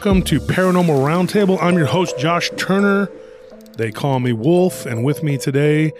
everyone, 0.00 0.22
and 0.22 0.22
welcome 0.22 0.22
to 0.22 0.40
Paranormal 0.40 1.04
Roundtable. 1.04 1.58
I'm 1.62 1.76
your 1.76 1.86
host, 1.86 2.18
Josh 2.18 2.50
Turner. 2.56 3.10
They 3.76 3.90
call 3.90 4.20
me 4.20 4.32
Wolf, 4.32 4.86
and 4.86 5.04
with 5.04 5.22
me 5.22 5.38
today, 5.38 5.92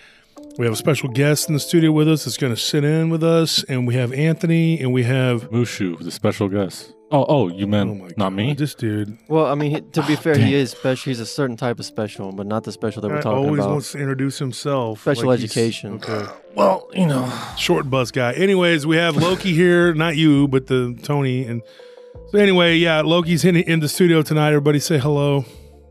we 0.58 0.66
have 0.66 0.72
a 0.72 0.76
special 0.76 1.08
guest 1.08 1.48
in 1.48 1.54
the 1.54 1.60
studio 1.60 1.92
with 1.92 2.08
us 2.08 2.24
that's 2.24 2.36
going 2.36 2.54
to 2.54 2.60
sit 2.60 2.84
in 2.84 3.10
with 3.10 3.22
us, 3.22 3.62
and 3.64 3.86
we 3.86 3.94
have 3.94 4.12
Anthony, 4.12 4.80
and 4.80 4.92
we 4.92 5.04
have. 5.04 5.50
Mushu, 5.50 5.98
the 5.98 6.10
special 6.10 6.48
guest. 6.48 6.92
Oh, 7.12 7.26
oh, 7.28 7.48
you 7.48 7.66
meant 7.66 7.90
Oh 7.90 7.94
my 7.94 8.06
not 8.16 8.16
God, 8.16 8.32
me? 8.34 8.54
This 8.54 8.72
dude 8.72 9.18
Well, 9.26 9.46
I 9.46 9.56
mean, 9.56 9.72
he- 9.72 9.80
to 9.80 10.02
be 10.06 10.14
ah, 10.14 10.16
fair, 10.16 10.34
dang. 10.34 10.46
he 10.46 10.54
is 10.54 10.70
special. 10.70 11.10
He's 11.10 11.18
a 11.18 11.26
certain 11.26 11.56
type 11.56 11.80
of 11.80 11.84
special, 11.84 12.30
but 12.30 12.46
not 12.46 12.62
the 12.62 12.70
special 12.70 13.02
that 13.02 13.08
we're 13.08 13.20
talking 13.20 13.32
about. 13.32 13.46
always 13.46 13.60
about. 13.64 13.70
wants 13.72 13.92
to 13.92 13.98
introduce 13.98 14.38
himself. 14.38 15.00
Special 15.00 15.26
like 15.26 15.40
education. 15.40 15.94
Okay. 15.94 16.24
Well, 16.54 16.88
you 16.92 17.06
know, 17.06 17.28
Short 17.56 17.90
bus 17.90 18.12
guy. 18.12 18.32
Anyways, 18.34 18.86
we 18.86 18.96
have 18.96 19.16
Loki 19.16 19.52
here. 19.52 19.92
Not 19.92 20.16
you, 20.16 20.46
but 20.46 20.68
the 20.68 20.96
Tony. 21.02 21.44
And 21.44 21.62
so, 22.30 22.38
anyway, 22.38 22.76
yeah, 22.76 23.00
Loki's 23.02 23.44
in, 23.44 23.56
in 23.56 23.80
the 23.80 23.88
studio 23.88 24.22
tonight. 24.22 24.48
Everybody 24.48 24.78
say 24.78 24.98
hello. 24.98 25.44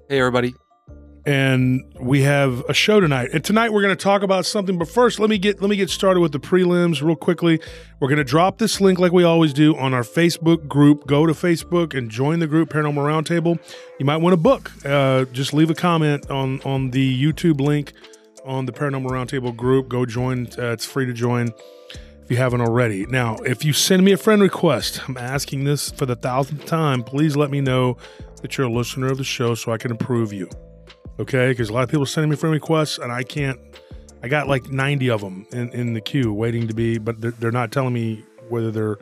Hey, 0.09 0.19
everybody. 0.19 0.53
and 1.25 1.83
we 1.99 2.21
have 2.23 2.63
a 2.69 2.73
show 2.73 2.99
tonight. 2.99 3.29
And 3.33 3.43
tonight 3.43 3.71
we're 3.71 3.81
going 3.81 3.95
to 3.95 4.01
talk 4.03 4.23
about 4.23 4.45
something. 4.45 4.77
But 4.77 4.87
first, 4.87 5.19
let 5.19 5.29
me 5.29 5.37
get 5.37 5.61
let 5.61 5.69
me 5.69 5.75
get 5.75 5.89
started 5.89 6.21
with 6.21 6.31
the 6.31 6.39
prelims 6.39 7.01
real 7.03 7.15
quickly. 7.15 7.59
We're 7.99 8.07
going 8.07 8.17
to 8.17 8.23
drop 8.23 8.57
this 8.57 8.81
link 8.81 8.97
like 8.99 9.11
we 9.11 9.23
always 9.23 9.53
do 9.53 9.75
on 9.77 9.93
our 9.93 10.01
Facebook 10.03 10.67
group. 10.67 11.05
Go 11.05 11.25
to 11.25 11.33
Facebook 11.33 11.95
and 11.95 12.09
join 12.09 12.39
the 12.39 12.47
group 12.47 12.69
Paranormal 12.69 13.03
Roundtable. 13.03 13.59
You 13.99 14.05
might 14.05 14.17
want 14.17 14.33
a 14.33 14.37
book. 14.37 14.71
Uh, 14.85 15.25
just 15.25 15.53
leave 15.53 15.69
a 15.69 15.75
comment 15.75 16.29
on 16.31 16.61
on 16.61 16.91
the 16.91 17.23
YouTube 17.23 17.59
link 17.61 17.93
on 18.45 18.65
the 18.65 18.71
Paranormal 18.71 19.09
Roundtable 19.11 19.55
group. 19.55 19.89
Go 19.89 20.05
join. 20.05 20.47
Uh, 20.57 20.71
it's 20.71 20.85
free 20.85 21.05
to 21.05 21.13
join 21.13 21.51
you 22.29 22.37
haven't 22.37 22.61
already. 22.61 23.05
Now, 23.05 23.35
if 23.37 23.65
you 23.65 23.73
send 23.73 24.03
me 24.03 24.11
a 24.11 24.17
friend 24.17 24.41
request, 24.41 25.01
I'm 25.07 25.17
asking 25.17 25.63
this 25.63 25.91
for 25.91 26.05
the 26.05 26.15
thousandth 26.15 26.65
time. 26.65 27.03
Please 27.03 27.35
let 27.35 27.51
me 27.51 27.61
know 27.61 27.97
that 28.41 28.57
you're 28.57 28.67
a 28.67 28.71
listener 28.71 29.07
of 29.07 29.17
the 29.17 29.23
show 29.23 29.55
so 29.55 29.71
I 29.71 29.77
can 29.77 29.91
approve 29.91 30.31
you 30.31 30.49
okay? 31.19 31.49
Because 31.49 31.69
a 31.69 31.73
lot 31.73 31.83
of 31.83 31.89
people 31.89 32.03
are 32.03 32.07
sending 32.07 32.29
me 32.29 32.35
friend 32.35 32.53
requests, 32.53 32.97
and 32.97 33.11
I 33.11 33.23
can't. 33.23 33.59
I 34.23 34.27
got 34.27 34.47
like 34.47 34.69
ninety 34.69 35.09
of 35.09 35.21
them 35.21 35.45
in, 35.51 35.71
in 35.71 35.93
the 35.93 36.01
queue 36.01 36.33
waiting 36.33 36.67
to 36.67 36.73
be, 36.73 36.97
but 36.97 37.21
they're, 37.21 37.31
they're 37.31 37.51
not 37.51 37.71
telling 37.71 37.93
me 37.93 38.25
whether 38.49 38.71
they're, 38.71 38.97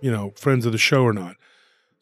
you 0.00 0.10
know, 0.10 0.32
friends 0.36 0.66
of 0.66 0.72
the 0.72 0.78
show 0.78 1.02
or 1.02 1.12
not. 1.12 1.36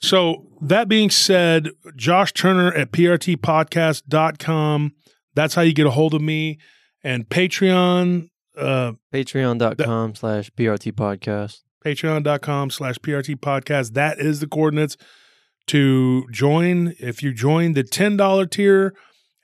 So 0.01 0.47
that 0.61 0.89
being 0.89 1.09
said, 1.09 1.71
Josh 1.95 2.33
Turner 2.33 2.73
at 2.75 2.93
prtpodcast.com. 2.93 4.93
That's 5.35 5.55
how 5.55 5.63
you 5.63 5.73
get 5.73 5.87
a 5.87 5.91
hold 5.91 6.15
of 6.15 6.21
me. 6.21 6.59
And 7.03 7.29
Patreon, 7.29 8.29
uh, 8.57 8.93
Patreon.com 9.13 10.15
slash 10.15 10.51
PRT 10.53 10.93
podcast. 10.93 11.61
patreon.com 11.85 12.71
slash 12.71 12.97
PRT 12.97 13.37
podcast. 13.37 13.93
That 13.93 14.19
is 14.19 14.41
the 14.41 14.47
coordinates 14.47 14.97
to 15.69 16.27
join. 16.31 16.95
If 16.99 17.23
you 17.23 17.33
join 17.33 17.73
the 17.73 17.85
$10 17.85 18.51
tier, 18.51 18.95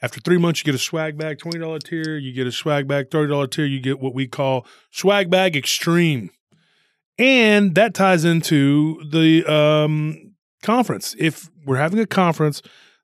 after 0.03 0.21
three 0.21 0.39
months, 0.39 0.61
you 0.61 0.65
get 0.65 0.75
a 0.75 0.83
swag 0.83 1.17
bag. 1.17 1.39
$20 1.39 1.83
tier, 1.85 2.17
you 2.17 2.33
get 2.33 2.47
a 2.47 2.53
swag 2.53 2.89
bag. 2.89 3.11
$30 3.11 3.51
tier, 3.51 3.65
you 3.65 3.81
get 3.81 4.01
what 4.01 4.15
we 4.15 4.27
call 4.27 4.67
swag 4.91 5.31
bag 5.31 5.57
extreme. 5.57 6.31
And 7.19 7.77
that 7.77 7.95
ties 7.95 8.25
into 8.25 9.01
the 9.09 9.45
um, 9.47 10.35
conference. 10.63 11.15
If 11.19 11.51
we're 11.65 11.77
having 11.77 12.01
a 12.01 12.07
conference, 12.07 12.63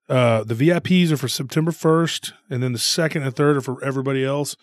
uh, 0.09 0.43
the 0.43 0.55
VIPs 0.55 1.13
are 1.13 1.17
for 1.17 1.29
September 1.29 1.71
1st, 1.71 2.33
and 2.51 2.63
then 2.63 2.73
the 2.73 2.79
second 2.79 3.23
and 3.23 3.37
third 3.37 3.59
are 3.59 3.61
for 3.61 3.83
everybody 3.85 4.25
else. 4.25 4.57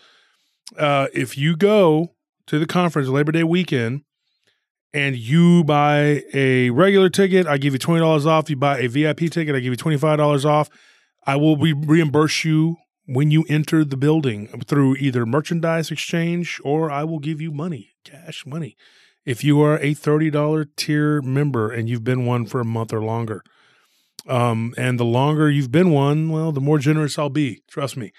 Uh, 0.78 1.08
if 1.14 1.38
you 1.38 1.56
go 1.56 2.16
to 2.48 2.60
the 2.60 2.66
conference 2.66 3.08
Labor 3.08 3.32
Day 3.32 3.44
weekend, 3.44 4.02
and 4.94 5.18
you 5.18 5.64
buy 5.66 6.24
a 6.34 6.70
regular 6.70 7.10
ticket, 7.10 7.46
I 7.48 7.58
give 7.58 7.74
you 7.74 7.80
twenty 7.80 8.00
dollars 8.00 8.26
off. 8.26 8.50
You 8.50 8.56
buy 8.56 8.80
a 8.80 8.88
VIP 8.88 9.30
ticket, 9.30 9.54
I 9.54 9.60
give 9.60 9.74
you 9.74 9.76
twenty 9.76 9.98
five 9.98 10.18
dollars 10.18 10.46
off. 10.46 10.70
I 11.28 11.36
will 11.36 11.58
re- 11.58 11.74
reimburse 11.74 12.46
you 12.46 12.78
when 13.06 13.30
you 13.30 13.46
enter 13.50 13.84
the 13.84 13.98
building 13.98 14.48
through 14.66 14.96
either 14.96 15.26
merchandise 15.26 15.92
exchange 15.92 16.60
or 16.64 16.90
I 16.90 17.04
will 17.04 17.20
give 17.20 17.42
you 17.42 17.52
money, 17.52 17.92
cash 18.04 18.46
money, 18.46 18.78
if 19.26 19.44
you 19.44 19.62
are 19.62 19.78
a 19.80 19.94
thirty 19.94 20.30
dollar 20.30 20.66
tier 20.66 21.22
member 21.22 21.72
and 21.72 21.90
you've 21.90 22.06
been 22.06 22.26
one 22.26 22.46
for 22.46 22.62
a 22.62 22.66
month 22.66 22.94
or 22.94 23.02
longer. 23.02 23.44
Um, 24.28 24.74
and 24.78 25.00
the 25.00 25.06
longer 25.06 25.50
you've 25.52 25.72
been 25.72 25.92
one, 25.92 26.30
well, 26.30 26.52
the 26.52 26.62
more 26.62 26.80
generous 26.80 27.20
I'll 27.20 27.30
be. 27.30 27.62
Trust 27.68 27.96
me. 27.96 28.12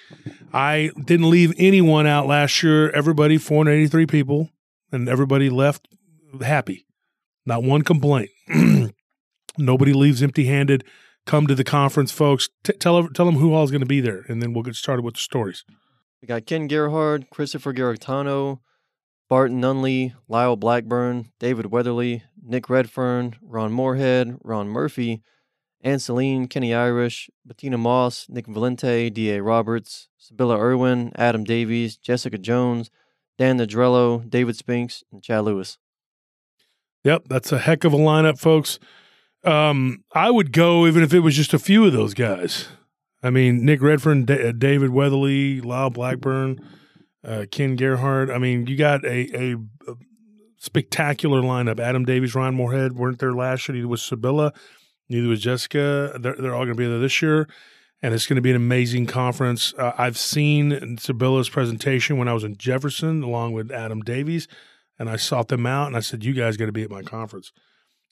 I 0.53 0.91
didn't 1.05 1.31
leave 1.31 1.53
anyone 1.59 2.07
out 2.07 2.27
last 2.27 2.63
year. 2.63 2.91
Everybody, 2.91 3.39
483 3.39 4.07
people, 4.07 4.51
and 4.93 5.09
everybody 5.09 5.51
left 5.51 5.89
happy. 6.41 6.87
Not 7.45 7.63
one 7.63 7.83
complaint. 7.83 8.31
Nobody 9.59 9.93
leaves 9.93 10.23
empty-handed. 10.23 10.85
Come 11.25 11.47
to 11.49 11.55
the 11.55 11.65
conference, 11.65 12.13
folks. 12.13 12.49
T- 12.63 12.73
tell 12.75 13.09
tell 13.09 13.27
them 13.27 13.37
who 13.37 13.53
all 13.53 13.65
is 13.65 13.71
going 13.73 13.81
to 13.81 13.87
be 13.87 14.01
there, 14.01 14.25
and 14.29 14.41
then 14.41 14.53
we'll 14.53 14.63
get 14.63 14.77
started 14.77 15.05
with 15.05 15.15
the 15.15 15.21
stories. 15.21 15.65
We 16.23 16.29
got 16.29 16.47
Ken 16.47 16.69
Gerhard, 16.69 17.31
Christopher 17.31 17.73
Garetano, 17.73 18.61
Barton 19.29 19.61
Nunnelly, 19.61 20.15
Lyle 20.29 20.57
Blackburn, 20.57 21.33
David 21.41 21.67
Weatherly, 21.67 22.23
Nick 22.41 22.71
Redfern, 22.71 23.35
Ron 23.43 23.73
Morehead, 23.73 24.39
Ron 24.43 24.69
Murphy, 24.69 25.23
Ann 25.87 26.01
Celine, 26.01 26.49
Kenny 26.49 26.75
Irish, 26.75 27.31
Bettina 27.45 27.79
Moss, 27.79 28.27
Nick 28.29 28.49
Valente, 28.49 29.13
D.A. 29.15 29.41
Roberts, 29.41 30.09
Sybilla 30.19 30.59
Irwin, 30.59 31.13
Adam 31.15 31.45
Davies, 31.45 31.97
Jessica 31.97 32.39
Jones, 32.39 32.91
Dan 33.39 33.59
Nadrello, 33.59 34.29
David 34.29 34.57
Spinks, 34.57 35.05
and 35.13 35.23
Chad 35.23 35.45
Lewis. 35.45 35.79
Yep, 37.05 37.29
that's 37.29 37.53
a 37.53 37.59
heck 37.61 37.85
of 37.85 37.93
a 37.93 37.99
lineup, 37.99 38.37
folks. 38.37 38.81
Um, 39.45 40.03
I 40.13 40.29
would 40.29 40.51
go 40.53 40.89
even 40.89 41.05
if 41.05 41.15
it 41.15 41.21
was 41.21 41.37
just 41.37 41.55
a 41.55 41.59
few 41.59 41.85
of 41.87 41.93
those 41.93 42.15
guys. 42.15 42.67
I 43.23 43.31
mean, 43.31 43.65
Nick 43.65 43.81
Redfern, 43.81 44.25
Da- 44.25 44.49
uh, 44.49 44.53
David 44.53 44.91
Weatherly, 44.91 45.61
Lyle 45.61 45.91
Blackburn, 45.91 46.59
uh, 47.23 47.47
Ken 47.53 47.77
Gerhard. 47.77 48.29
I 48.29 48.39
mean, 48.39 48.67
you 48.67 48.77
got 48.77 49.05
a, 49.05 49.53
a, 49.53 49.55
a 49.89 49.95
spectacular 50.57 51.43
lineup. 51.43 51.79
Adam 51.79 52.05
Davies, 52.05 52.35
Ryan 52.35 52.57
Morehead 52.57 52.95
weren't 52.95 53.21
there 53.21 53.35
last 53.35 53.69
year. 53.69 53.77
Neither 53.77 53.87
was 53.87 54.03
Sybilla. 54.03 54.53
Neither 55.09 55.29
was 55.29 55.41
Jessica. 55.41 56.17
They're, 56.19 56.35
they're 56.35 56.55
all 56.55 56.65
going 56.65 56.77
to 56.77 56.83
be 56.83 56.87
there 56.87 56.99
this 56.99 57.23
year. 57.23 57.49
And 58.03 58.13
it's 58.13 58.27
going 58.27 58.37
to 58.37 58.43
be 58.43 58.51
an 58.51 58.57
amazing 58.57 59.07
conference. 59.07 59.73
Uh, 59.79 59.93
I've 59.97 60.19
seen 60.19 60.99
Sybilla's 60.99 61.49
presentation 61.49 62.19
when 62.19 62.29
I 62.29 62.35
was 62.35 62.45
in 62.45 62.57
Jefferson 62.57 63.23
along 63.23 63.53
with 63.53 63.71
Adam 63.71 64.03
Davies 64.03 64.49
and 64.99 65.09
I 65.09 65.17
sought 65.17 65.49
them 65.49 65.67
out 65.67 65.87
and 65.87 65.97
I 65.97 66.01
said, 66.01 66.25
You 66.25 66.35
guys 66.35 66.57
got 66.57 66.67
to 66.67 66.73
be 66.73 66.83
at 66.83 66.91
my 66.91 67.03
conference. 67.03 67.53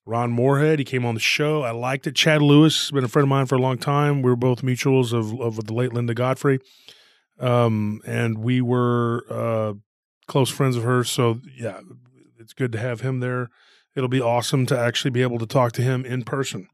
Ron 0.06 0.30
Morehead, 0.30 0.78
he 0.78 0.84
came 0.84 1.06
on 1.06 1.14
the 1.14 1.20
show. 1.20 1.62
I 1.62 1.70
liked 1.70 2.06
it. 2.06 2.14
Chad 2.14 2.42
Lewis 2.42 2.90
been 2.90 3.04
a 3.04 3.08
friend 3.08 3.24
of 3.24 3.30
mine 3.30 3.46
for 3.46 3.54
a 3.54 3.60
long 3.60 3.78
time. 3.78 4.20
We 4.20 4.30
were 4.30 4.36
both 4.36 4.62
mutuals 4.62 5.12
of, 5.12 5.40
of 5.40 5.64
the 5.64 5.72
late 5.72 5.94
Linda 5.94 6.12
Godfrey. 6.12 6.60
Um, 7.40 8.02
and 8.06 8.38
we 8.38 8.60
were 8.60 9.24
uh, 9.30 9.74
close 10.26 10.50
friends 10.50 10.76
of 10.76 10.82
hers. 10.82 11.10
So, 11.10 11.40
yeah, 11.56 11.80
it's 12.38 12.52
good 12.52 12.70
to 12.72 12.78
have 12.78 13.00
him 13.00 13.20
there. 13.20 13.48
It'll 13.96 14.08
be 14.10 14.20
awesome 14.20 14.66
to 14.66 14.78
actually 14.78 15.10
be 15.10 15.22
able 15.22 15.38
to 15.38 15.46
talk 15.46 15.72
to 15.72 15.82
him 15.82 16.04
in 16.04 16.22
person. 16.22 16.68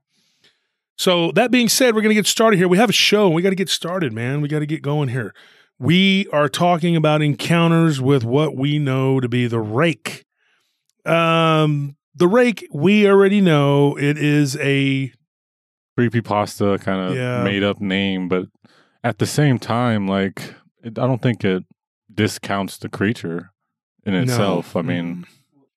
So, 1.00 1.32
that 1.32 1.50
being 1.50 1.70
said, 1.70 1.94
we're 1.94 2.02
going 2.02 2.10
to 2.10 2.14
get 2.14 2.26
started 2.26 2.58
here. 2.58 2.68
We 2.68 2.76
have 2.76 2.90
a 2.90 2.92
show. 2.92 3.30
We 3.30 3.40
got 3.40 3.48
to 3.48 3.56
get 3.56 3.70
started, 3.70 4.12
man. 4.12 4.42
We 4.42 4.48
got 4.48 4.58
to 4.58 4.66
get 4.66 4.82
going 4.82 5.08
here. 5.08 5.34
We 5.78 6.26
are 6.30 6.46
talking 6.46 6.94
about 6.94 7.22
encounters 7.22 8.02
with 8.02 8.22
what 8.22 8.54
we 8.54 8.78
know 8.78 9.18
to 9.18 9.26
be 9.26 9.46
the 9.46 9.60
rake. 9.60 10.26
Um, 11.06 11.96
the 12.14 12.28
rake, 12.28 12.68
we 12.70 13.08
already 13.08 13.40
know 13.40 13.96
it 13.96 14.18
is 14.18 14.58
a 14.60 15.10
creepypasta 15.98 16.78
kind 16.82 17.00
of 17.10 17.16
Yeah. 17.16 17.44
made 17.44 17.62
up 17.62 17.80
name, 17.80 18.28
but 18.28 18.48
at 19.02 19.16
the 19.20 19.26
same 19.26 19.58
time, 19.58 20.06
like 20.06 20.54
it, 20.84 20.98
I 20.98 21.06
don't 21.06 21.22
think 21.22 21.42
it 21.46 21.62
discounts 22.12 22.76
the 22.76 22.90
creature 22.90 23.52
in 24.04 24.12
no. 24.12 24.20
itself. 24.20 24.76
I 24.76 24.82
mean, 24.82 25.24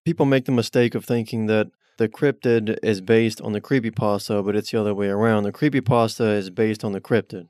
People 0.03 0.25
make 0.25 0.43
the 0.43 0.51
mistake 0.51 0.95
of 0.95 1.05
thinking 1.05 1.45
that 1.45 1.67
the 1.97 2.09
cryptid 2.09 2.77
is 2.81 3.01
based 3.01 3.41
on 3.41 3.53
the 3.53 3.61
creepypasta, 3.61 4.43
but 4.43 4.55
it's 4.55 4.71
the 4.71 4.79
other 4.79 4.93
way 4.93 5.07
around. 5.07 5.43
The 5.43 5.51
creepypasta 5.51 6.35
is 6.37 6.49
based 6.49 6.83
on 6.83 6.91
the 6.91 7.01
cryptid. 7.01 7.47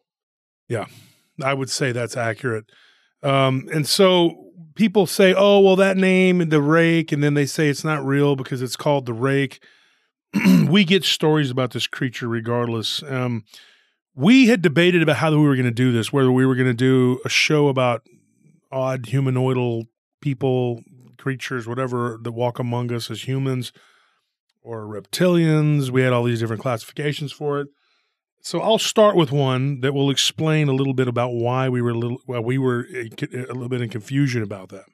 Yeah, 0.67 0.85
I 1.41 1.53
would 1.53 1.69
say 1.69 1.91
that's 1.91 2.17
accurate. 2.17 2.65
Um, 3.21 3.67
and 3.73 3.87
so 3.87 4.51
people 4.75 5.07
say, 5.07 5.33
oh, 5.35 5.59
well, 5.59 5.75
that 5.77 5.97
name, 5.97 6.49
the 6.49 6.61
rake, 6.61 7.11
and 7.11 7.23
then 7.23 7.33
they 7.35 7.45
say 7.45 7.69
it's 7.69 7.83
not 7.83 8.05
real 8.05 8.35
because 8.35 8.61
it's 8.61 8.75
called 8.75 9.05
the 9.05 9.13
rake. 9.13 9.63
we 10.67 10.83
get 10.83 11.03
stories 11.03 11.51
about 11.51 11.71
this 11.71 11.87
creature 11.87 12.27
regardless. 12.27 13.01
Um, 13.03 13.45
we 14.15 14.47
had 14.47 14.61
debated 14.61 15.01
about 15.01 15.17
how 15.17 15.31
we 15.31 15.37
were 15.37 15.55
going 15.55 15.65
to 15.65 15.71
do 15.71 15.91
this, 15.91 16.11
whether 16.11 16.31
we 16.31 16.45
were 16.45 16.55
going 16.55 16.67
to 16.67 16.73
do 16.73 17.19
a 17.25 17.29
show 17.29 17.67
about 17.67 18.05
odd 18.71 19.03
humanoidal 19.03 19.87
people, 20.21 20.81
creatures, 21.17 21.67
whatever 21.67 22.19
that 22.21 22.31
walk 22.31 22.59
among 22.59 22.91
us 22.91 23.09
as 23.09 23.27
humans 23.27 23.71
or 24.63 24.85
reptilians. 24.85 25.89
We 25.89 26.01
had 26.01 26.13
all 26.13 26.23
these 26.23 26.39
different 26.39 26.61
classifications 26.61 27.31
for 27.31 27.59
it. 27.59 27.67
So 28.41 28.59
I'll 28.61 28.79
start 28.79 29.15
with 29.15 29.31
one 29.31 29.79
that 29.81 29.93
will 29.93 30.09
explain 30.09 30.67
a 30.67 30.73
little 30.73 30.93
bit 30.93 31.07
about 31.07 31.29
why 31.29 31.69
we 31.69 31.81
were 31.81 31.91
a 31.91 31.97
little 31.97 32.19
well, 32.27 32.43
we 32.43 32.57
were 32.57 32.87
a, 32.93 33.09
a 33.33 33.53
little 33.53 33.69
bit 33.69 33.81
in 33.81 33.89
confusion 33.89 34.43
about 34.43 34.69
that. 34.69 34.85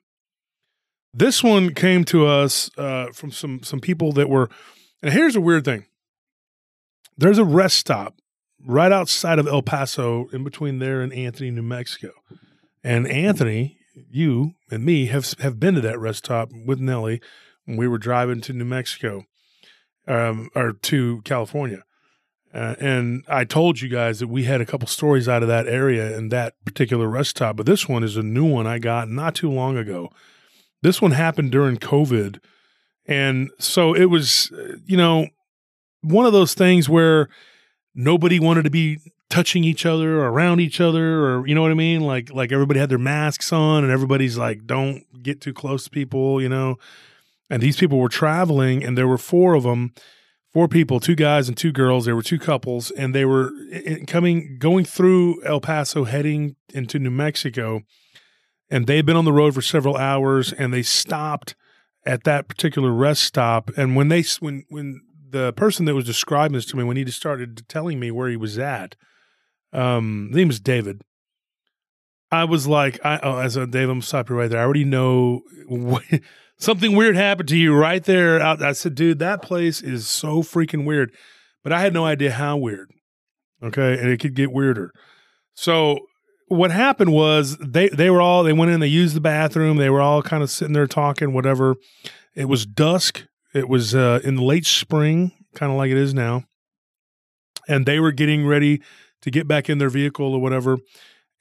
This 1.13 1.43
one 1.43 1.73
came 1.73 2.03
to 2.05 2.27
us 2.27 2.69
uh, 2.77 3.07
from 3.11 3.31
some 3.31 3.63
some 3.63 3.79
people 3.79 4.11
that 4.13 4.29
were. 4.29 4.49
And 5.01 5.13
here's 5.13 5.35
a 5.35 5.41
weird 5.41 5.65
thing. 5.65 5.85
there's 7.17 7.37
a 7.37 7.45
rest 7.45 7.77
stop 7.77 8.15
right 8.65 8.91
outside 8.91 9.39
of 9.39 9.47
El 9.47 9.61
Paso, 9.61 10.27
in 10.31 10.43
between 10.43 10.79
there 10.79 11.01
and 11.01 11.13
Anthony, 11.13 11.51
New 11.51 11.61
Mexico. 11.63 12.11
And 12.83 13.07
Anthony, 13.07 13.77
you 14.09 14.53
and 14.71 14.83
me 14.85 15.07
have 15.07 15.33
have 15.39 15.59
been 15.59 15.75
to 15.75 15.81
that 15.81 15.99
rest 15.99 16.25
stop 16.25 16.49
with 16.65 16.79
Nellie 16.79 17.21
when 17.65 17.77
we 17.77 17.87
were 17.87 17.97
driving 17.97 18.41
to 18.41 18.53
New 18.53 18.65
Mexico, 18.65 19.23
um, 20.09 20.49
or 20.55 20.73
to 20.73 21.21
California. 21.23 21.83
Uh, 22.53 22.75
and 22.79 23.23
I 23.27 23.45
told 23.45 23.79
you 23.79 23.89
guys 23.89 24.19
that 24.19 24.27
we 24.27 24.45
had 24.45 24.59
a 24.59 24.65
couple 24.65 24.87
stories 24.87 25.29
out 25.29 25.43
of 25.43 25.47
that 25.49 25.67
area 25.67 26.17
and 26.17 26.31
that 26.31 26.55
particular 26.65 27.07
rest 27.07 27.31
stop, 27.31 27.55
but 27.55 27.67
this 27.67 27.87
one 27.87 28.03
is 28.03 28.17
a 28.17 28.23
new 28.23 28.45
one 28.45 28.65
I 28.65 28.79
got 28.79 29.07
not 29.07 29.35
too 29.35 29.51
long 29.51 29.77
ago. 29.77 30.09
This 30.81 31.01
one 31.01 31.11
happened 31.11 31.51
during 31.51 31.77
COVID. 31.77 32.39
And 33.05 33.51
so 33.59 33.93
it 33.93 34.05
was, 34.05 34.51
uh, 34.51 34.77
you 34.85 34.97
know, 34.97 35.27
one 36.01 36.25
of 36.25 36.33
those 36.33 36.55
things 36.55 36.89
where 36.89 37.29
nobody 37.93 38.39
wanted 38.39 38.63
to 38.63 38.69
be 38.69 38.99
touching 39.29 39.63
each 39.63 39.85
other 39.85 40.19
or 40.19 40.29
around 40.29 40.59
each 40.59 40.81
other 40.81 41.23
or 41.23 41.47
you 41.47 41.53
know 41.53 41.61
what 41.61 41.71
I 41.71 41.75
mean? 41.75 42.01
Like 42.01 42.33
like 42.33 42.51
everybody 42.51 42.79
had 42.79 42.89
their 42.89 42.97
masks 42.97 43.53
on 43.53 43.83
and 43.83 43.93
everybody's 43.93 44.37
like, 44.37 44.65
don't 44.65 45.03
get 45.21 45.39
too 45.39 45.53
close 45.53 45.83
to 45.83 45.89
people, 45.91 46.41
you 46.41 46.49
know. 46.49 46.77
And 47.49 47.61
these 47.61 47.77
people 47.77 47.99
were 47.99 48.09
traveling 48.09 48.83
and 48.83 48.97
there 48.97 49.07
were 49.07 49.17
four 49.17 49.53
of 49.53 49.63
them 49.63 49.93
four 50.51 50.67
people, 50.67 50.99
two 50.99 51.15
guys 51.15 51.47
and 51.47 51.57
two 51.57 51.71
girls. 51.71 52.05
There 52.05 52.15
were 52.15 52.23
two 52.23 52.39
couples, 52.39 52.91
and 52.91 53.13
they 53.13 53.25
were 53.25 53.51
coming, 54.07 54.57
going 54.59 54.85
through 54.85 55.43
El 55.43 55.61
Paso, 55.61 56.03
heading 56.05 56.55
into 56.73 56.99
New 56.99 57.11
Mexico. 57.11 57.81
And 58.69 58.87
they 58.87 58.97
had 58.97 59.05
been 59.05 59.15
on 59.15 59.25
the 59.25 59.33
road 59.33 59.53
for 59.53 59.61
several 59.61 59.97
hours, 59.97 60.53
and 60.53 60.73
they 60.73 60.83
stopped 60.83 61.55
at 62.05 62.23
that 62.23 62.47
particular 62.47 62.91
rest 62.91 63.23
stop. 63.23 63.71
And 63.77 63.95
when 63.95 64.09
they, 64.09 64.23
when 64.39 64.63
when 64.69 65.01
the 65.31 65.53
person 65.53 65.85
that 65.85 65.95
was 65.95 66.05
describing 66.05 66.53
this 66.53 66.65
to 66.67 66.77
me, 66.77 66.83
when 66.83 66.97
he 66.97 67.09
started 67.09 67.67
telling 67.67 67.99
me 67.99 68.11
where 68.11 68.29
he 68.29 68.37
was 68.37 68.57
at, 68.57 68.95
um, 69.73 70.27
his 70.29 70.37
name 70.37 70.47
was 70.47 70.59
David. 70.59 71.01
I 72.31 72.43
was 72.43 72.67
like, 72.67 73.03
I, 73.03 73.19
oh, 73.23 73.39
as 73.39 73.55
a 73.55 73.65
Dave, 73.65 73.89
I'm 73.89 74.03
stopping 74.03 74.35
right 74.35 74.49
there. 74.49 74.59
I 74.59 74.63
already 74.63 74.85
know 74.85 75.41
what, 75.67 76.03
something 76.59 76.95
weird 76.95 77.15
happened 77.15 77.49
to 77.49 77.57
you 77.57 77.73
right 77.73 78.03
there. 78.03 78.41
I 78.41 78.73
said, 78.73 78.95
dude, 78.95 79.19
that 79.19 79.41
place 79.41 79.81
is 79.81 80.07
so 80.07 80.43
freaking 80.43 80.85
weird. 80.85 81.11
But 81.63 81.73
I 81.73 81.81
had 81.81 81.93
no 81.93 82.05
idea 82.05 82.31
how 82.31 82.57
weird. 82.57 82.91
Okay. 83.63 83.97
And 83.99 84.09
it 84.09 84.19
could 84.19 84.35
get 84.35 84.51
weirder. 84.51 84.91
So 85.53 85.99
what 86.47 86.71
happened 86.71 87.11
was 87.11 87.57
they, 87.57 87.89
they 87.89 88.09
were 88.09 88.21
all, 88.21 88.43
they 88.43 88.53
went 88.53 88.71
in, 88.71 88.79
they 88.79 88.87
used 88.87 89.15
the 89.15 89.21
bathroom. 89.21 89.77
They 89.77 89.89
were 89.89 90.01
all 90.01 90.21
kind 90.21 90.43
of 90.43 90.49
sitting 90.49 90.73
there 90.73 90.87
talking, 90.87 91.33
whatever. 91.33 91.75
It 92.35 92.45
was 92.45 92.65
dusk. 92.65 93.25
It 93.53 93.67
was 93.67 93.95
uh, 93.95 94.19
in 94.23 94.35
the 94.35 94.43
late 94.43 94.65
spring, 94.65 95.31
kind 95.55 95.71
of 95.71 95.77
like 95.77 95.91
it 95.91 95.97
is 95.97 96.13
now. 96.13 96.43
And 97.67 97.85
they 97.85 97.99
were 97.99 98.11
getting 98.11 98.45
ready 98.45 98.81
to 99.21 99.31
get 99.31 99.47
back 99.47 99.69
in 99.69 99.79
their 99.79 99.89
vehicle 99.89 100.33
or 100.33 100.41
whatever 100.41 100.77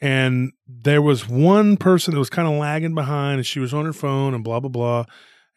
and 0.01 0.53
there 0.67 1.03
was 1.03 1.29
one 1.29 1.77
person 1.77 2.15
that 2.15 2.19
was 2.19 2.31
kind 2.31 2.47
of 2.47 2.55
lagging 2.55 2.95
behind 2.95 3.39
and 3.39 3.47
she 3.47 3.59
was 3.59 3.75
on 3.75 3.85
her 3.85 3.93
phone 3.93 4.35
and 4.35 4.45
blah 4.45 4.61
blah 4.61 4.69
blah 4.69 5.05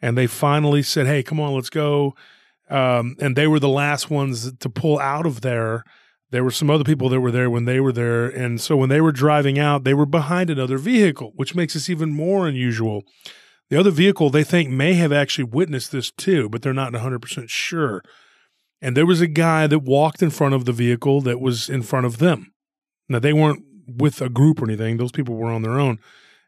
and 0.02 0.18
they 0.18 0.28
finally 0.28 0.82
said 0.82 1.08
hey 1.08 1.24
come 1.24 1.40
on 1.40 1.54
let's 1.54 1.70
go. 1.70 2.16
Um, 2.70 3.18
and 3.20 3.36
they 3.36 3.48
were 3.48 3.60
the 3.60 3.68
last 3.68 4.10
ones 4.10 4.54
to 4.54 4.70
pull 4.70 4.98
out 4.98 5.26
of 5.26 5.42
there. 5.42 5.84
There 6.30 6.44
were 6.44 6.52
some 6.52 6.70
other 6.70 6.86
people 6.86 7.10
that 7.10 7.20
were 7.20 7.32
there 7.32 7.50
when 7.50 7.66
they 7.66 7.82
were 7.82 7.92
there 7.92 8.28
and 8.28 8.62
so 8.62 8.78
when 8.78 8.90
they 8.90 9.02
were 9.02 9.12
driving 9.12 9.60
out 9.60 9.84
they 9.84 9.94
were 9.94 10.06
behind 10.06 10.50
another 10.50 10.78
vehicle 10.78 11.34
which 11.36 11.56
makes 11.56 11.74
this 11.74 11.90
even 11.90 12.12
more 12.12 12.48
unusual. 12.48 13.04
The 13.70 13.80
other 13.80 13.92
vehicle 13.92 14.30
they 14.30 14.44
think 14.44 14.70
may 14.70 14.94
have 14.94 15.12
actually 15.12 15.46
witnessed 15.46 15.92
this 15.92 16.12
too 16.12 16.50
but 16.50 16.62
they're 16.62 16.74
not 16.74 16.94
100% 16.94 17.50
sure. 17.50 18.02
And 18.82 18.98
there 18.98 19.06
was 19.06 19.22
a 19.22 19.28
guy 19.28 19.68
that 19.68 19.80
walked 19.80 20.24
in 20.24 20.32
front 20.32 20.56
of 20.56 20.66
the 20.66 20.72
vehicle 20.72 21.22
that 21.22 21.40
was 21.40 21.70
in 21.70 21.84
front 21.84 22.08
of 22.08 22.18
them. 22.18 22.52
Now 23.08 23.20
they 23.20 23.34
weren't 23.34 23.64
with 23.88 24.22
a 24.22 24.30
group 24.30 24.62
or 24.62 24.66
anything. 24.66 24.98
Those 24.98 25.12
people 25.12 25.36
were 25.36 25.52
on 25.52 25.62
their 25.62 25.80
own. 25.80 26.00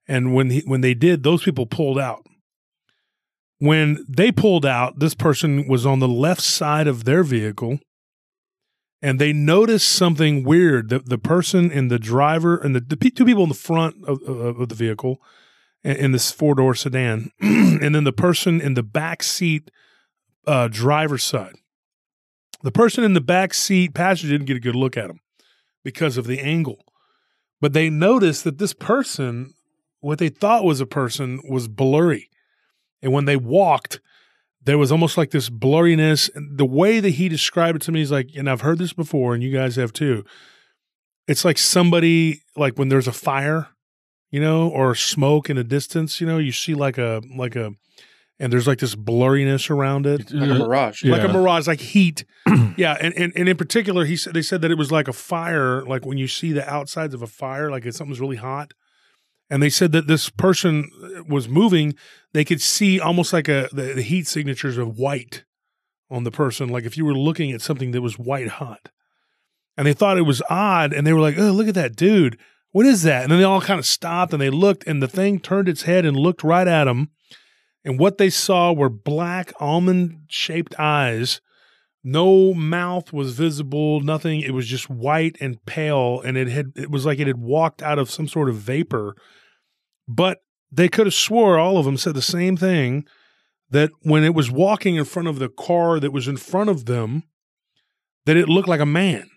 And 0.07 0.33
when 0.33 0.49
he, 0.49 0.61
when 0.65 0.81
they 0.81 0.93
did, 0.93 1.23
those 1.23 1.43
people 1.43 1.65
pulled 1.65 1.99
out. 1.99 2.25
When 3.59 4.05
they 4.09 4.31
pulled 4.31 4.65
out, 4.65 4.99
this 4.99 5.13
person 5.13 5.67
was 5.67 5.85
on 5.85 5.99
the 5.99 6.07
left 6.07 6.41
side 6.41 6.87
of 6.87 7.05
their 7.05 7.23
vehicle 7.23 7.79
and 9.03 9.19
they 9.19 9.33
noticed 9.33 9.89
something 9.89 10.45
weird. 10.45 10.89
The, 10.89 10.99
the 10.99 11.17
person 11.17 11.69
and 11.71 11.91
the 11.91 11.99
driver 11.99 12.57
and 12.57 12.73
the, 12.73 12.79
the 12.79 12.95
two 12.95 13.25
people 13.25 13.43
in 13.43 13.49
the 13.49 13.55
front 13.55 13.95
of, 14.05 14.21
of 14.23 14.69
the 14.69 14.75
vehicle 14.75 15.21
in 15.83 16.13
this 16.13 16.31
four 16.31 16.55
door 16.55 16.73
sedan, 16.73 17.31
and 17.41 17.93
then 17.93 18.05
the 18.05 18.13
person 18.13 18.61
in 18.61 18.75
the 18.75 18.83
back 18.83 19.21
seat, 19.21 19.69
uh, 20.47 20.69
driver's 20.69 21.25
side. 21.25 21.55
The 22.63 22.71
person 22.71 23.03
in 23.03 23.13
the 23.13 23.21
back 23.21 23.53
seat 23.53 23.93
passenger 23.93 24.33
didn't 24.33 24.47
get 24.47 24.55
a 24.55 24.61
good 24.61 24.75
look 24.75 24.95
at 24.95 25.09
him 25.09 25.19
because 25.83 26.15
of 26.15 26.25
the 26.25 26.39
angle. 26.39 26.79
But 27.63 27.71
they 27.71 27.89
noticed 27.89 28.43
that 28.43 28.57
this 28.57 28.73
person, 28.73 29.53
what 30.01 30.19
they 30.19 30.27
thought 30.27 30.65
was 30.65 30.81
a 30.81 30.85
person, 30.85 31.39
was 31.47 31.69
blurry. 31.69 32.29
And 33.01 33.13
when 33.13 33.23
they 33.23 33.37
walked, 33.37 34.01
there 34.61 34.77
was 34.77 34.91
almost 34.91 35.17
like 35.17 35.31
this 35.31 35.49
blurriness. 35.49 36.29
And 36.35 36.57
the 36.57 36.65
way 36.65 36.99
that 36.99 37.11
he 37.11 37.29
described 37.29 37.77
it 37.77 37.81
to 37.83 37.93
me 37.93 38.01
is 38.01 38.11
like, 38.11 38.31
and 38.35 38.49
I've 38.49 38.59
heard 38.59 38.79
this 38.79 38.91
before, 38.91 39.33
and 39.33 39.41
you 39.41 39.49
guys 39.49 39.77
have 39.77 39.93
too. 39.93 40.25
It's 41.25 41.45
like 41.45 41.57
somebody, 41.57 42.41
like 42.57 42.77
when 42.77 42.89
there's 42.89 43.07
a 43.07 43.13
fire, 43.13 43.69
you 44.29 44.41
know, 44.41 44.67
or 44.67 44.93
smoke 44.93 45.49
in 45.49 45.57
a 45.57 45.63
distance, 45.63 46.19
you 46.19 46.27
know, 46.27 46.39
you 46.39 46.51
see 46.51 46.75
like 46.75 46.97
a, 46.97 47.21
like 47.33 47.55
a, 47.55 47.71
and 48.43 48.51
there's 48.51 48.67
like 48.67 48.79
this 48.79 48.93
blurriness 48.93 49.69
around 49.69 50.05
it, 50.05 50.29
like 50.33 50.49
a 50.49 50.55
mirage, 50.55 51.05
like 51.05 51.23
a 51.23 51.31
mirage, 51.31 51.65
like 51.65 51.79
heat. 51.79 52.25
yeah, 52.75 52.97
and, 52.99 53.13
and 53.13 53.31
and 53.37 53.47
in 53.47 53.55
particular, 53.55 54.03
he 54.03 54.17
said 54.17 54.33
they 54.33 54.41
said 54.41 54.61
that 54.61 54.69
it 54.69 54.77
was 54.77 54.91
like 54.91 55.07
a 55.07 55.13
fire, 55.13 55.81
like 55.85 56.05
when 56.05 56.17
you 56.17 56.27
see 56.27 56.51
the 56.51 56.69
outsides 56.69 57.13
of 57.13 57.21
a 57.21 57.27
fire, 57.27 57.71
like 57.71 57.85
if 57.85 57.95
something's 57.95 58.19
really 58.19 58.35
hot. 58.35 58.73
And 59.49 59.63
they 59.63 59.69
said 59.69 59.93
that 59.93 60.07
this 60.07 60.29
person 60.29 60.89
uh, 61.01 61.23
was 61.23 61.47
moving, 61.47 61.95
they 62.33 62.43
could 62.43 62.61
see 62.61 62.99
almost 62.99 63.31
like 63.31 63.47
a 63.47 63.69
the, 63.71 63.93
the 63.93 64.01
heat 64.01 64.27
signatures 64.27 64.77
of 64.77 64.97
white 64.97 65.45
on 66.09 66.25
the 66.25 66.31
person, 66.31 66.67
like 66.67 66.83
if 66.83 66.97
you 66.97 67.05
were 67.05 67.13
looking 67.13 67.53
at 67.53 67.61
something 67.61 67.91
that 67.91 68.01
was 68.01 68.19
white 68.19 68.49
hot. 68.49 68.89
And 69.77 69.87
they 69.87 69.93
thought 69.93 70.17
it 70.17 70.23
was 70.23 70.41
odd, 70.49 70.91
and 70.91 71.07
they 71.07 71.13
were 71.13 71.21
like, 71.21 71.39
"Oh, 71.39 71.51
look 71.51 71.69
at 71.69 71.75
that 71.75 71.95
dude! 71.95 72.37
What 72.71 72.85
is 72.85 73.03
that?" 73.03 73.23
And 73.23 73.31
then 73.31 73.39
they 73.39 73.45
all 73.45 73.61
kind 73.61 73.79
of 73.79 73.85
stopped 73.85 74.33
and 74.33 74.41
they 74.41 74.49
looked, 74.49 74.85
and 74.85 75.01
the 75.01 75.07
thing 75.07 75.39
turned 75.39 75.69
its 75.69 75.83
head 75.83 76.05
and 76.05 76.17
looked 76.17 76.43
right 76.43 76.67
at 76.67 76.83
them 76.83 77.09
and 77.85 77.99
what 77.99 78.17
they 78.17 78.29
saw 78.29 78.71
were 78.71 78.89
black 78.89 79.51
almond 79.59 80.23
shaped 80.27 80.75
eyes. 80.79 81.41
No 82.03 82.53
mouth 82.53 83.13
was 83.13 83.33
visible, 83.33 84.01
nothing. 84.01 84.41
It 84.41 84.53
was 84.53 84.67
just 84.67 84.89
white 84.89 85.37
and 85.39 85.63
pale, 85.65 86.21
and 86.21 86.37
it 86.37 86.49
had 86.49 86.73
it 86.75 86.91
was 86.91 87.05
like 87.05 87.19
it 87.19 87.27
had 87.27 87.37
walked 87.37 87.81
out 87.81 87.99
of 87.99 88.09
some 88.09 88.27
sort 88.27 88.49
of 88.49 88.55
vapor. 88.55 89.15
But 90.07 90.39
they 90.71 90.89
could 90.89 91.07
have 91.07 91.13
swore 91.13 91.57
all 91.57 91.77
of 91.77 91.85
them 91.85 91.97
said 91.97 92.15
the 92.15 92.21
same 92.21 92.57
thing 92.57 93.05
that 93.69 93.91
when 94.01 94.23
it 94.23 94.35
was 94.35 94.51
walking 94.51 94.95
in 94.95 95.05
front 95.05 95.27
of 95.27 95.39
the 95.39 95.49
car 95.49 95.99
that 95.99 96.11
was 96.11 96.27
in 96.27 96.37
front 96.37 96.69
of 96.69 96.85
them, 96.85 97.23
that 98.25 98.37
it 98.37 98.49
looked 98.49 98.67
like 98.67 98.79
a 98.79 98.85
man, 98.85 99.29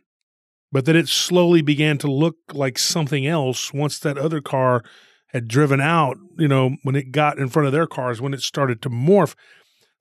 but 0.72 0.84
that 0.86 0.96
it 0.96 1.08
slowly 1.08 1.62
began 1.62 1.98
to 1.98 2.10
look 2.10 2.36
like 2.52 2.78
something 2.78 3.26
else 3.26 3.72
once 3.72 3.98
that 3.98 4.18
other 4.18 4.40
car 4.40 4.82
had 5.28 5.48
driven 5.48 5.80
out, 5.80 6.16
you 6.38 6.48
know, 6.48 6.76
when 6.82 6.96
it 6.96 7.12
got 7.12 7.38
in 7.38 7.48
front 7.48 7.66
of 7.66 7.72
their 7.72 7.86
cars, 7.86 8.20
when 8.20 8.34
it 8.34 8.40
started 8.40 8.80
to 8.82 8.90
morph. 8.90 9.34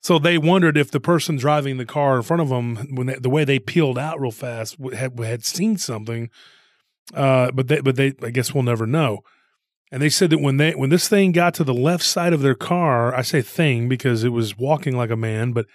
So 0.00 0.18
they 0.18 0.38
wondered 0.38 0.76
if 0.76 0.90
the 0.90 1.00
person 1.00 1.36
driving 1.36 1.78
the 1.78 1.86
car 1.86 2.16
in 2.16 2.22
front 2.22 2.42
of 2.42 2.48
them, 2.48 2.76
when 2.94 3.08
they, 3.08 3.14
the 3.14 3.30
way 3.30 3.44
they 3.44 3.58
peeled 3.58 3.98
out 3.98 4.20
real 4.20 4.30
fast, 4.30 4.76
had 4.94 5.18
had 5.18 5.44
seen 5.44 5.78
something. 5.78 6.30
Uh, 7.14 7.50
but 7.52 7.68
they, 7.68 7.80
but 7.80 7.96
they, 7.96 8.12
I 8.22 8.30
guess 8.30 8.54
we'll 8.54 8.62
never 8.62 8.86
know. 8.86 9.20
And 9.92 10.02
they 10.02 10.08
said 10.08 10.30
that 10.30 10.40
when 10.40 10.56
they 10.56 10.72
when 10.72 10.90
this 10.90 11.08
thing 11.08 11.32
got 11.32 11.54
to 11.54 11.64
the 11.64 11.74
left 11.74 12.04
side 12.04 12.32
of 12.32 12.40
their 12.40 12.54
car, 12.54 13.14
I 13.14 13.22
say 13.22 13.42
thing 13.42 13.88
because 13.88 14.24
it 14.24 14.30
was 14.30 14.58
walking 14.58 14.96
like 14.96 15.10
a 15.10 15.16
man, 15.16 15.52
but 15.52 15.66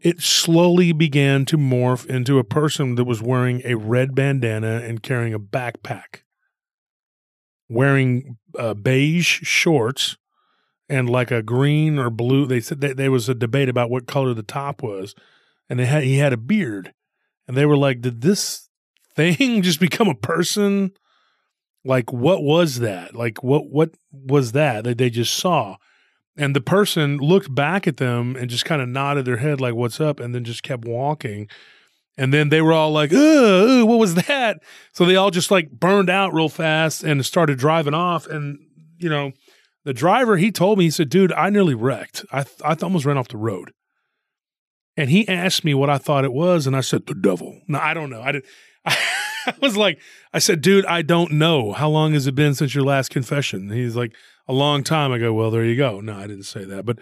it 0.00 0.20
slowly 0.20 0.92
began 0.92 1.44
to 1.46 1.58
morph 1.58 2.06
into 2.06 2.38
a 2.38 2.44
person 2.44 2.94
that 2.94 3.04
was 3.04 3.20
wearing 3.20 3.62
a 3.64 3.74
red 3.74 4.14
bandana 4.14 4.80
and 4.84 5.02
carrying 5.02 5.34
a 5.34 5.40
backpack 5.40 6.22
wearing 7.72 8.36
uh, 8.58 8.74
beige 8.74 9.42
shorts 9.42 10.16
and 10.88 11.08
like 11.08 11.30
a 11.30 11.42
green 11.42 11.98
or 11.98 12.10
blue. 12.10 12.46
They 12.46 12.60
said 12.60 12.80
there 12.80 13.10
was 13.10 13.28
a 13.28 13.34
debate 13.34 13.68
about 13.68 13.90
what 13.90 14.06
color 14.06 14.34
the 14.34 14.42
top 14.42 14.82
was, 14.82 15.14
and 15.68 15.78
they 15.78 15.86
had 15.86 16.02
he 16.04 16.18
had 16.18 16.32
a 16.32 16.36
beard, 16.36 16.92
and 17.48 17.56
they 17.56 17.66
were 17.66 17.76
like, 17.76 18.00
"Did 18.00 18.20
this 18.20 18.68
thing 19.14 19.62
just 19.62 19.80
become 19.80 20.08
a 20.08 20.14
person? 20.14 20.92
Like, 21.84 22.12
what 22.12 22.42
was 22.42 22.78
that? 22.80 23.14
Like, 23.14 23.42
what 23.42 23.70
what 23.70 23.90
was 24.12 24.52
that 24.52 24.84
that 24.84 24.98
they 24.98 25.10
just 25.10 25.34
saw?" 25.34 25.76
And 26.36 26.56
the 26.56 26.60
person 26.60 27.18
looked 27.18 27.54
back 27.54 27.86
at 27.86 27.98
them 27.98 28.36
and 28.36 28.48
just 28.48 28.64
kind 28.64 28.80
of 28.80 28.88
nodded 28.88 29.24
their 29.24 29.38
head 29.38 29.60
like, 29.60 29.74
"What's 29.74 30.00
up?" 30.00 30.20
and 30.20 30.34
then 30.34 30.44
just 30.44 30.62
kept 30.62 30.84
walking. 30.84 31.48
And 32.18 32.32
then 32.32 32.50
they 32.50 32.60
were 32.60 32.72
all 32.72 32.90
like, 32.92 33.12
ugh, 33.12 33.84
what 33.88 33.98
was 33.98 34.14
that? 34.26 34.62
So 34.92 35.04
they 35.04 35.16
all 35.16 35.30
just 35.30 35.50
like 35.50 35.70
burned 35.70 36.10
out 36.10 36.34
real 36.34 36.48
fast 36.50 37.02
and 37.02 37.24
started 37.24 37.58
driving 37.58 37.94
off. 37.94 38.26
And, 38.26 38.58
you 38.98 39.08
know, 39.08 39.32
the 39.84 39.94
driver, 39.94 40.36
he 40.36 40.52
told 40.52 40.78
me, 40.78 40.84
he 40.84 40.90
said, 40.90 41.08
dude, 41.08 41.32
I 41.32 41.48
nearly 41.50 41.74
wrecked. 41.74 42.24
I, 42.30 42.42
th- 42.42 42.60
I 42.64 42.76
almost 42.82 43.04
ran 43.06 43.16
off 43.18 43.28
the 43.28 43.38
road. 43.38 43.72
and 44.96 45.08
he 45.10 45.26
asked 45.26 45.64
me 45.64 45.74
what 45.74 45.88
I 45.90 45.98
thought 45.98 46.24
it 46.24 46.32
was, 46.32 46.66
and 46.66 46.76
I 46.76 46.82
said 46.82 47.06
the 47.06 47.14
devil. 47.14 47.60
No, 47.66 47.78
I 47.78 47.94
don't 47.94 48.10
know. 48.10 48.20
I 48.22 48.32
did. 48.32 48.44
I 48.84 49.54
was 49.60 49.76
like, 49.76 49.98
I 50.32 50.38
said, 50.38 50.60
dude, 50.60 50.86
I 50.86 51.02
don't 51.02 51.32
know. 51.32 51.72
How 51.72 51.88
long 51.88 52.12
has 52.12 52.26
it 52.26 52.34
been 52.34 52.54
since 52.54 52.74
your 52.74 52.84
last 52.84 53.10
confession? 53.10 53.70
He's 53.70 53.96
like, 53.96 54.14
a 54.46 54.52
long 54.52 54.84
time. 54.84 55.12
I 55.12 55.18
go, 55.18 55.32
well, 55.32 55.50
there 55.50 55.64
you 55.64 55.76
go. 55.76 56.00
No, 56.00 56.16
I 56.16 56.26
didn't 56.26 56.44
say 56.44 56.64
that, 56.64 56.84
but 56.84 56.98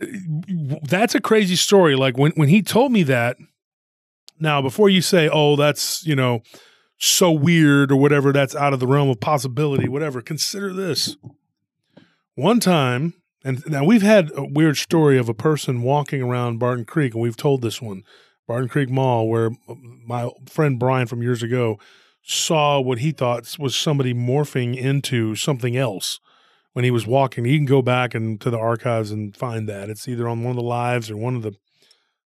uh, 0.00 0.06
that's 0.84 1.14
a 1.14 1.20
crazy 1.20 1.56
story. 1.56 1.94
Like 1.94 2.16
when 2.16 2.32
when 2.32 2.48
he 2.48 2.62
told 2.62 2.90
me 2.92 3.02
that. 3.04 3.36
Now, 4.42 4.60
before 4.60 4.88
you 4.88 5.00
say, 5.00 5.28
oh, 5.32 5.54
that's 5.54 6.04
you 6.04 6.16
know 6.16 6.42
so 6.98 7.30
weird 7.30 7.92
or 7.92 7.96
whatever, 7.96 8.32
that's 8.32 8.56
out 8.56 8.72
of 8.72 8.80
the 8.80 8.86
realm 8.86 9.08
of 9.08 9.20
possibility, 9.20 9.88
whatever. 9.88 10.20
Consider 10.20 10.72
this. 10.72 11.16
One 12.34 12.58
time, 12.60 13.14
and 13.44 13.64
now 13.68 13.84
we've 13.84 14.02
had 14.02 14.32
a 14.34 14.44
weird 14.44 14.76
story 14.76 15.16
of 15.16 15.28
a 15.28 15.34
person 15.34 15.82
walking 15.82 16.22
around 16.22 16.58
Barton 16.58 16.84
Creek, 16.84 17.14
and 17.14 17.22
we've 17.22 17.36
told 17.36 17.62
this 17.62 17.80
one, 17.80 18.02
Barton 18.48 18.68
Creek 18.68 18.90
Mall, 18.90 19.28
where 19.28 19.50
my 20.04 20.28
friend 20.48 20.78
Brian 20.78 21.06
from 21.06 21.22
years 21.22 21.42
ago 21.42 21.78
saw 22.22 22.80
what 22.80 22.98
he 22.98 23.12
thought 23.12 23.56
was 23.58 23.76
somebody 23.76 24.12
morphing 24.12 24.76
into 24.76 25.36
something 25.36 25.76
else 25.76 26.18
when 26.72 26.84
he 26.84 26.90
was 26.90 27.06
walking. 27.06 27.44
You 27.44 27.58
can 27.58 27.66
go 27.66 27.82
back 27.82 28.14
and 28.14 28.40
to 28.40 28.50
the 28.50 28.58
archives 28.58 29.12
and 29.12 29.36
find 29.36 29.68
that. 29.68 29.88
It's 29.88 30.08
either 30.08 30.28
on 30.28 30.42
one 30.42 30.50
of 30.50 30.56
the 30.56 30.62
lives 30.62 31.10
or 31.10 31.16
one 31.16 31.36
of 31.36 31.42
the 31.42 31.54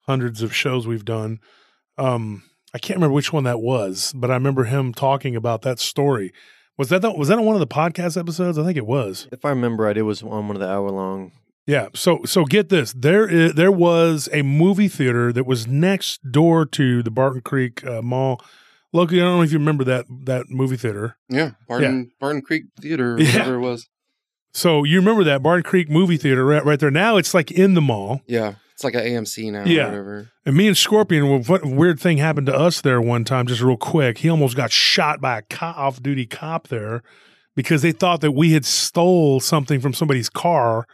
hundreds 0.01 0.41
of 0.41 0.55
shows 0.55 0.87
we've 0.87 1.05
done. 1.05 1.39
Um, 1.97 2.43
I 2.73 2.77
can't 2.77 2.97
remember 2.97 3.13
which 3.13 3.31
one 3.31 3.45
that 3.45 3.59
was, 3.61 4.11
but 4.15 4.29
I 4.29 4.33
remember 4.33 4.65
him 4.65 4.93
talking 4.93 5.35
about 5.35 5.61
that 5.61 5.79
story. 5.79 6.33
Was 6.77 6.89
that 6.89 7.01
the, 7.01 7.11
was 7.11 7.29
that 7.29 7.37
on 7.37 7.45
one 7.45 7.55
of 7.55 7.61
the 7.61 7.67
podcast 7.67 8.19
episodes? 8.19 8.57
I 8.57 8.65
think 8.65 8.77
it 8.77 8.85
was. 8.85 9.27
If 9.31 9.45
I 9.45 9.49
remember 9.49 9.83
right, 9.85 9.97
it 9.97 10.01
was 10.01 10.21
on 10.21 10.47
one 10.47 10.51
of 10.57 10.59
the 10.59 10.69
hour 10.69 10.89
long. 10.91 11.31
Yeah. 11.65 11.87
So 11.95 12.19
so 12.25 12.43
get 12.45 12.69
this. 12.69 12.93
There 12.93 13.27
is, 13.27 13.53
there 13.53 13.71
was 13.71 14.27
a 14.33 14.41
movie 14.41 14.89
theater 14.89 15.31
that 15.31 15.45
was 15.45 15.65
next 15.67 16.31
door 16.31 16.65
to 16.67 17.01
the 17.01 17.09
Barton 17.11 17.41
Creek 17.41 17.85
uh, 17.85 18.01
Mall. 18.01 18.41
Loki, 18.93 19.19
I 19.19 19.23
don't 19.25 19.37
know 19.37 19.41
if 19.43 19.51
you 19.51 19.57
remember 19.57 19.83
that 19.85 20.05
that 20.25 20.49
movie 20.49 20.77
theater. 20.77 21.17
Yeah, 21.29 21.51
Barton 21.67 22.11
Barton 22.19 22.41
Creek 22.41 22.65
Theater, 22.81 23.15
or 23.15 23.19
Yeah. 23.21 23.31
whatever 23.39 23.55
it 23.55 23.59
was. 23.61 23.87
So 24.53 24.83
you 24.83 24.99
remember 24.99 25.23
that 25.25 25.41
Barton 25.43 25.63
Creek 25.63 25.89
movie 25.89 26.17
theater 26.17 26.45
right, 26.45 26.63
right 26.63 26.79
there. 26.79 26.91
Now 26.91 27.17
it's 27.17 27.33
like 27.33 27.51
in 27.51 27.73
the 27.73 27.81
mall. 27.81 28.21
Yeah, 28.27 28.55
it's 28.75 28.83
like 28.83 28.93
an 28.93 29.03
AMC 29.03 29.53
now. 29.53 29.63
Yeah. 29.63 29.83
or 29.83 29.87
whatever. 29.87 30.31
And 30.45 30.57
me 30.57 30.67
and 30.67 30.77
Scorpion, 30.77 31.29
well, 31.29 31.39
what 31.39 31.65
weird 31.65 31.97
thing 31.97 32.17
happened 32.17 32.47
to 32.47 32.53
us 32.55 32.81
there 32.81 33.01
one 33.01 33.23
time, 33.23 33.47
just 33.47 33.61
real 33.61 33.77
quick. 33.77 34.17
He 34.17 34.29
almost 34.29 34.57
got 34.57 34.69
shot 34.69 35.21
by 35.21 35.37
a 35.37 35.41
co- 35.43 35.67
off-duty 35.67 36.25
cop 36.25 36.67
there 36.67 37.01
because 37.55 37.81
they 37.81 37.93
thought 37.93 38.19
that 38.19 38.33
we 38.33 38.51
had 38.51 38.65
stole 38.65 39.39
something 39.39 39.79
from 39.79 39.93
somebody's 39.93 40.29
car, 40.29 40.87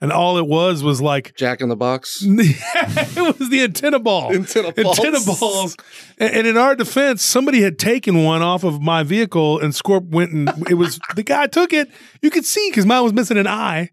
and 0.00 0.12
all 0.12 0.38
it 0.38 0.46
was 0.46 0.84
was 0.84 1.02
like 1.02 1.34
Jack 1.36 1.60
in 1.60 1.68
the 1.68 1.74
Box. 1.74 2.20
it 2.24 3.38
was 3.38 3.50
the 3.50 3.62
antenna 3.64 3.98
ball. 3.98 4.32
Antenna 4.32 4.70
balls. 4.70 4.98
Antenna 5.00 5.18
balls. 5.24 5.76
And, 6.18 6.32
and 6.32 6.46
in 6.46 6.56
our 6.56 6.76
defense, 6.76 7.24
somebody 7.24 7.60
had 7.62 7.76
taken 7.76 8.22
one 8.22 8.40
off 8.40 8.62
of 8.62 8.80
my 8.80 9.02
vehicle, 9.02 9.58
and 9.58 9.72
Scorp 9.72 10.08
went 10.10 10.30
and 10.30 10.48
it 10.70 10.74
was 10.74 11.00
the 11.16 11.24
guy 11.24 11.48
took 11.48 11.72
it. 11.72 11.90
You 12.22 12.30
could 12.30 12.44
see 12.44 12.70
because 12.70 12.86
mine 12.86 13.02
was 13.02 13.12
missing 13.12 13.36
an 13.36 13.48
eye. 13.48 13.90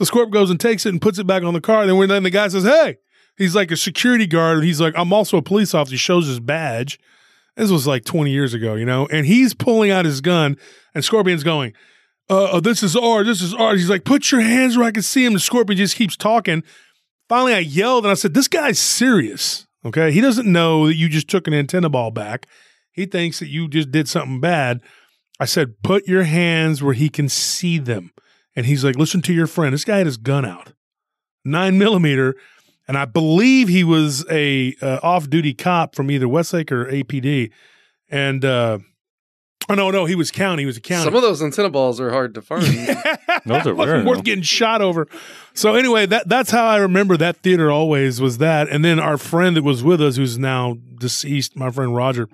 So 0.00 0.04
Scorp 0.04 0.30
goes 0.30 0.50
and 0.50 0.58
takes 0.58 0.86
it 0.86 0.90
and 0.90 1.00
puts 1.00 1.18
it 1.18 1.26
back 1.26 1.42
on 1.42 1.54
the 1.54 1.60
car. 1.60 1.86
then 1.86 1.96
when 1.96 2.08
then 2.08 2.22
the 2.22 2.30
guy 2.30 2.48
says, 2.48 2.64
"Hey," 2.64 2.96
he's 3.36 3.54
like 3.54 3.70
a 3.70 3.76
security 3.76 4.26
guard. 4.26 4.58
And 4.58 4.66
he's 4.66 4.80
like, 4.80 4.94
"I'm 4.96 5.12
also 5.12 5.36
a 5.36 5.42
police 5.42 5.74
officer." 5.74 5.94
He 5.94 5.98
shows 5.98 6.26
his 6.26 6.40
badge. 6.40 6.98
This 7.56 7.70
was 7.70 7.86
like 7.86 8.04
20 8.04 8.32
years 8.32 8.52
ago, 8.52 8.74
you 8.74 8.84
know, 8.84 9.06
and 9.12 9.26
he's 9.26 9.54
pulling 9.54 9.92
out 9.92 10.04
his 10.04 10.20
gun, 10.20 10.56
and 10.92 11.04
Scorpion's 11.04 11.44
going, 11.44 11.72
uh, 12.30 12.44
uh, 12.44 12.60
this 12.60 12.82
is 12.82 12.96
ours. 12.96 13.26
This 13.26 13.42
is 13.42 13.52
ours. 13.54 13.80
He's 13.80 13.90
like, 13.90 14.04
put 14.04 14.32
your 14.32 14.40
hands 14.40 14.76
where 14.76 14.86
I 14.86 14.90
can 14.90 15.02
see 15.02 15.24
him. 15.24 15.34
The 15.34 15.40
scorpion 15.40 15.76
just 15.76 15.96
keeps 15.96 16.16
talking. 16.16 16.62
Finally, 17.28 17.54
I 17.54 17.58
yelled 17.58 18.04
and 18.04 18.12
I 18.12 18.14
said, 18.14 18.34
this 18.34 18.48
guy's 18.48 18.78
serious. 18.78 19.66
Okay. 19.84 20.10
He 20.12 20.20
doesn't 20.20 20.50
know 20.50 20.86
that 20.86 20.96
you 20.96 21.08
just 21.08 21.28
took 21.28 21.46
an 21.46 21.54
antenna 21.54 21.90
ball 21.90 22.10
back. 22.10 22.46
He 22.92 23.06
thinks 23.06 23.40
that 23.40 23.48
you 23.48 23.68
just 23.68 23.90
did 23.90 24.08
something 24.08 24.40
bad. 24.40 24.80
I 25.38 25.44
said, 25.44 25.82
put 25.82 26.06
your 26.06 26.22
hands 26.22 26.82
where 26.82 26.94
he 26.94 27.08
can 27.08 27.28
see 27.28 27.78
them. 27.78 28.12
And 28.56 28.66
he's 28.66 28.84
like, 28.84 28.96
listen 28.96 29.22
to 29.22 29.32
your 29.32 29.46
friend. 29.46 29.74
This 29.74 29.84
guy 29.84 29.98
had 29.98 30.06
his 30.06 30.16
gun 30.16 30.44
out, 30.44 30.72
nine 31.44 31.78
millimeter. 31.78 32.34
And 32.86 32.98
I 32.98 33.06
believe 33.06 33.68
he 33.68 33.82
was 33.82 34.24
a 34.30 34.74
uh, 34.82 35.00
off 35.02 35.30
duty 35.30 35.54
cop 35.54 35.94
from 35.94 36.10
either 36.10 36.28
Westlake 36.28 36.70
or 36.70 36.84
APD. 36.86 37.50
And, 38.10 38.44
uh, 38.44 38.78
oh, 39.70 39.74
no, 39.74 39.90
no, 39.90 40.04
he 40.04 40.14
was 40.14 40.30
county. 40.30 40.62
He 40.62 40.66
was 40.66 40.76
a 40.76 40.82
county. 40.82 41.04
Some 41.04 41.16
of 41.16 41.22
those 41.22 41.42
antenna 41.42 41.70
balls 41.70 41.98
are 41.98 42.10
hard 42.10 42.34
to 42.34 42.42
find. 42.42 42.62
Those 43.46 43.66
are 43.66 43.74
rare, 43.74 44.04
worth 44.04 44.22
getting 44.22 44.44
shot 44.44 44.82
over. 44.82 45.08
So 45.54 45.74
anyway, 45.74 46.04
that 46.06 46.28
that's 46.28 46.50
how 46.50 46.66
I 46.66 46.76
remember 46.76 47.16
that 47.16 47.38
theater 47.38 47.70
always 47.70 48.20
was 48.20 48.38
that. 48.38 48.68
And 48.68 48.84
then 48.84 49.00
our 49.00 49.16
friend 49.16 49.56
that 49.56 49.64
was 49.64 49.82
with 49.82 50.02
us, 50.02 50.16
who's 50.16 50.38
now 50.38 50.76
deceased, 51.00 51.56
my 51.56 51.70
friend 51.70 51.96
Roger, 51.96 52.28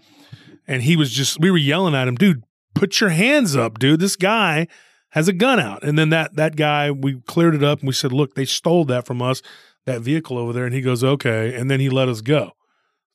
and 0.66 0.82
he 0.82 0.96
was 0.96 1.12
just 1.12 1.38
we 1.40 1.50
were 1.50 1.58
yelling 1.58 1.94
at 1.94 2.08
him, 2.08 2.16
dude, 2.16 2.42
put 2.74 3.00
your 3.00 3.10
hands 3.10 3.54
up, 3.54 3.78
dude. 3.78 4.00
This 4.00 4.16
guy 4.16 4.66
has 5.10 5.28
a 5.28 5.32
gun 5.32 5.60
out. 5.60 5.82
And 5.82 5.98
then 5.98 6.10
that 6.10 6.36
that 6.36 6.56
guy, 6.56 6.90
we 6.90 7.20
cleared 7.26 7.54
it 7.54 7.62
up 7.62 7.80
and 7.80 7.86
we 7.86 7.92
said, 7.94 8.12
look, 8.12 8.34
they 8.34 8.44
stole 8.44 8.84
that 8.86 9.06
from 9.06 9.22
us, 9.22 9.42
that 9.86 10.00
vehicle 10.00 10.38
over 10.38 10.52
there. 10.52 10.64
And 10.64 10.74
he 10.74 10.80
goes, 10.80 11.04
okay. 11.04 11.54
And 11.54 11.70
then 11.70 11.80
he 11.80 11.90
let 11.90 12.08
us 12.08 12.20
go. 12.20 12.52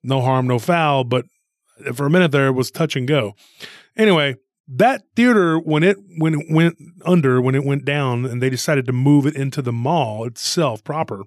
No 0.03 0.21
harm, 0.21 0.47
no 0.47 0.59
foul. 0.59 1.03
But 1.03 1.25
for 1.93 2.05
a 2.05 2.09
minute 2.09 2.31
there, 2.31 2.47
it 2.47 2.53
was 2.53 2.71
touch 2.71 2.95
and 2.95 3.07
go. 3.07 3.35
Anyway, 3.97 4.35
that 4.67 5.03
theater 5.15 5.59
when 5.59 5.83
it 5.83 5.97
when 6.17 6.33
it 6.33 6.45
went 6.49 6.77
under 7.05 7.39
when 7.39 7.55
it 7.55 7.63
went 7.63 7.85
down 7.85 8.25
and 8.25 8.41
they 8.41 8.49
decided 8.49 8.85
to 8.85 8.93
move 8.93 9.25
it 9.25 9.35
into 9.35 9.61
the 9.61 9.71
mall 9.71 10.25
itself 10.25 10.83
proper 10.83 11.21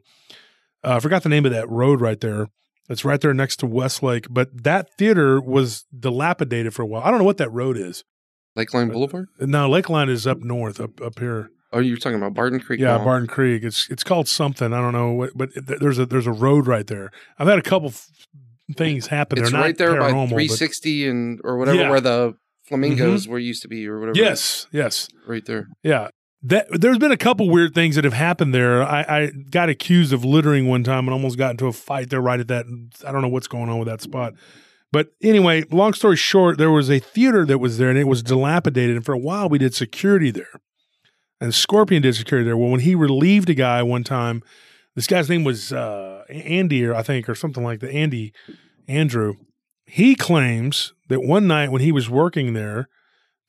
uh, 0.85 0.97
i 0.97 1.01
forgot 1.01 1.23
the 1.23 1.29
name 1.29 1.47
of 1.47 1.53
that 1.53 1.69
road 1.69 2.01
right 2.01 2.21
there 2.21 2.49
it's 2.89 3.05
right 3.05 3.21
there 3.21 3.33
next 3.33 3.57
to 3.57 3.67
westlake 3.67 4.27
but 4.29 4.65
that 4.65 4.93
theater 4.95 5.41
was 5.41 5.85
dilapidated 5.97 6.75
for 6.75 6.83
a 6.83 6.87
while 6.87 7.03
i 7.05 7.11
don't 7.11 7.19
know 7.19 7.25
what 7.25 7.37
that 7.37 7.53
road 7.53 7.77
is 7.77 8.03
Lakeline 8.59 8.91
Boulevard. 8.93 9.29
Uh, 9.41 9.47
now 9.47 9.69
lakeline 9.69 10.11
is 10.11 10.27
up 10.27 10.39
north 10.41 10.81
up 10.81 11.01
up 11.01 11.19
here 11.19 11.51
Oh, 11.73 11.81
you're 11.81 11.99
talking 11.99 12.17
about 12.17 12.33
Barton 12.35 12.61
Creek. 12.61 12.81
yeah 12.81 12.97
Mall. 12.97 13.05
barton 13.05 13.29
creek 13.29 13.63
it's 13.63 13.89
it's 13.91 14.03
called 14.03 14.27
something 14.27 14.73
i 14.73 14.81
don't 14.81 14.93
know 14.95 15.13
what 15.13 15.31
but 15.37 15.53
th- 15.53 15.79
there's 15.81 15.99
a 15.99 16.07
there's 16.07 16.27
a 16.27 16.33
road 16.33 16.67
right 16.67 16.87
there 16.87 17.11
i've 17.39 17.47
had 17.47 17.59
a 17.59 17.63
couple 17.63 17.89
f- 17.91 18.09
things 18.77 19.07
happen 19.09 19.39
It's 19.39 19.51
They're 19.51 19.59
not 19.61 19.65
right 19.67 19.77
there 19.79 19.93
by 20.01 20.11
paranormal, 20.11 20.31
but- 20.31 20.37
360 20.37 21.09
and 21.09 21.41
or 21.45 21.59
whatever 21.59 21.79
Yeah. 21.79 21.91
where 21.91 22.01
the 22.01 22.35
flamingos 22.67 23.23
mm-hmm. 23.25 23.33
were 23.33 23.39
used 23.39 23.63
to 23.63 23.69
be 23.69 23.87
or 23.87 24.01
whatever. 24.01 24.19
yes 24.19 24.67
yes 24.73 25.09
right 25.27 25.45
there. 25.47 25.69
Yeah. 25.83 26.09
That 26.43 26.69
there's 26.71 26.99
been 26.99 27.11
a 27.11 27.17
couple 27.17 27.51
weird 27.51 27.75
things 27.75 27.97
that 27.97 28.05
have 28.05 28.13
happened 28.13 28.55
there. 28.55 28.83
I, 28.85 29.01
I 29.09 29.31
got 29.51 29.69
accused 29.69 30.13
of 30.13 30.25
littering 30.25 30.69
one 30.69 30.85
time 30.85 31.07
and 31.09 31.11
almost 31.13 31.37
got 31.37 31.51
into 31.51 31.67
a 31.67 31.73
fight 31.73 32.11
there 32.11 32.21
right 32.21 32.39
at 32.39 32.47
that. 32.49 32.65
I 33.05 33.11
don't 33.11 33.23
know 33.23 33.29
what's 33.29 33.49
going 33.49 33.69
on 33.69 33.79
with 33.81 33.89
that 33.89 34.01
spot. 34.01 34.35
But 34.91 35.09
anyway, 35.23 35.65
long 35.71 35.93
story 35.93 36.17
short, 36.17 36.57
there 36.57 36.71
was 36.71 36.89
a 36.91 36.99
theater 36.99 37.45
that 37.45 37.59
was 37.59 37.77
there 37.79 37.91
and 37.91 37.99
it 37.99 38.05
was 38.09 38.23
dilapidated. 38.23 38.97
And 38.97 39.05
for 39.05 39.13
a 39.13 39.19
while, 39.19 39.49
we 39.49 39.59
did 39.59 39.75
security 39.75 40.31
there. 40.31 40.61
And 41.41 41.55
Scorpion 41.55 42.03
did 42.03 42.15
security 42.17 42.47
there. 42.47 42.57
Well, 42.57 42.71
when 42.71 42.81
he 42.81 42.95
relieved 42.95 43.51
a 43.51 43.55
guy 43.55 43.83
one 43.83 44.03
time, 44.03 44.43
this 44.97 45.07
guy's 45.07 45.29
name 45.29 45.45
was 45.45 45.73
uh, 45.73 46.25
Andy, 46.29 46.85
or 46.85 46.95
I 46.95 47.03
think, 47.03 47.29
or 47.29 47.35
something 47.35 47.63
like 47.63 47.81
that. 47.81 47.91
Andy, 47.93 48.33
Andrew. 48.89 49.35
He 49.87 50.15
claims 50.17 50.93
that 51.09 51.21
one 51.23 51.47
night 51.47 51.71
when 51.71 51.81
he 51.81 51.93
was 51.93 52.11
working 52.11 52.53
there, 52.55 52.89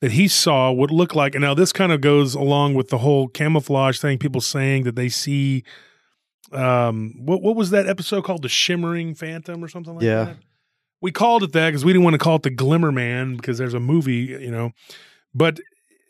that 0.00 0.12
he 0.12 0.28
saw 0.28 0.70
what 0.70 0.90
looked 0.90 1.14
like, 1.14 1.34
and 1.34 1.42
now 1.42 1.52
this 1.52 1.72
kind 1.72 1.90
of 1.92 2.00
goes 2.00 2.34
along 2.34 2.74
with 2.74 2.88
the 2.88 2.98
whole 2.98 3.28
camouflage 3.28 3.98
thing. 3.98 4.16
People 4.18 4.40
saying 4.40 4.84
that 4.84 4.94
they 4.94 5.08
see, 5.10 5.64
um, 6.52 7.12
what 7.18 7.42
what 7.42 7.56
was 7.56 7.70
that 7.70 7.86
episode 7.86 8.24
called, 8.24 8.42
the 8.42 8.48
Shimmering 8.48 9.14
Phantom 9.14 9.62
or 9.62 9.68
something 9.68 9.94
like 9.96 10.04
Yeah. 10.04 10.24
that? 10.24 10.36
We 11.00 11.12
called 11.12 11.42
it 11.42 11.52
that 11.52 11.70
because 11.70 11.84
we 11.84 11.92
didn't 11.92 12.04
want 12.04 12.14
to 12.14 12.18
call 12.18 12.36
it 12.36 12.42
the 12.42 12.50
Glimmer 12.50 12.92
Man 12.92 13.36
because 13.36 13.58
there's 13.58 13.74
a 13.74 13.80
movie, 13.80 14.36
you 14.40 14.50
know, 14.50 14.72
but 15.34 15.60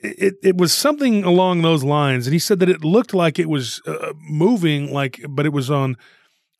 it 0.00 0.34
it 0.42 0.56
was 0.56 0.72
something 0.72 1.24
along 1.24 1.62
those 1.62 1.84
lines, 1.84 2.26
and 2.26 2.32
he 2.32 2.38
said 2.38 2.58
that 2.60 2.68
it 2.68 2.84
looked 2.84 3.14
like 3.14 3.38
it 3.38 3.48
was 3.48 3.82
uh, 3.86 4.12
moving, 4.18 4.92
like, 4.92 5.20
but 5.28 5.46
it 5.46 5.52
was 5.52 5.70
on 5.70 5.96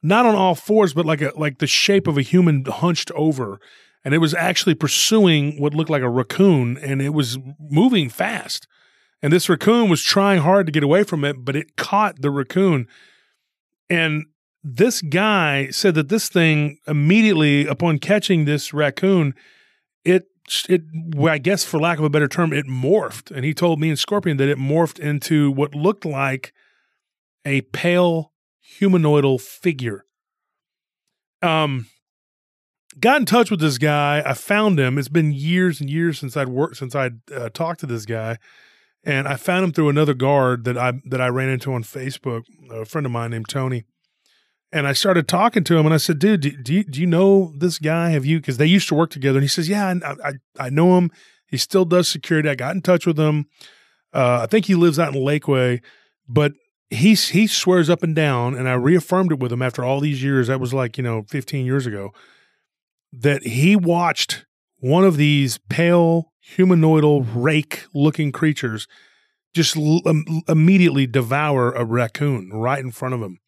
not 0.02 0.26
on 0.26 0.34
all 0.34 0.54
fours, 0.54 0.94
but 0.94 1.06
like 1.06 1.20
a 1.20 1.32
like 1.36 1.58
the 1.58 1.66
shape 1.66 2.06
of 2.06 2.16
a 2.18 2.22
human 2.22 2.64
hunched 2.64 3.10
over 3.12 3.60
and 4.04 4.14
it 4.14 4.18
was 4.18 4.34
actually 4.34 4.74
pursuing 4.74 5.60
what 5.60 5.74
looked 5.74 5.90
like 5.90 6.02
a 6.02 6.08
raccoon 6.08 6.78
and 6.78 7.02
it 7.02 7.10
was 7.10 7.38
moving 7.58 8.08
fast. 8.08 8.66
And 9.22 9.32
this 9.32 9.48
raccoon 9.48 9.90
was 9.90 10.02
trying 10.02 10.40
hard 10.40 10.66
to 10.66 10.72
get 10.72 10.82
away 10.82 11.04
from 11.04 11.24
it 11.24 11.44
but 11.44 11.56
it 11.56 11.76
caught 11.76 12.20
the 12.20 12.30
raccoon. 12.30 12.86
And 13.88 14.26
this 14.62 15.00
guy 15.02 15.68
said 15.70 15.94
that 15.94 16.08
this 16.08 16.28
thing 16.28 16.78
immediately 16.86 17.66
upon 17.66 17.98
catching 17.98 18.44
this 18.44 18.74
raccoon 18.74 19.34
it 20.04 20.26
it 20.68 20.82
i 21.28 21.38
guess 21.38 21.64
for 21.64 21.78
lack 21.78 21.98
of 21.98 22.04
a 22.04 22.10
better 22.10 22.28
term 22.28 22.52
it 22.52 22.66
morphed 22.66 23.30
and 23.30 23.44
he 23.44 23.54
told 23.54 23.80
me 23.80 23.88
and 23.88 23.98
scorpion 23.98 24.36
that 24.36 24.48
it 24.48 24.58
morphed 24.58 24.98
into 24.98 25.50
what 25.50 25.74
looked 25.74 26.04
like 26.04 26.52
a 27.44 27.62
pale 27.62 28.32
humanoidal 28.78 29.40
figure 29.40 30.04
um 31.42 31.86
got 32.98 33.20
in 33.20 33.26
touch 33.26 33.50
with 33.50 33.60
this 33.60 33.78
guy. 33.78 34.22
I 34.24 34.34
found 34.34 34.80
him. 34.80 34.98
It's 34.98 35.08
been 35.08 35.32
years 35.32 35.80
and 35.80 35.88
years 35.88 36.18
since 36.18 36.36
I'd 36.36 36.48
worked 36.48 36.76
since 36.76 36.94
I'd 36.94 37.20
uh, 37.30 37.50
talked 37.50 37.80
to 37.80 37.86
this 37.86 38.04
guy, 38.04 38.38
and 39.04 39.28
I 39.28 39.36
found 39.36 39.64
him 39.64 39.72
through 39.72 39.88
another 39.88 40.14
guard 40.14 40.64
that 40.64 40.76
I 40.76 40.94
that 41.06 41.20
I 41.20 41.28
ran 41.28 41.48
into 41.48 41.72
on 41.72 41.84
Facebook. 41.84 42.42
A 42.70 42.84
friend 42.84 43.06
of 43.06 43.12
mine 43.12 43.30
named 43.30 43.48
Tony, 43.48 43.84
And 44.72 44.86
I 44.86 44.92
started 44.92 45.26
talking 45.26 45.64
to 45.64 45.76
him, 45.76 45.84
and 45.86 45.94
I 45.94 45.98
said, 45.98 46.18
"Dude, 46.18 46.40
do, 46.42 46.50
do 46.50 46.74
you 46.74 46.84
do 46.84 47.00
you 47.00 47.06
know 47.06 47.52
this 47.56 47.78
guy? 47.78 48.10
Have 48.10 48.24
you?" 48.24 48.38
Because 48.38 48.56
they 48.56 48.66
used 48.66 48.88
to 48.88 48.94
work 48.94 49.10
together. 49.10 49.38
And 49.38 49.44
he 49.44 49.48
says, 49.48 49.68
"Yeah, 49.68 49.94
I, 50.04 50.28
I 50.28 50.32
I 50.66 50.70
know 50.70 50.96
him. 50.96 51.10
He 51.46 51.56
still 51.56 51.84
does 51.84 52.08
security. 52.08 52.48
I 52.48 52.54
got 52.54 52.74
in 52.76 52.82
touch 52.82 53.06
with 53.06 53.18
him. 53.18 53.46
Uh, 54.12 54.40
I 54.42 54.46
think 54.46 54.66
he 54.66 54.74
lives 54.76 54.98
out 54.98 55.14
in 55.14 55.20
Lakeway, 55.20 55.80
but 56.28 56.52
he 56.88 57.14
he 57.14 57.46
swears 57.46 57.90
up 57.90 58.02
and 58.02 58.14
down, 58.14 58.54
and 58.54 58.68
I 58.68 58.74
reaffirmed 58.74 59.32
it 59.32 59.40
with 59.40 59.52
him 59.52 59.62
after 59.62 59.84
all 59.84 60.00
these 60.00 60.22
years. 60.22 60.46
That 60.46 60.60
was 60.60 60.72
like 60.72 60.96
you 60.96 61.02
know 61.02 61.24
15 61.28 61.66
years 61.66 61.86
ago. 61.86 62.10
That 63.12 63.42
he 63.42 63.74
watched 63.74 64.46
one 64.78 65.04
of 65.04 65.16
these 65.16 65.58
pale 65.68 66.32
humanoidal 66.56 67.26
rake 67.34 67.84
looking 67.92 68.32
creatures 68.32 68.86
just 69.54 69.76
l- 69.76 70.02
um, 70.06 70.42
immediately 70.48 71.06
devour 71.06 71.72
a 71.72 71.84
raccoon 71.84 72.50
right 72.52 72.78
in 72.78 72.90
front 72.90 73.14
of 73.14 73.20
him. 73.20 73.38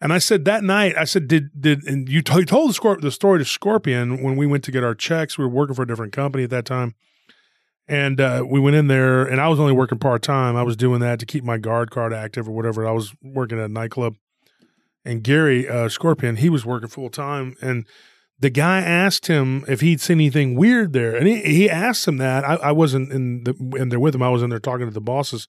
And 0.00 0.12
I 0.12 0.18
said 0.18 0.46
that 0.46 0.64
night, 0.64 0.96
I 0.96 1.04
said, 1.04 1.28
did 1.28 1.50
did 1.60 1.84
and 1.84 2.08
you, 2.08 2.22
t- 2.22 2.34
you 2.34 2.44
told 2.46 2.70
the, 2.70 2.74
Scorp- 2.74 3.02
the 3.02 3.10
story 3.10 3.38
to 3.38 3.44
Scorpion 3.44 4.22
when 4.22 4.36
we 4.36 4.46
went 4.46 4.64
to 4.64 4.72
get 4.72 4.82
our 4.82 4.94
checks. 4.94 5.36
We 5.36 5.44
were 5.44 5.50
working 5.50 5.74
for 5.74 5.82
a 5.82 5.86
different 5.86 6.12
company 6.12 6.44
at 6.44 6.50
that 6.50 6.64
time, 6.64 6.94
and 7.86 8.18
uh, 8.20 8.44
we 8.48 8.60
went 8.60 8.76
in 8.76 8.86
there, 8.86 9.24
and 9.24 9.40
I 9.40 9.48
was 9.48 9.60
only 9.60 9.74
working 9.74 9.98
part 9.98 10.22
time. 10.22 10.56
I 10.56 10.62
was 10.62 10.76
doing 10.76 11.00
that 11.00 11.18
to 11.20 11.26
keep 11.26 11.44
my 11.44 11.58
guard 11.58 11.90
card 11.90 12.14
active 12.14 12.48
or 12.48 12.52
whatever. 12.52 12.88
I 12.88 12.92
was 12.92 13.14
working 13.22 13.58
at 13.58 13.64
a 13.64 13.72
nightclub, 13.72 14.14
and 15.04 15.22
Gary 15.22 15.68
uh, 15.68 15.90
Scorpion, 15.90 16.36
he 16.36 16.48
was 16.48 16.64
working 16.64 16.88
full 16.88 17.10
time, 17.10 17.56
and 17.60 17.86
the 18.38 18.50
guy 18.50 18.80
asked 18.80 19.26
him 19.26 19.66
if 19.68 19.82
he'd 19.82 20.00
seen 20.00 20.16
anything 20.16 20.54
weird 20.54 20.94
there, 20.94 21.14
and 21.14 21.28
he, 21.28 21.42
he 21.42 21.68
asked 21.68 22.08
him 22.08 22.16
that. 22.16 22.42
I, 22.42 22.54
I 22.54 22.72
wasn't 22.72 23.12
in 23.12 23.44
the 23.44 23.54
in 23.76 23.90
there 23.90 24.00
with 24.00 24.14
him. 24.14 24.22
I 24.22 24.30
was 24.30 24.42
in 24.42 24.48
there 24.48 24.58
talking 24.58 24.86
to 24.86 24.94
the 24.94 25.00
bosses, 25.00 25.46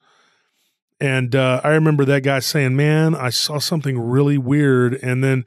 and 1.01 1.35
uh, 1.35 1.59
I 1.63 1.69
remember 1.69 2.05
that 2.05 2.21
guy 2.23 2.39
saying, 2.39 2.75
"Man, 2.75 3.15
I 3.15 3.29
saw 3.29 3.57
something 3.59 3.99
really 3.99 4.37
weird." 4.37 4.93
And 4.95 5.23
then 5.23 5.43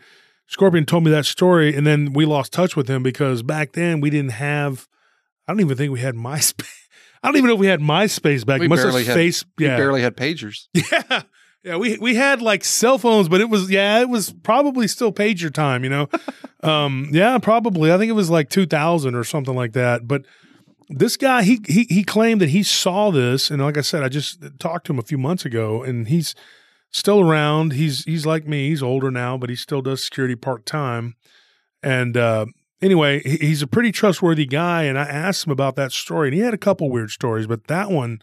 Scorpion 0.47 0.85
told 0.85 1.05
me 1.05 1.11
that 1.13 1.25
story, 1.25 1.75
and 1.75 1.87
then 1.87 2.13
we 2.13 2.27
lost 2.27 2.53
touch 2.53 2.77
with 2.77 2.89
him 2.89 3.03
because 3.03 3.43
back 3.43 3.73
then 3.73 4.01
we 4.01 4.11
didn't 4.11 4.33
have. 4.33 4.87
I 5.47 5.53
don't 5.53 5.61
even 5.61 5.77
think 5.77 5.93
we 5.93 6.01
had 6.01 6.15
MySpace. 6.17 6.67
I 7.23 7.29
don't 7.29 7.37
even 7.37 7.49
know 7.49 7.55
if 7.55 7.61
we 7.61 7.69
had 7.69 7.81
MySpace 7.81 8.45
back. 8.45 8.61
We 8.61 8.69
Must 8.69 8.83
barely 8.83 9.05
had- 9.05 9.15
face. 9.15 9.45
We 9.57 9.65
Yeah, 9.67 9.77
barely 9.79 10.03
had 10.03 10.17
pagers. 10.17 10.67
yeah, 10.75 11.23
yeah. 11.63 11.77
We 11.77 11.97
we 11.99 12.15
had 12.17 12.43
like 12.43 12.65
cell 12.65 12.99
phones, 12.99 13.29
but 13.31 13.41
it 13.41 13.49
was 13.49 13.71
yeah, 13.71 14.01
it 14.01 14.09
was 14.11 14.33
probably 14.43 14.89
still 14.89 15.13
pager 15.13 15.53
time. 15.53 15.85
You 15.85 15.91
know, 15.91 16.09
um, 16.63 17.09
yeah, 17.13 17.39
probably. 17.39 17.93
I 17.93 17.97
think 17.99 18.11
it 18.11 18.15
was 18.15 18.29
like 18.29 18.51
two 18.51 18.67
thousand 18.67 19.15
or 19.15 19.25
something 19.25 19.55
like 19.55 19.73
that. 19.73 20.07
But 20.07 20.27
this 20.89 21.17
guy, 21.17 21.43
he 21.43 21.61
he 21.67 21.85
he 21.85 22.05
claimed 22.05 22.41
that 22.41 22.51
he 22.51 22.63
saw 22.63 23.11
this, 23.11 23.51
and 23.51 23.63
like 23.63 23.79
I 23.79 23.83
said, 23.83 24.03
I 24.03 24.09
just 24.09 24.43
talked 24.59 24.87
to 24.87 24.93
him 24.93 24.99
a 24.99 25.03
few 25.03 25.19
months 25.19 25.45
ago, 25.45 25.83
and 25.83 26.09
he's 26.09 26.35
still 26.91 27.21
around. 27.21 27.73
He's 27.73 28.05
he's 28.05 28.27
like 28.27 28.47
me. 28.47 28.69
He's 28.69 28.83
older 28.83 29.11
now, 29.11 29.37
but 29.37 29.51
he 29.51 29.57
still 29.57 29.83
does 29.83 30.05
security 30.05 30.37
part 30.37 30.67
time. 30.67 31.15
And 31.83 32.17
uh, 32.17 32.47
anyway, 32.81 33.21
he- 33.21 33.47
he's 33.47 33.63
a 33.63 33.67
pretty 33.67 33.93
trustworthy 33.93 34.47
guy. 34.47 34.85
And 34.85 34.99
I 34.99 35.05
asked 35.05 35.47
him 35.47 35.53
about 35.53 35.77
that 35.77 35.93
story, 35.93 36.29
and 36.29 36.35
he 36.35 36.41
had 36.41 36.55
a 36.55 36.59
couple 36.59 36.91
weird 36.91 37.11
stories, 37.11 37.47
but 37.47 37.67
that 37.67 37.91
one 37.91 38.21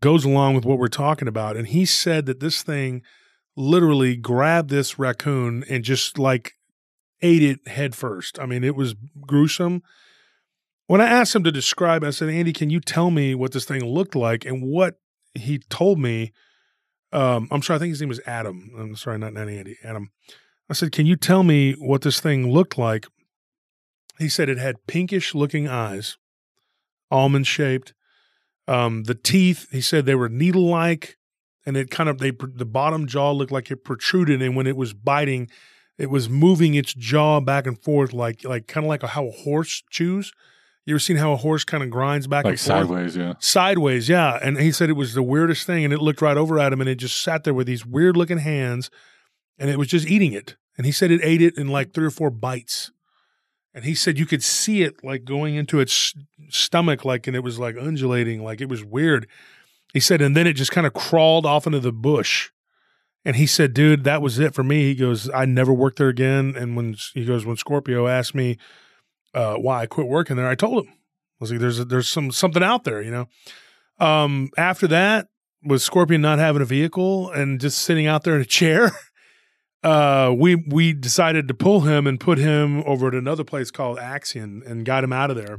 goes 0.00 0.24
along 0.24 0.54
with 0.54 0.64
what 0.64 0.78
we're 0.78 0.88
talking 0.88 1.28
about. 1.28 1.56
And 1.56 1.68
he 1.68 1.84
said 1.84 2.26
that 2.26 2.40
this 2.40 2.62
thing 2.62 3.02
literally 3.56 4.16
grabbed 4.16 4.70
this 4.70 4.98
raccoon 4.98 5.64
and 5.68 5.84
just 5.84 6.18
like 6.18 6.54
ate 7.20 7.42
it 7.42 7.68
head 7.68 7.94
first. 7.94 8.38
I 8.40 8.46
mean, 8.46 8.64
it 8.64 8.74
was 8.74 8.94
gruesome. 9.20 9.82
When 10.86 11.00
I 11.00 11.06
asked 11.06 11.34
him 11.34 11.44
to 11.44 11.52
describe, 11.52 12.04
I 12.04 12.10
said, 12.10 12.28
Andy, 12.28 12.52
can 12.52 12.70
you 12.70 12.80
tell 12.80 13.10
me 13.10 13.34
what 13.34 13.52
this 13.52 13.64
thing 13.64 13.84
looked 13.84 14.14
like? 14.14 14.44
And 14.44 14.62
what 14.62 14.96
he 15.34 15.58
told 15.58 15.98
me, 15.98 16.32
um, 17.12 17.48
I'm 17.50 17.62
sorry, 17.62 17.76
I 17.76 17.78
think 17.78 17.90
his 17.90 18.00
name 18.00 18.08
was 18.08 18.20
Adam. 18.26 18.70
I'm 18.78 18.96
sorry, 18.96 19.18
not, 19.18 19.32
not 19.32 19.48
Andy, 19.48 19.76
Adam. 19.84 20.10
I 20.68 20.74
said, 20.74 20.92
Can 20.92 21.06
you 21.06 21.16
tell 21.16 21.42
me 21.42 21.72
what 21.72 22.02
this 22.02 22.20
thing 22.20 22.50
looked 22.50 22.78
like? 22.78 23.06
He 24.18 24.28
said 24.28 24.48
it 24.48 24.58
had 24.58 24.86
pinkish 24.86 25.34
looking 25.34 25.68
eyes, 25.68 26.16
almond 27.10 27.46
shaped. 27.46 27.94
Um, 28.68 29.04
the 29.04 29.14
teeth, 29.14 29.66
he 29.70 29.80
said 29.80 30.06
they 30.06 30.14
were 30.14 30.28
needle 30.28 30.66
like, 30.66 31.16
and 31.66 31.76
it 31.76 31.90
kind 31.90 32.08
of 32.08 32.18
they 32.18 32.30
the 32.30 32.64
bottom 32.64 33.06
jaw 33.06 33.32
looked 33.32 33.52
like 33.52 33.70
it 33.70 33.84
protruded, 33.84 34.40
and 34.40 34.56
when 34.56 34.66
it 34.66 34.76
was 34.76 34.94
biting, 34.94 35.50
it 35.98 36.10
was 36.10 36.28
moving 36.28 36.74
its 36.74 36.94
jaw 36.94 37.40
back 37.40 37.66
and 37.66 37.80
forth 37.82 38.12
like 38.12 38.44
like 38.44 38.66
kind 38.66 38.86
of 38.86 38.88
like 38.88 39.02
how 39.02 39.26
a 39.26 39.30
horse 39.30 39.82
chews. 39.90 40.32
You 40.84 40.94
ever 40.94 40.98
seen 40.98 41.16
how 41.16 41.32
a 41.32 41.36
horse 41.36 41.64
kind 41.64 41.82
of 41.82 41.90
grinds 41.90 42.26
back 42.26 42.44
like 42.44 42.52
and 42.52 42.60
forth? 42.60 42.88
sideways, 42.88 43.16
yeah. 43.16 43.34
Sideways, 43.38 44.08
yeah. 44.08 44.38
And 44.42 44.58
he 44.58 44.72
said 44.72 44.90
it 44.90 44.94
was 44.94 45.14
the 45.14 45.22
weirdest 45.22 45.66
thing, 45.66 45.84
and 45.84 45.92
it 45.92 46.00
looked 46.00 46.20
right 46.20 46.36
over 46.36 46.58
at 46.58 46.72
him, 46.72 46.80
and 46.80 46.90
it 46.90 46.96
just 46.96 47.22
sat 47.22 47.44
there 47.44 47.54
with 47.54 47.68
these 47.68 47.86
weird 47.86 48.16
looking 48.16 48.38
hands, 48.38 48.90
and 49.58 49.70
it 49.70 49.78
was 49.78 49.88
just 49.88 50.08
eating 50.08 50.32
it. 50.32 50.56
And 50.76 50.84
he 50.84 50.92
said 50.92 51.10
it 51.10 51.20
ate 51.22 51.42
it 51.42 51.56
in 51.56 51.68
like 51.68 51.92
three 51.92 52.06
or 52.06 52.10
four 52.10 52.30
bites. 52.30 52.90
And 53.74 53.84
he 53.84 53.94
said 53.94 54.18
you 54.18 54.26
could 54.26 54.42
see 54.42 54.82
it 54.82 55.02
like 55.04 55.24
going 55.24 55.54
into 55.54 55.80
its 55.80 56.14
stomach, 56.48 57.04
like, 57.04 57.26
and 57.26 57.36
it 57.36 57.44
was 57.44 57.58
like 57.58 57.76
undulating, 57.78 58.42
like 58.42 58.60
it 58.60 58.68
was 58.68 58.84
weird. 58.84 59.28
He 59.92 60.00
said, 60.00 60.20
and 60.20 60.36
then 60.36 60.46
it 60.46 60.54
just 60.54 60.72
kind 60.72 60.86
of 60.86 60.94
crawled 60.94 61.46
off 61.46 61.66
into 61.66 61.80
the 61.80 61.92
bush. 61.92 62.50
And 63.24 63.36
he 63.36 63.46
said, 63.46 63.72
dude, 63.72 64.04
that 64.04 64.20
was 64.20 64.38
it 64.38 64.52
for 64.52 64.64
me. 64.64 64.82
He 64.82 64.94
goes, 64.94 65.30
I 65.30 65.44
never 65.44 65.72
worked 65.72 65.98
there 65.98 66.08
again. 66.08 66.54
And 66.56 66.76
when 66.76 66.96
he 67.14 67.24
goes, 67.24 67.46
when 67.46 67.56
Scorpio 67.56 68.08
asked 68.08 68.34
me 68.34 68.58
uh, 69.34 69.54
why 69.54 69.82
I 69.82 69.86
quit 69.86 70.06
working 70.06 70.36
there, 70.36 70.48
I 70.48 70.54
told 70.54 70.84
him, 70.84 70.92
I 70.92 70.96
was 71.40 71.50
like, 71.50 71.60
there's 71.60 71.84
there's 71.86 72.08
some 72.08 72.30
something 72.30 72.62
out 72.62 72.84
there, 72.84 73.02
you 73.02 73.10
know. 73.10 73.28
Um, 73.98 74.50
after 74.56 74.86
that, 74.88 75.28
with 75.64 75.82
Scorpion 75.82 76.20
not 76.20 76.38
having 76.38 76.62
a 76.62 76.66
vehicle 76.66 77.30
and 77.30 77.60
just 77.60 77.78
sitting 77.78 78.06
out 78.06 78.24
there 78.24 78.34
in 78.34 78.40
a 78.40 78.46
chair, 78.46 78.92
uh, 79.82 80.32
we 80.36 80.56
we 80.56 80.92
decided 80.92 81.48
to 81.48 81.54
pull 81.54 81.80
him 81.80 82.06
and 82.06 82.20
put 82.20 82.38
him 82.38 82.82
over 82.84 83.08
at 83.08 83.14
another 83.14 83.44
place 83.44 83.70
called 83.70 83.98
Axion 83.98 84.64
and 84.68 84.84
got 84.84 85.04
him 85.04 85.12
out 85.12 85.30
of 85.30 85.36
there. 85.36 85.56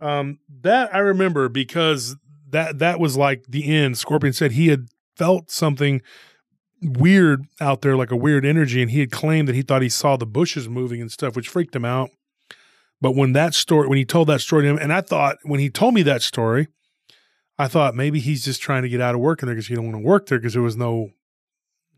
Um, 0.00 0.38
that 0.62 0.94
I 0.94 0.98
remember 0.98 1.48
because 1.48 2.16
that 2.50 2.78
that 2.78 2.98
was 2.98 3.16
like 3.16 3.44
the 3.48 3.72
end. 3.74 3.98
Scorpion 3.98 4.32
said 4.32 4.52
he 4.52 4.68
had 4.68 4.88
felt 5.16 5.50
something 5.50 6.02
weird 6.82 7.46
out 7.60 7.82
there, 7.82 7.96
like 7.96 8.10
a 8.10 8.16
weird 8.16 8.44
energy, 8.44 8.82
and 8.82 8.90
he 8.90 9.00
had 9.00 9.10
claimed 9.10 9.48
that 9.48 9.54
he 9.54 9.62
thought 9.62 9.82
he 9.82 9.88
saw 9.88 10.16
the 10.16 10.26
bushes 10.26 10.68
moving 10.68 11.00
and 11.00 11.12
stuff, 11.12 11.36
which 11.36 11.48
freaked 11.48 11.76
him 11.76 11.84
out. 11.84 12.10
But 13.02 13.16
when 13.16 13.32
that 13.32 13.52
story, 13.52 13.88
when 13.88 13.98
he 13.98 14.04
told 14.04 14.28
that 14.28 14.40
story 14.40 14.62
to 14.62 14.68
him, 14.70 14.78
and 14.78 14.92
I 14.92 15.00
thought 15.00 15.38
when 15.42 15.58
he 15.58 15.68
told 15.68 15.92
me 15.92 16.04
that 16.04 16.22
story, 16.22 16.68
I 17.58 17.66
thought 17.66 17.96
maybe 17.96 18.20
he's 18.20 18.44
just 18.44 18.62
trying 18.62 18.82
to 18.82 18.88
get 18.88 19.00
out 19.00 19.16
of 19.16 19.20
working 19.20 19.48
there 19.48 19.56
because 19.56 19.66
he 19.66 19.74
don't 19.74 19.86
want 19.86 19.96
to 19.96 20.06
work 20.06 20.26
there 20.26 20.38
because 20.38 20.52
there 20.52 20.62
was 20.62 20.76
no, 20.76 21.10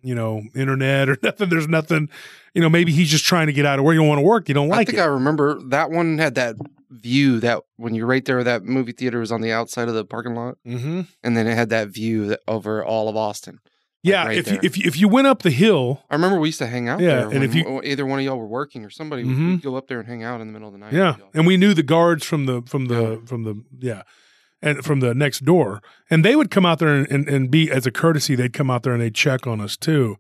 you 0.03 0.15
know, 0.15 0.43
internet 0.57 1.11
or 1.11 1.19
nothing. 1.23 1.51
There's 1.51 1.69
nothing, 1.69 2.09
you 2.55 2.63
know. 2.63 2.71
Maybe 2.71 2.91
he's 2.91 3.11
just 3.11 3.27
trying 3.27 3.49
to 3.49 3.53
get 3.53 3.67
out 3.67 3.79
of 3.79 3.85
where 3.85 3.93
You 3.93 4.01
don't 4.01 4.09
want 4.09 4.21
to 4.21 4.25
work. 4.25 4.49
You 4.49 4.55
don't 4.55 4.69
like. 4.69 4.89
I 4.89 4.93
think 4.93 4.99
it. 4.99 5.03
I 5.03 5.07
remember 5.07 5.61
that 5.69 5.91
one 5.91 6.17
had 6.17 6.37
that 6.37 6.57
view 6.89 7.39
that 7.41 7.61
when 7.77 7.95
you're 7.95 8.07
right 8.07 8.25
there, 8.25 8.43
that 8.43 8.65
movie 8.65 8.93
theater 8.93 9.19
was 9.19 9.31
on 9.31 9.43
the 9.43 9.53
outside 9.53 9.89
of 9.89 9.95
the 9.95 10.07
parking 10.07 10.35
lot, 10.35 10.57
mm-hmm. 10.67 11.03
and 11.23 11.37
then 11.37 11.47
it 11.47 11.55
had 11.55 11.69
that 11.69 11.89
view 11.89 12.29
that 12.29 12.41
over 12.49 12.83
all 12.83 13.11
of 13.11 13.17
Austin. 13.17 13.61
Yeah, 14.05 14.27
right 14.27 14.39
if 14.39 14.51
you, 14.53 14.59
if 14.63 14.79
you, 14.79 14.85
if 14.87 14.97
you 14.99 15.09
went 15.09 15.27
up 15.27 15.43
the 15.43 15.51
hill, 15.51 16.03
I 16.11 16.15
remember 16.15 16.39
we 16.39 16.49
used 16.49 16.59
to 16.59 16.67
hang 16.67 16.89
out 16.89 17.01
Yeah, 17.01 17.21
there. 17.21 17.31
and 17.31 17.43
if 17.43 17.55
you- 17.55 17.81
either 17.83 18.05
one 18.07 18.19
of 18.19 18.25
y'all 18.25 18.39
were 18.39 18.47
working 18.47 18.85
or 18.85 18.91
somebody, 18.91 19.25
would 19.25 19.35
Mhm. 19.35 19.49
we'd 19.53 19.63
go 19.63 19.77
up 19.77 19.89
there 19.89 19.99
and 19.99 20.07
hang 20.07 20.23
out 20.23 20.41
in 20.41 20.47
the 20.47 20.53
middle 20.53 20.69
of 20.69 20.73
the 20.75 20.79
night. 20.79 20.93
yeah, 20.93 21.17
and 21.33 21.47
we 21.47 21.57
knew 21.57 21.73
the 21.75 21.83
guards 21.83 22.25
from 22.25 22.45
the 22.47 22.63
from 22.67 22.87
the 22.87 23.21
from 23.27 23.45
the 23.45 23.63
yeah, 23.79 24.03
and 24.63 24.85
from 24.85 25.01
the 25.01 25.15
next 25.15 25.45
door, 25.45 25.81
and 26.11 26.25
they 26.25 26.37
would 26.37 26.51
come 26.51 26.67
out 26.67 26.79
there 26.81 26.89
and, 26.95 27.11
and, 27.11 27.29
and 27.29 27.51
be 27.51 27.71
as 27.71 27.87
a 27.87 27.91
courtesy, 27.91 28.35
they'd 28.35 28.53
come 28.53 28.71
out 28.71 28.83
there 28.83 28.93
and 28.93 29.01
they'd 29.03 29.15
check 29.15 29.47
on 29.47 29.61
us 29.61 29.77
too. 29.77 30.17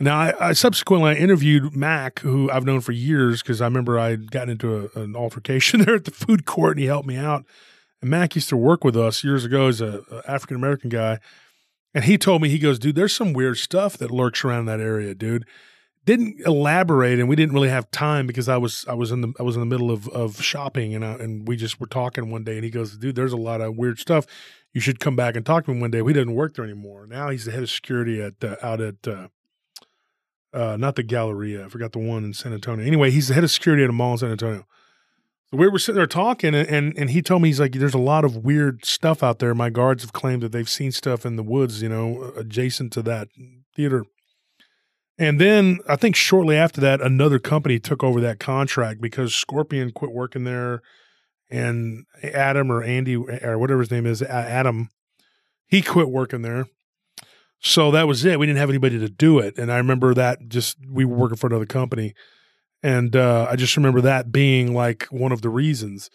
Now, 0.00 0.18
I, 0.18 0.48
I 0.48 0.52
subsequently 0.52 1.10
I 1.10 1.14
interviewed 1.14 1.76
Mac, 1.76 2.18
who 2.20 2.50
I've 2.50 2.64
known 2.64 2.80
for 2.80 2.90
years 2.90 3.40
because 3.40 3.60
I 3.60 3.66
remember 3.66 4.00
I 4.00 4.10
would 4.10 4.32
gotten 4.32 4.50
into 4.50 4.90
a, 4.96 5.00
an 5.00 5.14
altercation 5.14 5.80
there 5.84 5.94
at 5.94 6.06
the 6.06 6.10
food 6.10 6.44
court, 6.44 6.72
and 6.72 6.80
he 6.80 6.86
helped 6.86 7.06
me 7.06 7.16
out. 7.16 7.44
And 8.00 8.10
Mac 8.10 8.34
used 8.34 8.48
to 8.48 8.56
work 8.56 8.82
with 8.82 8.96
us 8.96 9.22
years 9.22 9.44
ago 9.44 9.68
as 9.68 9.80
a, 9.80 10.02
a 10.10 10.22
African 10.28 10.56
American 10.56 10.90
guy, 10.90 11.20
and 11.94 12.04
he 12.04 12.18
told 12.18 12.42
me 12.42 12.48
he 12.48 12.58
goes, 12.58 12.78
"Dude, 12.78 12.96
there's 12.96 13.14
some 13.14 13.32
weird 13.32 13.58
stuff 13.58 13.96
that 13.98 14.10
lurks 14.10 14.44
around 14.44 14.66
that 14.66 14.80
area, 14.80 15.14
dude." 15.14 15.46
Didn't 16.04 16.40
elaborate, 16.44 17.20
and 17.20 17.28
we 17.28 17.36
didn't 17.36 17.54
really 17.54 17.68
have 17.68 17.88
time 17.92 18.26
because 18.26 18.48
I 18.48 18.56
was 18.56 18.84
I 18.88 18.94
was 18.94 19.12
in 19.12 19.20
the 19.20 19.32
I 19.38 19.42
was 19.42 19.54
in 19.56 19.60
the 19.60 19.66
middle 19.66 19.90
of 19.90 20.08
of 20.08 20.42
shopping, 20.42 20.94
and 20.94 21.04
I, 21.04 21.12
and 21.12 21.46
we 21.46 21.56
just 21.56 21.80
were 21.80 21.86
talking 21.86 22.30
one 22.30 22.42
day, 22.42 22.56
and 22.56 22.64
he 22.64 22.70
goes, 22.70 22.96
"Dude, 22.96 23.14
there's 23.14 23.32
a 23.32 23.36
lot 23.36 23.60
of 23.60 23.76
weird 23.76 23.98
stuff. 23.98 24.26
You 24.72 24.80
should 24.80 24.98
come 24.98 25.14
back 25.14 25.36
and 25.36 25.46
talk 25.46 25.66
to 25.66 25.70
him 25.70 25.80
one 25.80 25.92
day." 25.92 26.02
We 26.02 26.12
didn't 26.12 26.34
work 26.34 26.54
there 26.54 26.64
anymore. 26.64 27.06
Now 27.06 27.30
he's 27.30 27.44
the 27.44 27.52
head 27.52 27.62
of 27.62 27.70
security 27.70 28.20
at 28.20 28.42
uh, 28.42 28.56
out 28.62 28.80
at. 28.80 29.06
Uh, 29.06 29.28
uh, 30.54 30.76
not 30.76 30.96
the 30.96 31.02
Galleria. 31.02 31.64
I 31.64 31.68
forgot 31.68 31.92
the 31.92 31.98
one 31.98 32.24
in 32.24 32.34
San 32.34 32.52
Antonio. 32.52 32.84
Anyway, 32.84 33.10
he's 33.10 33.28
the 33.28 33.34
head 33.34 33.42
of 33.42 33.50
security 33.50 33.84
at 33.84 33.88
a 33.88 33.92
mall 33.92 34.12
in 34.12 34.18
San 34.18 34.30
Antonio. 34.30 34.66
We 35.52 35.68
were 35.68 35.78
sitting 35.78 35.96
there 35.96 36.06
talking, 36.06 36.54
and, 36.54 36.66
and 36.68 36.96
and 36.96 37.10
he 37.10 37.20
told 37.20 37.42
me 37.42 37.50
he's 37.50 37.60
like, 37.60 37.72
"There's 37.72 37.94
a 37.94 37.98
lot 37.98 38.24
of 38.24 38.38
weird 38.38 38.84
stuff 38.84 39.22
out 39.22 39.38
there." 39.38 39.54
My 39.54 39.68
guards 39.68 40.02
have 40.02 40.12
claimed 40.12 40.42
that 40.42 40.52
they've 40.52 40.68
seen 40.68 40.92
stuff 40.92 41.26
in 41.26 41.36
the 41.36 41.42
woods, 41.42 41.82
you 41.82 41.88
know, 41.88 42.32
adjacent 42.36 42.92
to 42.94 43.02
that 43.02 43.28
theater. 43.76 44.04
And 45.18 45.40
then 45.40 45.80
I 45.86 45.96
think 45.96 46.16
shortly 46.16 46.56
after 46.56 46.80
that, 46.80 47.02
another 47.02 47.38
company 47.38 47.78
took 47.78 48.02
over 48.02 48.20
that 48.22 48.40
contract 48.40 49.00
because 49.00 49.34
Scorpion 49.34 49.92
quit 49.92 50.10
working 50.10 50.44
there, 50.44 50.80
and 51.50 52.06
Adam 52.22 52.72
or 52.72 52.82
Andy 52.82 53.16
or 53.16 53.58
whatever 53.58 53.80
his 53.80 53.90
name 53.90 54.06
is, 54.06 54.22
Adam, 54.22 54.88
he 55.68 55.82
quit 55.82 56.08
working 56.08 56.42
there. 56.42 56.66
So 57.60 57.90
that 57.92 58.08
was 58.08 58.24
it. 58.24 58.38
We 58.38 58.46
didn't 58.46 58.58
have 58.58 58.70
anybody 58.70 58.98
to 58.98 59.08
do 59.08 59.38
it. 59.38 59.56
And 59.58 59.70
I 59.70 59.76
remember 59.76 60.14
that 60.14 60.48
just, 60.48 60.78
we 60.90 61.04
were 61.04 61.14
working 61.14 61.36
for 61.36 61.46
another 61.46 61.66
company. 61.66 62.14
And 62.82 63.14
uh, 63.14 63.46
I 63.50 63.56
just 63.56 63.76
remember 63.76 64.00
that 64.00 64.32
being 64.32 64.74
like 64.74 65.04
one 65.04 65.32
of 65.32 65.42
the 65.42 65.48
reasons. 65.48 66.10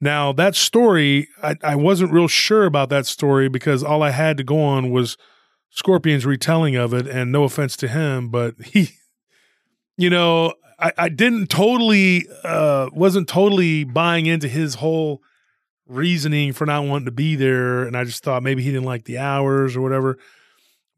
Now, 0.00 0.32
that 0.32 0.54
story, 0.54 1.28
I, 1.42 1.56
I 1.62 1.76
wasn't 1.76 2.12
real 2.12 2.28
sure 2.28 2.64
about 2.64 2.88
that 2.90 3.06
story 3.06 3.48
because 3.48 3.84
all 3.84 4.02
I 4.02 4.10
had 4.10 4.36
to 4.36 4.44
go 4.44 4.60
on 4.60 4.90
was 4.90 5.16
Scorpion's 5.70 6.26
retelling 6.26 6.76
of 6.76 6.92
it. 6.92 7.06
And 7.06 7.32
no 7.32 7.44
offense 7.44 7.76
to 7.78 7.88
him, 7.88 8.28
but 8.28 8.54
he, 8.64 8.90
you 9.96 10.10
know, 10.10 10.54
I, 10.78 10.92
I 10.98 11.08
didn't 11.08 11.48
totally, 11.48 12.26
uh, 12.44 12.90
wasn't 12.92 13.28
totally 13.28 13.84
buying 13.84 14.26
into 14.26 14.48
his 14.48 14.76
whole 14.76 15.22
reasoning 15.86 16.52
for 16.52 16.66
not 16.66 16.84
wanting 16.84 17.06
to 17.06 17.12
be 17.12 17.36
there. 17.36 17.84
And 17.84 17.96
I 17.96 18.04
just 18.04 18.24
thought 18.24 18.42
maybe 18.42 18.62
he 18.62 18.70
didn't 18.70 18.84
like 18.84 19.04
the 19.04 19.18
hours 19.18 19.76
or 19.76 19.80
whatever. 19.80 20.18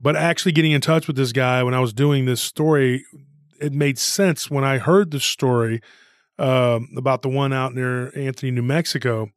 But 0.01 0.17
actually 0.17 0.53
getting 0.53 0.73
in 0.73 0.81
touch 0.81 1.07
with 1.07 1.17
this 1.17 1.33
guy 1.33 1.63
when 1.63 1.75
I 1.75 1.81
was 1.81 1.93
doing 1.93 2.25
this 2.25 2.41
story, 2.41 3.05
it 3.61 3.73
made 3.73 3.99
sense 3.99 4.51
when 4.51 4.65
I 4.65 4.79
heard 4.79 5.11
the 5.11 5.21
story 5.21 5.81
um, 6.39 6.89
about 6.97 7.23
the 7.23 7.29
one 7.29 7.53
out 7.53 7.75
near 7.75 8.17
Anthony, 8.19 8.51
New 8.51 8.63
Mexico, 8.63 9.31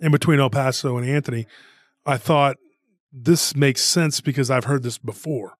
in 0.00 0.12
between 0.12 0.40
El 0.40 0.50
Paso 0.50 0.96
and 0.96 1.08
Anthony. 1.08 1.46
I 2.04 2.16
thought 2.16 2.56
this 3.12 3.54
makes 3.56 3.82
sense 3.82 4.20
because 4.20 4.50
I've 4.50 4.64
heard 4.64 4.82
this 4.82 4.98
before. 4.98 5.56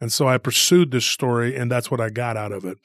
And 0.00 0.12
so 0.12 0.28
I 0.28 0.38
pursued 0.38 0.90
this 0.90 1.06
story, 1.06 1.56
and 1.56 1.70
that's 1.70 1.90
what 1.90 2.00
I 2.00 2.10
got 2.10 2.36
out 2.36 2.52
of 2.52 2.64
it. 2.64 2.78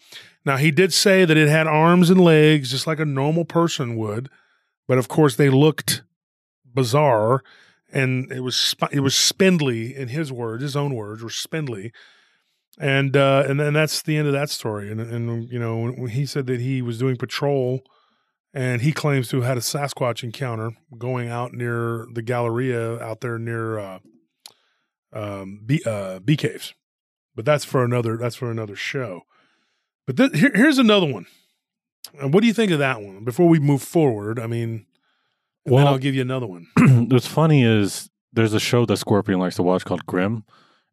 Now, 0.45 0.57
he 0.57 0.71
did 0.71 0.93
say 0.93 1.25
that 1.25 1.37
it 1.37 1.49
had 1.49 1.67
arms 1.67 2.09
and 2.09 2.21
legs, 2.21 2.71
just 2.71 2.87
like 2.87 2.99
a 2.99 3.05
normal 3.05 3.45
person 3.45 3.95
would, 3.97 4.29
but 4.87 4.97
of 4.97 5.07
course, 5.07 5.35
they 5.35 5.49
looked 5.49 6.03
bizarre, 6.73 7.43
and 7.91 8.31
it 8.31 8.41
was 8.41 8.75
it 8.91 9.01
was 9.01 9.15
spindly 9.15 9.95
in 9.95 10.07
his 10.07 10.31
words, 10.31 10.63
his 10.63 10.75
own 10.75 10.95
words 10.95 11.21
were 11.21 11.29
spindly, 11.29 11.91
and 12.81 13.15
uh, 13.15 13.45
and 13.47 13.59
then 13.59 13.73
that's 13.73 14.01
the 14.01 14.17
end 14.17 14.27
of 14.27 14.33
that 14.33 14.49
story. 14.49 14.91
And 14.91 14.99
and 14.99 15.49
you 15.49 15.59
know, 15.59 16.05
he 16.07 16.25
said 16.25 16.47
that 16.47 16.59
he 16.59 16.81
was 16.81 16.97
doing 16.97 17.15
patrol, 17.15 17.81
and 18.53 18.81
he 18.81 18.91
claims 18.91 19.29
to 19.29 19.37
have 19.37 19.45
had 19.45 19.57
a 19.57 19.61
Sasquatch 19.61 20.23
encounter 20.23 20.71
going 20.97 21.29
out 21.29 21.53
near 21.53 22.07
the 22.13 22.21
Galleria 22.21 22.99
out 22.99 23.21
there 23.21 23.39
near 23.39 23.79
uh, 23.79 23.99
um, 25.13 25.61
bee, 25.65 25.81
uh, 25.85 26.19
bee 26.19 26.35
caves 26.37 26.73
but 27.35 27.45
that's 27.45 27.65
for 27.65 27.83
another 27.83 28.17
that's 28.17 28.35
for 28.35 28.51
another 28.51 28.75
show. 28.75 29.21
But 30.05 30.17
th- 30.17 30.35
here, 30.35 30.51
here's 30.53 30.77
another 30.77 31.11
one. 31.11 31.27
And 32.19 32.33
what 32.33 32.41
do 32.41 32.47
you 32.47 32.53
think 32.53 32.71
of 32.71 32.79
that 32.79 33.01
one? 33.01 33.23
Before 33.23 33.47
we 33.47 33.59
move 33.59 33.81
forward, 33.81 34.39
I 34.39 34.47
mean, 34.47 34.85
Well- 35.65 35.87
I'll 35.87 35.97
give 35.97 36.15
you 36.15 36.21
another 36.21 36.47
one. 36.47 36.67
What's 37.09 37.27
funny 37.27 37.63
is 37.63 38.09
there's 38.33 38.53
a 38.53 38.59
show 38.59 38.85
that 38.85 38.97
Scorpion 38.97 39.39
likes 39.39 39.55
to 39.57 39.63
watch 39.63 39.85
called 39.85 40.05
Grimm. 40.05 40.43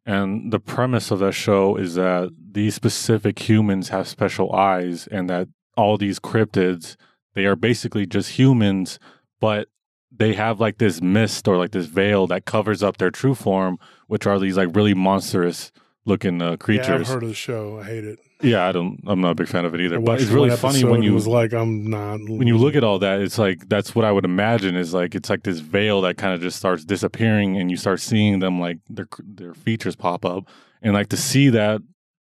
And 0.05 0.51
the 0.51 0.59
premise 0.59 1.11
of 1.11 1.19
that 1.19 1.33
show 1.33 1.75
is 1.75 1.95
that 1.95 2.31
these 2.51 2.73
specific 2.75 3.47
humans 3.47 3.89
have 3.89 4.07
special 4.07 4.51
eyes 4.53 5.07
and 5.11 5.29
that 5.29 5.47
all 5.77 5.97
these 5.97 6.19
cryptids, 6.19 6.95
they 7.35 7.45
are 7.45 7.55
basically 7.55 8.05
just 8.05 8.31
humans, 8.31 8.97
but 9.39 9.67
they 10.11 10.33
have 10.33 10.59
like 10.59 10.77
this 10.79 11.01
mist 11.01 11.47
or 11.47 11.57
like 11.57 11.71
this 11.71 11.85
veil 11.85 12.25
that 12.27 12.45
covers 12.45 12.81
up 12.81 12.97
their 12.97 13.11
true 13.11 13.35
form, 13.35 13.77
which 14.07 14.25
are 14.25 14.39
these 14.39 14.57
like 14.57 14.75
really 14.75 14.93
monstrous 14.95 15.71
looking 16.05 16.41
uh, 16.41 16.45
Yeah, 16.45 16.51
I've 16.53 16.59
creatures. 16.59 17.07
heard 17.07 17.23
of 17.23 17.29
the 17.29 17.35
show. 17.35 17.79
I 17.79 17.83
hate 17.83 18.03
it. 18.05 18.19
Yeah, 18.41 18.65
I 18.67 18.71
don't. 18.71 18.99
I'm 19.05 19.19
not 19.19 19.31
a 19.31 19.35
big 19.35 19.47
fan 19.49 19.65
of 19.65 19.73
it 19.75 19.81
either. 19.81 19.99
But 19.99 20.21
it's 20.21 20.31
really 20.31 20.49
funny 20.55 20.83
when 20.85 21.03
you 21.03 21.13
was 21.13 21.27
like, 21.27 21.53
I'm 21.53 21.89
not. 21.89 22.19
when 22.21 22.47
you 22.47 22.57
look 22.57 22.75
at 22.75 22.83
all 22.85 22.99
that, 22.99 23.19
it's 23.19 23.37
like 23.37 23.67
that's 23.67 23.93
what 23.93 24.05
I 24.05 24.11
would 24.11 24.23
imagine 24.25 24.75
is 24.77 24.93
like 24.93 25.13
it's 25.15 25.29
like 25.29 25.43
this 25.43 25.59
veil 25.59 26.01
that 26.01 26.17
kind 26.17 26.33
of 26.33 26.39
just 26.41 26.57
starts 26.57 26.85
disappearing, 26.85 27.57
and 27.57 27.69
you 27.69 27.75
start 27.77 27.99
seeing 27.99 28.39
them 28.39 28.59
like 28.59 28.77
their 28.89 29.07
their 29.19 29.53
features 29.53 29.95
pop 29.97 30.23
up, 30.25 30.45
and 30.81 30.93
like 30.93 31.09
to 31.09 31.17
see 31.17 31.49
that 31.49 31.81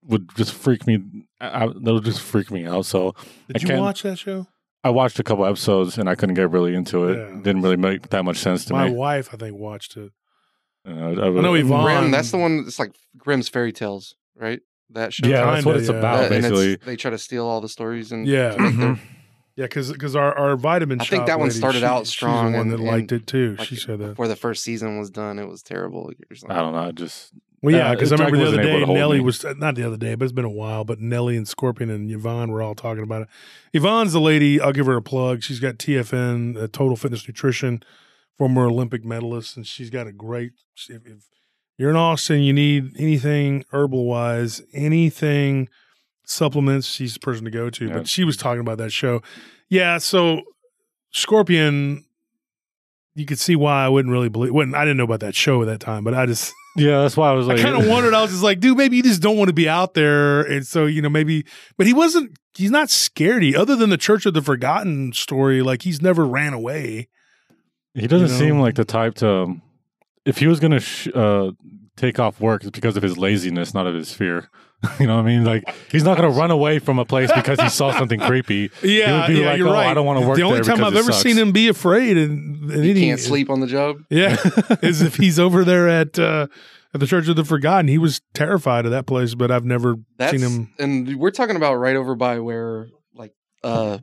would 0.04 0.34
just 0.34 0.54
freak 0.54 0.86
me. 0.86 0.98
out. 1.42 1.74
That'll 1.84 2.00
just 2.00 2.22
freak 2.22 2.50
me 2.50 2.64
out. 2.66 2.86
So 2.86 3.12
did 3.48 3.56
I 3.56 3.60
you 3.60 3.66
can't- 3.66 3.80
watch 3.80 4.02
that 4.02 4.18
show? 4.18 4.46
I 4.84 4.90
watched 4.90 5.18
a 5.18 5.24
couple 5.24 5.44
episodes 5.44 5.98
and 5.98 6.08
I 6.08 6.14
couldn't 6.14 6.36
get 6.36 6.50
really 6.50 6.72
into 6.74 7.08
it. 7.08 7.18
Yeah. 7.18 7.40
Didn't 7.42 7.62
really 7.62 7.76
make 7.76 8.10
that 8.10 8.24
much 8.24 8.38
sense 8.38 8.64
to 8.66 8.72
My 8.72 8.84
me. 8.84 8.90
My 8.92 8.96
wife, 8.96 9.28
I 9.34 9.36
think, 9.36 9.58
watched 9.58 9.96
it. 9.96 10.12
Uh, 10.88 10.92
I, 10.92 11.26
I 11.26 11.30
know 11.30 11.54
Yvonne- 11.54 11.84
Grimm, 11.84 12.10
that's 12.12 12.30
the 12.30 12.38
one 12.38 12.62
that's 12.64 12.78
like 12.78 12.92
Grimm's 13.16 13.48
fairy 13.48 13.72
tales, 13.72 14.14
right? 14.36 14.60
That 14.90 15.12
show. 15.12 15.26
Yeah, 15.26 15.50
that's 15.52 15.66
what 15.66 15.76
it's 15.76 15.88
yeah. 15.88 15.96
about 15.96 16.16
That- 16.16 16.32
and 16.32 16.44
it's- 16.44 16.50
basically. 16.50 16.86
they 16.86 16.96
try 16.96 17.10
to 17.10 17.18
steal 17.18 17.46
all 17.46 17.60
the 17.60 17.68
stories 17.68 18.10
and 18.12 18.26
Yeah. 18.26 18.54
mm-hmm. 18.56 18.94
Yeah, 19.56 19.64
because 19.64 19.90
because 19.92 20.14
our, 20.14 20.32
our 20.38 20.56
vitamin 20.56 21.00
I 21.00 21.04
think 21.04 21.20
shop 21.22 21.26
that 21.26 21.38
one 21.40 21.48
lady, 21.48 21.58
started 21.58 21.80
she- 21.80 21.84
out 21.84 22.06
she's 22.06 22.10
strong 22.10 22.52
the 22.52 22.58
one 22.58 22.70
and- 22.70 22.78
that 22.78 22.80
liked 22.80 23.10
and, 23.12 23.20
it 23.22 23.26
too. 23.26 23.56
like, 23.58 23.66
she 23.68 23.74
said 23.76 23.98
that. 23.98 24.08
before 24.10 24.28
the 24.28 24.36
first 24.36 24.62
season 24.62 24.98
was 24.98 25.10
done. 25.10 25.38
It 25.38 25.48
was 25.48 25.62
terrible. 25.62 26.08
or. 26.10 26.12
I 26.48 26.56
don't 26.58 26.72
know. 26.74 26.78
I 26.78 26.92
just 26.92 27.32
Well, 27.60 27.74
yeah, 27.74 27.88
Uh, 27.88 27.94
because 27.94 28.12
I 28.12 28.14
remember 28.14 28.36
the 28.38 28.46
other 28.46 28.62
day 28.62 28.86
Nelly 28.86 29.18
me. 29.18 29.24
was 29.24 29.44
not 29.56 29.74
the 29.74 29.82
other 29.84 29.96
day, 29.96 30.14
but 30.14 30.24
it's 30.24 30.32
been 30.32 30.44
a 30.44 30.48
while. 30.50 30.84
But 30.84 31.00
Nelly 31.00 31.36
and 31.36 31.46
Scorpion 31.48 31.90
and 31.90 32.08
Yvonne 32.10 32.52
were 32.52 32.62
all 32.62 32.76
talking 32.76 33.02
about 33.02 33.22
it. 33.22 33.28
Yvonne's 33.74 34.12
the 34.12 34.20
lady. 34.20 34.60
I'll 34.60 34.72
give 34.72 34.86
her 34.86 34.96
a 34.96 35.02
plug. 35.02 35.42
She's 35.42 35.58
got 35.58 35.76
TFN, 35.76 36.56
uh, 36.56 36.68
Total 36.72 36.94
Fitness 36.94 37.26
Nutrition, 37.26 37.82
former 38.38 38.66
Olympic 38.68 39.04
medalist, 39.04 39.56
and 39.56 39.66
she's 39.66 39.90
got 39.90 40.06
a 40.06 40.12
great. 40.12 40.52
If, 40.88 41.04
if 41.04 41.24
you're 41.78 41.90
in 41.90 41.96
Austin, 41.96 42.42
you 42.42 42.52
need 42.52 42.96
anything 42.98 43.64
herbal 43.70 44.04
wise, 44.04 44.60
anything 44.74 45.68
supplements, 46.24 46.86
she's 46.86 47.14
the 47.14 47.20
person 47.20 47.44
to 47.44 47.50
go 47.50 47.70
to. 47.70 47.86
Yeah. 47.86 47.94
But 47.94 48.08
she 48.08 48.24
was 48.24 48.36
talking 48.36 48.60
about 48.60 48.78
that 48.78 48.92
show. 48.92 49.22
Yeah, 49.68 49.98
so 49.98 50.42
Scorpion. 51.10 52.04
You 53.14 53.26
could 53.26 53.40
see 53.40 53.56
why 53.56 53.84
I 53.84 53.88
wouldn't 53.88 54.12
really 54.12 54.28
believe. 54.28 54.52
Wouldn't 54.52 54.76
I 54.76 54.84
didn't 54.84 54.96
know 54.96 55.04
about 55.04 55.20
that 55.20 55.34
show 55.34 55.60
at 55.62 55.66
that 55.66 55.80
time, 55.80 56.04
but 56.04 56.14
I 56.14 56.24
just 56.24 56.54
yeah. 56.76 57.02
That's 57.02 57.16
why 57.16 57.28
I 57.28 57.32
was 57.32 57.48
like, 57.48 57.58
I 57.58 57.62
kind 57.62 57.76
of 57.76 57.88
wondered. 57.88 58.14
I 58.14 58.22
was 58.22 58.30
just 58.30 58.44
like, 58.44 58.60
dude, 58.60 58.78
maybe 58.78 58.96
you 58.96 59.02
just 59.02 59.20
don't 59.20 59.36
want 59.36 59.48
to 59.48 59.54
be 59.54 59.68
out 59.68 59.94
there, 59.94 60.42
and 60.42 60.64
so 60.64 60.86
you 60.86 61.02
know, 61.02 61.08
maybe. 61.08 61.44
But 61.76 61.88
he 61.88 61.92
wasn't. 61.92 62.36
He's 62.54 62.70
not 62.70 62.88
scaredy. 62.88 63.56
Other 63.56 63.74
than 63.74 63.90
the 63.90 63.96
Church 63.96 64.24
of 64.24 64.34
the 64.34 64.42
Forgotten 64.42 65.12
story, 65.14 65.62
like 65.62 65.82
he's 65.82 66.00
never 66.00 66.24
ran 66.24 66.52
away. 66.52 67.08
He 67.94 68.06
doesn't 68.06 68.28
you 68.28 68.32
know? 68.32 68.38
seem 68.38 68.60
like 68.60 68.76
the 68.76 68.84
type 68.84 69.14
to. 69.16 69.28
Um, 69.28 69.62
If 70.28 70.38
he 70.38 70.46
was 70.46 70.60
gonna 70.60 70.80
sh- 70.80 71.08
uh, 71.14 71.50
take 71.96 72.18
off 72.18 72.40
work, 72.40 72.62
it's 72.62 72.70
because 72.70 72.96
of 72.96 73.02
his 73.02 73.16
laziness, 73.18 73.74
not 73.74 73.86
of 73.86 73.94
his 73.94 74.12
fear. 74.12 74.48
you 75.00 75.06
know 75.08 75.16
what 75.16 75.22
I 75.22 75.26
mean? 75.26 75.44
Like 75.44 75.64
he's 75.90 76.04
not 76.04 76.16
gonna 76.16 76.30
run 76.30 76.50
away 76.52 76.78
from 76.78 76.98
a 77.00 77.04
place 77.04 77.32
because 77.34 77.60
he 77.60 77.68
saw 77.68 77.90
something 77.92 78.20
creepy. 78.20 78.70
Yeah, 78.82 79.26
be 79.26 79.34
yeah, 79.34 79.46
like, 79.46 79.58
you're 79.58 79.68
"Oh, 79.68 79.72
right. 79.72 79.88
I 79.88 79.94
don't 79.94 80.06
wanna 80.06 80.26
work 80.26 80.36
The 80.36 80.44
only 80.44 80.60
there 80.60 80.76
time 80.76 80.84
I've 80.84 80.94
ever 80.94 81.10
sucks." 81.12 81.22
seen 81.24 81.36
him 81.36 81.50
be 81.50 81.66
afraid 81.68 82.16
and, 82.16 82.70
and 82.70 82.84
He 82.84 82.94
can't 82.94 83.18
sleep 83.18 83.50
on 83.50 83.60
the 83.60 83.66
job. 83.66 83.96
Yeah, 84.10 84.36
is 84.82 85.02
if 85.02 85.16
he's 85.16 85.38
over 85.40 85.64
there 85.64 85.88
at 85.88 86.16
uh, 86.18 86.46
at 86.94 87.00
the 87.00 87.06
Church 87.06 87.26
of 87.28 87.36
the 87.36 87.44
Forgotten. 87.44 87.88
He 87.88 87.98
was 87.98 88.20
terrified 88.34 88.84
of 88.84 88.92
that 88.92 89.06
place, 89.06 89.34
but 89.34 89.50
I've 89.50 89.64
never 89.64 89.96
That's 90.16 90.32
seen 90.32 90.40
him. 90.40 90.68
and 90.78 91.16
we're 91.16 91.30
talking 91.32 91.56
about 91.56 91.74
right 91.74 91.96
over 91.96 92.14
by 92.14 92.38
where 92.38 92.88
like 93.14 93.32
uh 93.64 93.98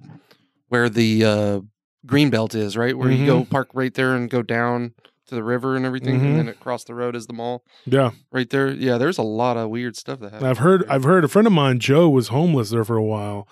where 0.68 0.90
the 0.90 1.24
uh 1.24 1.60
green 2.06 2.30
belt 2.30 2.54
is, 2.54 2.76
right? 2.76 2.98
Where 2.98 3.10
you 3.12 3.26
go 3.26 3.46
park 3.46 3.70
right 3.74 3.94
there 3.94 4.14
and 4.16 4.30
go 4.30 4.42
down 4.42 4.94
to 5.28 5.36
the 5.36 5.44
river 5.44 5.76
and 5.76 5.86
everything, 5.86 6.20
Mhm. 6.20 6.26
and 6.26 6.38
then 6.40 6.48
across 6.48 6.84
the 6.84 6.94
road 6.94 7.16
is 7.16 7.28
the 7.28 7.34
mall 7.34 7.64
Yeah, 7.86 8.12
right 8.32 8.50
there. 8.50 8.70
Yeah, 8.72 8.98
there's 8.98 9.18
a 9.18 9.24
lot 9.24 9.58
of 9.58 9.70
weird 9.70 9.96
stuff 9.96 10.20
that 10.20 10.32
happens. 10.34 10.44
I've 10.50 10.58
heard. 10.60 10.82
there. 10.82 10.92
I've 10.92 11.04
heard 11.04 11.24
a 11.24 11.28
friend 11.28 11.48
of 11.48 11.54
mine, 11.54 11.80
Joe, 11.80 12.10
was 12.10 12.28
homeless 12.30 12.70
there 12.70 12.84
for 12.84 12.96
a 12.98 13.04
while, 13.04 13.48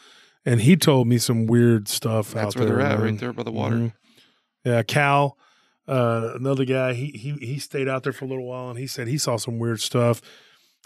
and 0.46 0.62
he 0.62 0.76
told 0.76 1.08
me 1.08 1.18
some 1.18 1.46
weird 1.48 1.88
stuff. 1.88 2.34
That's 2.34 2.56
out 2.56 2.60
where 2.60 2.66
there, 2.68 2.78
they're 2.78 2.86
at, 2.86 3.00
man. 3.00 3.08
right 3.12 3.20
there 3.20 3.34
by 3.34 3.44
the 3.44 3.52
water. 3.52 3.76
Mhm. 3.76 3.94
Yeah, 4.66 4.84
Cal, 4.84 5.38
uh, 5.88 6.32
another 6.36 6.66
guy. 6.66 6.94
He 6.94 7.08
he 7.08 7.32
he 7.46 7.60
stayed 7.60 7.88
out 7.88 8.04
there 8.04 8.14
for 8.14 8.26
a 8.26 8.28
little 8.28 8.46
while, 8.48 8.70
and 8.70 8.80
he 8.80 8.88
said 8.88 9.08
he 9.08 9.18
saw 9.18 9.38
some 9.38 9.60
weird 9.60 9.82
stuff. 9.82 10.22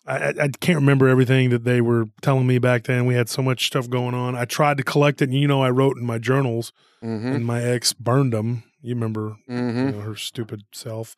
I, 0.07 0.17
I, 0.17 0.33
I 0.43 0.47
can't 0.61 0.79
remember 0.79 1.09
everything 1.09 1.49
that 1.49 1.65
they 1.65 1.81
were 1.81 2.05
telling 2.21 2.47
me 2.47 2.59
back 2.59 2.85
then. 2.85 3.05
We 3.05 3.13
had 3.15 3.27
so 3.27 3.41
much 3.41 3.67
stuff 3.67 3.89
going 3.89 4.15
on. 4.15 4.35
I 4.37 4.45
tried 4.45 4.77
to 4.77 4.83
collect 4.83 5.21
it, 5.21 5.25
and 5.29 5.33
you 5.37 5.47
know, 5.49 5.61
I 5.61 5.69
wrote 5.69 5.97
in 5.97 6.05
my 6.05 6.17
journals, 6.17 6.71
Mm-hmm. 7.03 7.27
and 7.27 7.45
my 7.45 7.61
ex 7.61 7.93
burned 7.93 8.33
them. 8.33 8.63
You 8.81 8.95
remember 8.95 9.37
Mm-hmm. 9.49 9.85
you 9.85 9.91
know, 9.93 10.01
her 10.01 10.15
stupid 10.15 10.63
self. 10.71 11.15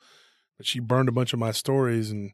But 0.57 0.65
she 0.65 0.79
burned 0.79 1.09
a 1.09 1.13
bunch 1.13 1.31
of 1.33 1.39
my 1.39 1.51
stories. 1.51 2.11
And, 2.11 2.31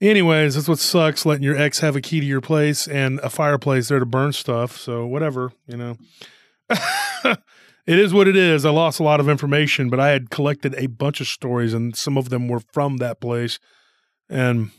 anyways, 0.00 0.54
that's 0.54 0.68
what 0.68 0.78
sucks 0.78 1.26
letting 1.26 1.42
your 1.42 1.56
ex 1.56 1.80
have 1.80 1.96
a 1.96 2.00
key 2.00 2.20
to 2.20 2.26
your 2.26 2.40
place 2.40 2.88
and 2.88 3.18
a 3.20 3.28
fireplace 3.30 3.88
there 3.88 3.98
to 3.98 4.06
burn 4.06 4.32
stuff. 4.32 4.76
So, 4.78 5.06
whatever, 5.06 5.52
you 5.66 5.76
know. 5.76 5.96
it 7.86 7.98
is 7.98 8.14
what 8.14 8.28
it 8.28 8.36
is. 8.36 8.64
I 8.64 8.70
lost 8.70 9.00
a 9.00 9.02
lot 9.02 9.20
of 9.20 9.28
information, 9.28 9.90
but 9.90 10.00
I 10.00 10.08
had 10.08 10.30
collected 10.30 10.74
a 10.76 10.86
bunch 10.86 11.20
of 11.20 11.26
stories, 11.26 11.74
and 11.74 11.96
some 11.96 12.16
of 12.16 12.30
them 12.30 12.48
were 12.48 12.60
from 12.60 12.96
that 12.98 13.20
place. 13.20 13.58
And, 14.28 14.70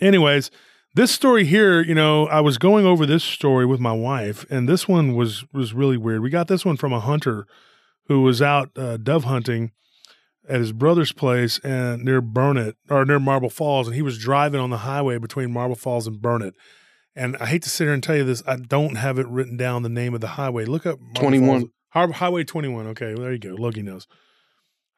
anyways, 0.00 0.50
this 0.94 1.10
story 1.10 1.44
here, 1.44 1.80
you 1.80 1.94
know, 1.94 2.26
I 2.26 2.40
was 2.40 2.58
going 2.58 2.86
over 2.86 3.06
this 3.06 3.24
story 3.24 3.66
with 3.66 3.80
my 3.80 3.92
wife, 3.92 4.44
and 4.50 4.68
this 4.68 4.86
one 4.88 5.14
was 5.14 5.44
was 5.52 5.72
really 5.74 5.96
weird. 5.96 6.22
We 6.22 6.30
got 6.30 6.48
this 6.48 6.64
one 6.64 6.76
from 6.76 6.92
a 6.92 7.00
hunter 7.00 7.46
who 8.06 8.22
was 8.22 8.42
out 8.42 8.70
uh, 8.76 8.96
dove 8.96 9.24
hunting 9.24 9.72
at 10.48 10.60
his 10.60 10.72
brother's 10.72 11.12
place 11.12 11.58
and 11.60 12.04
near 12.04 12.20
Burnet 12.20 12.76
or 12.90 13.04
near 13.04 13.20
Marble 13.20 13.50
Falls, 13.50 13.86
and 13.86 13.94
he 13.94 14.02
was 14.02 14.18
driving 14.18 14.60
on 14.60 14.70
the 14.70 14.78
highway 14.78 15.18
between 15.18 15.52
Marble 15.52 15.76
Falls 15.76 16.06
and 16.06 16.20
Burnet. 16.20 16.54
And 17.14 17.36
I 17.36 17.46
hate 17.46 17.62
to 17.62 17.70
sit 17.70 17.84
here 17.84 17.92
and 17.92 18.02
tell 18.02 18.16
you 18.16 18.24
this, 18.24 18.42
I 18.46 18.56
don't 18.56 18.96
have 18.96 19.18
it 19.18 19.28
written 19.28 19.56
down 19.56 19.82
the 19.82 19.88
name 19.88 20.14
of 20.14 20.20
the 20.20 20.28
highway. 20.28 20.64
Look 20.64 20.86
up 20.86 20.98
Marble 21.00 21.20
21. 21.20 21.60
Falls. 21.60 21.70
Har- 21.90 22.12
Highway 22.12 22.44
21. 22.44 22.86
Okay, 22.88 23.14
well, 23.14 23.22
there 23.22 23.32
you 23.32 23.38
go. 23.38 23.50
Loki 23.50 23.82
knows. 23.82 24.06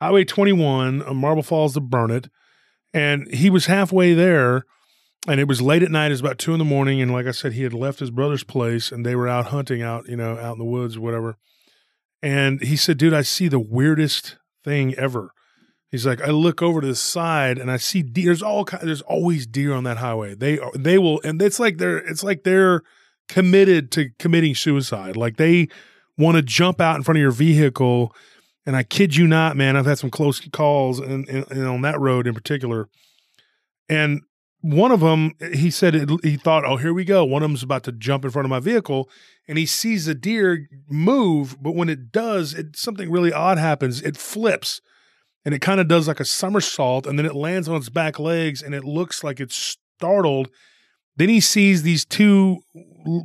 Highway 0.01 0.25
21, 0.25 1.03
uh, 1.03 1.15
Marble 1.15 1.43
Falls 1.43 1.75
to 1.75 1.81
Burnet. 1.81 2.29
And 2.93 3.27
he 3.35 3.51
was 3.51 3.67
halfway 3.67 4.15
there, 4.15 4.65
and 5.27 5.41
it 5.41 5.49
was 5.49 5.61
late 5.61 5.83
at 5.83 5.91
night. 5.91 6.07
It 6.07 6.11
was 6.11 6.21
about 6.21 6.39
two 6.39 6.53
in 6.53 6.61
the 6.61 6.65
morning, 6.65 7.01
and 7.03 7.13
like 7.13 7.27
I 7.27 7.33
said, 7.33 7.55
he 7.55 7.65
had 7.65 7.75
left 7.75 7.99
his 7.99 8.11
brother's 8.11 8.45
place, 8.45 8.93
and 8.93 9.05
they 9.05 9.17
were 9.17 9.27
out 9.27 9.47
hunting 9.47 9.83
out, 9.83 10.09
you 10.09 10.17
know, 10.17 10.39
out 10.39 10.53
in 10.53 10.59
the 10.59 10.65
woods 10.65 10.97
or 10.97 11.01
whatever. 11.01 11.37
And 12.25 12.63
he 12.63 12.77
said, 12.77 12.97
"Dude, 12.97 13.13
I 13.13 13.23
see 13.23 13.49
the 13.49 13.61
weirdest 13.61 14.39
thing 14.65 14.95
ever." 14.95 15.31
He's 15.91 16.07
like, 16.07 16.21
I 16.23 16.31
look 16.31 16.61
over 16.61 16.81
to 16.81 16.87
the 16.89 16.97
side 16.97 17.57
and 17.57 17.71
I 17.71 17.77
see 17.77 18.03
deer. 18.03 18.25
There's 18.25 18.43
all 18.43 18.65
ki- 18.65 18.79
there's 18.83 19.03
always 19.03 19.47
deer 19.47 19.73
on 19.73 19.85
that 19.85 19.99
highway. 19.99 20.35
They 20.35 20.59
are, 20.59 20.73
they 20.75 20.99
will, 20.99 21.21
and 21.23 21.41
it's 21.41 21.61
like 21.61 21.79
they're 21.79 21.99
it's 21.99 22.25
like 22.25 22.43
they're 22.43 22.83
committed 23.29 23.93
to 23.93 24.11
committing 24.19 24.57
suicide. 24.57 25.17
Like 25.17 25.37
they 25.37 25.69
want 26.19 26.37
to 26.37 26.43
jump 26.43 26.81
out 26.81 26.97
in 26.97 27.03
front 27.03 27.19
of 27.19 27.23
your 27.23 27.31
vehicle. 27.31 28.13
And 28.67 28.75
I 28.75 28.83
kid 28.83 29.15
you 29.15 29.27
not, 29.27 29.57
man, 29.57 29.77
I've 29.77 29.87
had 29.87 29.99
some 29.99 30.11
close 30.11 30.41
calls 30.53 30.99
and, 30.99 31.29
and, 31.29 31.49
and 31.51 31.67
on 31.67 31.83
that 31.83 32.01
road 32.01 32.27
in 32.27 32.35
particular. 32.35 32.89
And 33.89 34.23
one 34.65 34.93
of 34.93 35.01
them, 35.01 35.35
he 35.53 35.71
said 35.71 36.09
he 36.23 36.39
thought, 36.39 36.65
oh, 36.65 36.79
here 36.79 36.95
we 36.95 37.05
go. 37.05 37.23
One 37.23 37.43
of 37.43 37.51
them's 37.51 37.63
about 37.63 37.85
to 37.85 37.93
jump 37.93 38.25
in 38.25 38.31
front 38.31 38.47
of 38.47 38.51
my 38.51 38.61
vehicle, 38.61 39.11
and 39.47 39.59
he 39.59 39.67
sees 39.67 40.07
the 40.07 40.15
deer 40.15 40.71
move, 40.89 41.63
but 41.63 41.75
when 41.75 41.91
it 41.91 42.11
does, 42.11 42.55
it 42.55 42.75
something 42.75 43.11
really 43.11 43.31
odd 43.31 43.59
happens. 43.59 44.01
It 44.01 44.17
flips, 44.17 44.81
and 45.45 45.55
it 45.55 45.61
kind 45.61 45.81
of 45.81 45.89
does 45.89 46.09
like 46.09 46.19
a 46.19 46.25
somersault, 46.25 47.07
and 47.07 47.19
then 47.19 47.27
it 47.27 47.35
lands 47.35 47.69
on 47.69 47.77
its 47.77 47.91
back 47.91 48.19
legs, 48.19 48.63
and 48.63 48.75
it 48.75 48.85
looks 48.85 49.23
like 49.23 49.39
it's 49.39 49.77
startled. 49.99 50.49
Then 51.15 51.29
he 51.29 51.41
sees 51.41 51.83
these 51.83 52.07
two 52.07 52.63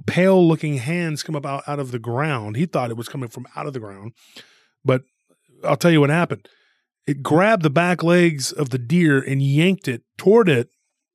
pale 0.08 0.45
looking 0.45 0.75
hands 0.75 1.23
come 1.23 1.38
up 1.38 1.45
out, 1.45 1.63
out 1.67 1.80
of 1.80 1.91
the 1.91 1.99
ground. 1.99 2.58
He 2.58 2.65
thought 2.65 2.91
it 2.91 2.97
was 2.97 3.08
coming 3.08 3.30
from 3.30 3.47
out 3.56 3.65
of 3.65 3.71
the 3.71 3.80
ground, 3.80 4.12
but 4.84 5.04
I'll 5.63 5.78
tell 5.78 5.91
you 5.91 6.02
what 6.02 6.10
happened. 6.10 6.49
It 7.08 7.23
grabbed 7.23 7.63
the 7.63 7.69
back 7.69 8.04
legs 8.04 8.52
of 8.52 8.71
the 8.71 8.78
deer 8.78 9.21
and 9.21 9.41
yanked 9.41 9.88
it 9.88 10.04
toward 10.17 10.49
it, 10.49 10.67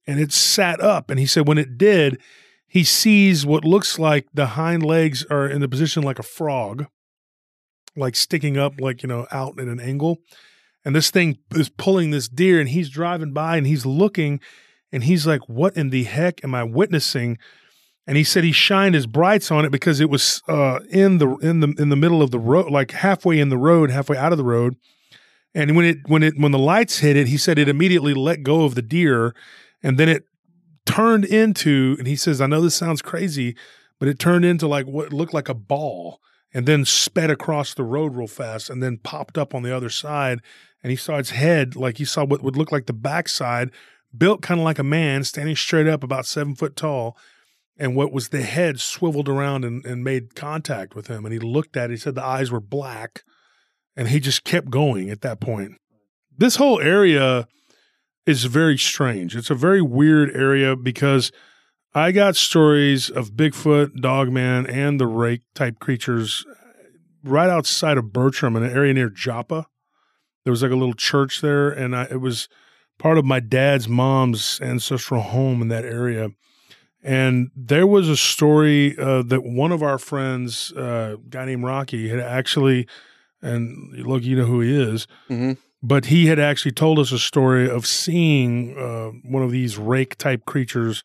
and 0.07 0.21
it 0.21 0.33
sat 0.33 0.81
up. 0.81 1.11
And 1.11 1.19
he 1.19 1.27
said 1.27 1.49
when 1.49 1.59
it 1.59 1.79
did, 1.79 2.21
he 2.67 2.85
sees 2.85 3.47
what 3.47 3.65
looks 3.65 3.99
like 3.99 4.27
the 4.35 4.47
hind 4.49 4.83
legs 4.85 5.25
are 5.31 5.47
in 5.47 5.61
the 5.61 5.69
position 5.69 6.03
like 6.03 6.19
a 6.19 6.25
frog, 6.25 6.87
like 7.97 8.17
sticking 8.17 8.59
up, 8.59 8.81
like, 8.81 9.03
you 9.03 9.09
know, 9.09 9.27
out 9.31 9.59
at 9.59 9.69
an 9.69 9.81
angle. 9.81 10.19
And 10.85 10.95
this 10.95 11.11
thing 11.11 11.39
is 11.53 11.69
pulling 11.69 12.11
this 12.11 12.29
deer, 12.29 12.61
and 12.61 12.69
he's 12.69 12.91
driving 12.91 13.33
by 13.33 13.57
and 13.57 13.67
he's 13.67 13.87
looking, 13.87 14.41
and 14.93 15.05
he's 15.05 15.27
like, 15.27 15.41
What 15.49 15.77
in 15.77 15.91
the 15.91 16.05
heck 16.05 16.45
am 16.45 16.55
I 16.55 16.63
witnessing? 16.63 17.39
And 18.07 18.19
he 18.19 18.25
said 18.25 18.45
he 18.45 18.53
shined 18.53 18.95
his 18.95 19.07
brights 19.07 19.51
on 19.51 19.65
it 19.65 19.73
because 19.73 19.99
it 20.01 20.11
was 20.11 20.43
uh, 20.47 20.81
in 20.91 21.19
the 21.19 21.37
in 21.37 21.61
the 21.61 21.75
in 21.79 21.89
the 21.89 21.97
middle 21.97 22.21
of 22.21 22.31
the 22.31 22.39
road, 22.39 22.71
like 22.71 22.91
halfway 22.91 23.41
in 23.41 23.49
the 23.49 23.57
road, 23.57 23.91
halfway 23.91 24.19
out 24.19 24.33
of 24.33 24.39
the 24.39 24.45
road. 24.45 24.77
And 25.55 25.75
when 25.75 25.87
it 25.87 25.99
when 26.07 26.23
it 26.23 26.35
when 26.37 26.53
the 26.53 26.59
lights 26.59 26.99
hit 26.99 27.17
it, 27.17 27.29
he 27.29 27.39
said 27.39 27.59
it 27.59 27.69
immediately 27.69 28.13
let 28.13 28.43
go 28.43 28.65
of 28.65 28.75
the 28.75 28.83
deer, 28.83 29.35
and 29.85 29.99
then 29.99 30.09
it 30.09 30.25
turned 30.87 31.25
into. 31.25 31.95
And 31.99 32.09
he 32.09 32.17
says, 32.17 32.41
"I 32.41 32.47
know 32.47 32.61
this 32.61 32.75
sounds 32.75 33.03
crazy, 33.03 33.55
but 34.01 34.09
it 34.09 34.19
turned 34.19 34.45
into 34.45 34.67
like 34.67 34.87
what 34.87 35.13
looked 35.13 35.35
like 35.35 35.49
a 35.49 35.55
ball, 35.55 36.21
and 36.53 36.67
then 36.67 36.85
sped 36.85 37.31
across 37.31 37.75
the 37.75 37.85
road 37.85 38.17
real 38.17 38.27
fast, 38.27 38.69
and 38.69 38.83
then 38.83 38.99
popped 38.99 39.39
up 39.39 39.55
on 39.55 39.63
the 39.63 39.75
other 39.75 39.91
side. 39.91 40.41
And 40.83 40.91
he 40.91 40.97
saw 40.97 41.17
its 41.17 41.31
head, 41.31 41.77
like 41.77 41.99
he 41.99 42.05
saw 42.05 42.25
what 42.25 42.43
would 42.43 42.57
look 42.57 42.73
like 42.73 42.87
the 42.87 42.93
backside, 42.93 43.71
built 44.17 44.43
kind 44.43 44.61
of 44.61 44.65
like 44.65 44.79
a 44.79 44.85
man, 44.85 45.23
standing 45.25 45.57
straight 45.57 45.87
up, 45.87 46.03
about 46.03 46.27
seven 46.27 46.57
foot 46.57 46.75
tall." 46.75 47.17
and 47.77 47.97
what 47.97 48.13
was 48.13 48.29
the 48.29 48.43
head 48.43 48.81
swiveled 48.81 49.29
around 49.29 49.65
and, 49.65 49.85
and 49.85 50.05
made 50.05 50.35
contact 50.35 50.95
with 50.95 51.09
him. 51.09 51.25
And 51.25 51.33
he 51.33 51.41
looked 51.41 51.77
at 51.77 51.91
it. 51.91 51.95
He 51.95 51.97
said 51.97 52.15
the 52.15 52.25
eyes 52.25 52.51
were 52.51 52.61
black, 52.61 53.25
and 53.97 54.09
he 54.09 54.21
just 54.21 54.45
kept 54.45 54.71
going 54.71 55.11
at 55.11 55.23
that 55.23 55.41
point. 55.41 55.73
This 56.37 56.57
whole 56.57 56.81
area 56.81 57.49
is 58.27 58.45
very 58.45 58.79
strange. 58.79 59.37
It's 59.37 59.51
a 59.51 59.55
very 59.55 59.83
weird 59.83 60.35
area 60.35 60.77
because 60.77 61.31
I 61.95 62.11
got 62.11 62.37
stories 62.37 63.11
of 63.11 63.33
Bigfoot, 63.33 64.01
Dogman, 64.01 64.67
and 64.67 65.01
the 65.01 65.07
rake 65.07 65.43
type 65.55 65.79
creatures 65.79 66.45
right 67.23 67.49
outside 67.49 67.99
of 67.99 68.13
Bertram 68.13 68.57
in 68.57 68.63
an 68.63 68.71
area 68.71 68.95
near 68.95 69.11
Joppa. 69.11 69.67
There 70.45 70.51
was 70.51 70.63
like 70.63 70.73
a 70.73 70.77
little 70.77 70.95
church 70.95 71.41
there, 71.41 71.71
and 71.71 71.97
I, 71.97 72.05
it 72.05 72.21
was 72.21 72.49
part 72.99 73.19
of 73.19 73.25
my 73.25 73.41
dad's 73.41 73.89
mom's 73.89 74.61
ancestral 74.61 75.23
home 75.23 75.63
in 75.63 75.69
that 75.69 75.85
area. 75.85 76.31
And 77.03 77.51
there 77.55 77.87
was 77.87 78.09
a 78.09 78.17
story 78.17 78.97
uh, 78.99 79.23
that 79.23 79.45
one 79.45 79.73
of 79.73 79.83
our 79.83 79.99
friends, 79.99 80.73
uh, 80.73 81.17
a 81.19 81.29
guy 81.29 81.45
named 81.45 81.65
Rocky, 81.65 82.09
had 82.09 82.21
actually, 82.21 82.87
and 83.43 84.07
look, 84.07 84.23
you 84.23 84.37
know 84.37 84.47
who 84.47 84.61
he 84.61 84.75
is, 84.75 85.07
hmm 85.29 85.53
but 85.85 86.07
he 86.07 86.27
had 86.27 86.39
actually 86.39 86.73
told 86.73 86.99
us 86.99 87.13
a 87.13 87.19
story 87.19 87.69
of 87.69 87.87
seeing 87.87 88.75
uh, 88.79 89.11
one 89.23 89.43
of 89.43 89.51
these 89.51 89.77
rake 89.77 90.17
type 90.17 90.47
creatures 90.47 91.05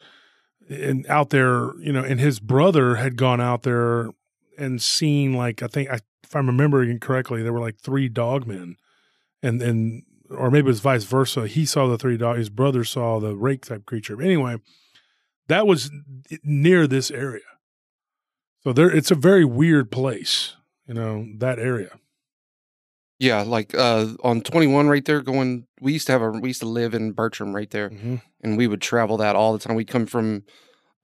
and 0.70 1.06
out 1.08 1.32
there, 1.32 1.78
you 1.80 1.92
know, 1.92 2.02
and 2.02 2.18
his 2.18 2.40
brother 2.40 2.96
had 2.96 3.18
gone 3.18 3.42
out 3.42 3.64
there 3.64 4.12
and 4.58 4.82
seen 4.82 5.34
like 5.34 5.62
I 5.62 5.68
think 5.68 5.90
I, 5.90 6.00
if 6.24 6.34
I'm 6.34 6.48
remembering 6.48 6.98
correctly, 7.00 7.44
there 7.44 7.52
were 7.52 7.60
like 7.60 7.78
three 7.78 8.08
dogmen, 8.08 8.76
and 9.44 9.62
and 9.62 10.04
or 10.30 10.50
maybe 10.50 10.68
it 10.68 10.72
was 10.72 10.80
vice 10.80 11.04
versa. 11.04 11.48
He 11.48 11.66
saw 11.66 11.88
the 11.88 11.98
three 11.98 12.16
dog, 12.16 12.38
his 12.38 12.50
brother 12.50 12.86
saw 12.86 13.20
the 13.20 13.36
rake 13.36 13.66
type 13.66 13.86
creature. 13.86 14.16
But 14.16 14.26
anyway, 14.26 14.58
that 15.50 15.68
was 15.68 15.92
near 16.42 16.88
this 16.88 17.12
area, 17.12 17.42
so 18.64 18.72
there 18.72 18.90
it's 18.90 19.12
a 19.12 19.16
very 19.16 19.44
weird 19.44 19.92
place, 19.92 20.56
you 20.88 20.94
know, 20.94 21.28
that 21.40 21.60
area. 21.60 22.00
Yeah, 23.20 23.42
like 23.42 23.76
uh, 23.76 24.08
on 24.24 24.42
21 24.42 24.88
right 24.88 25.04
there 25.04 25.22
going 25.22 25.68
we 25.82 25.94
used 25.94 26.08
to 26.08 26.14
have 26.14 26.22
a 26.22 26.32
we 26.32 26.50
used 26.50 26.62
to 26.62 26.68
live 26.70 26.94
in 26.94 27.12
Bertram 27.12 27.54
right 27.54 27.70
there 27.70 27.90
Mm-hmm. 27.90 28.16
and 28.42 28.58
we 28.58 28.66
would 28.68 28.82
travel 28.82 29.18
that 29.18 29.36
all 29.36 29.54
the 29.54 29.60
time. 29.60 29.76
We'd 29.76 29.88
come 29.90 30.06
from 30.06 30.44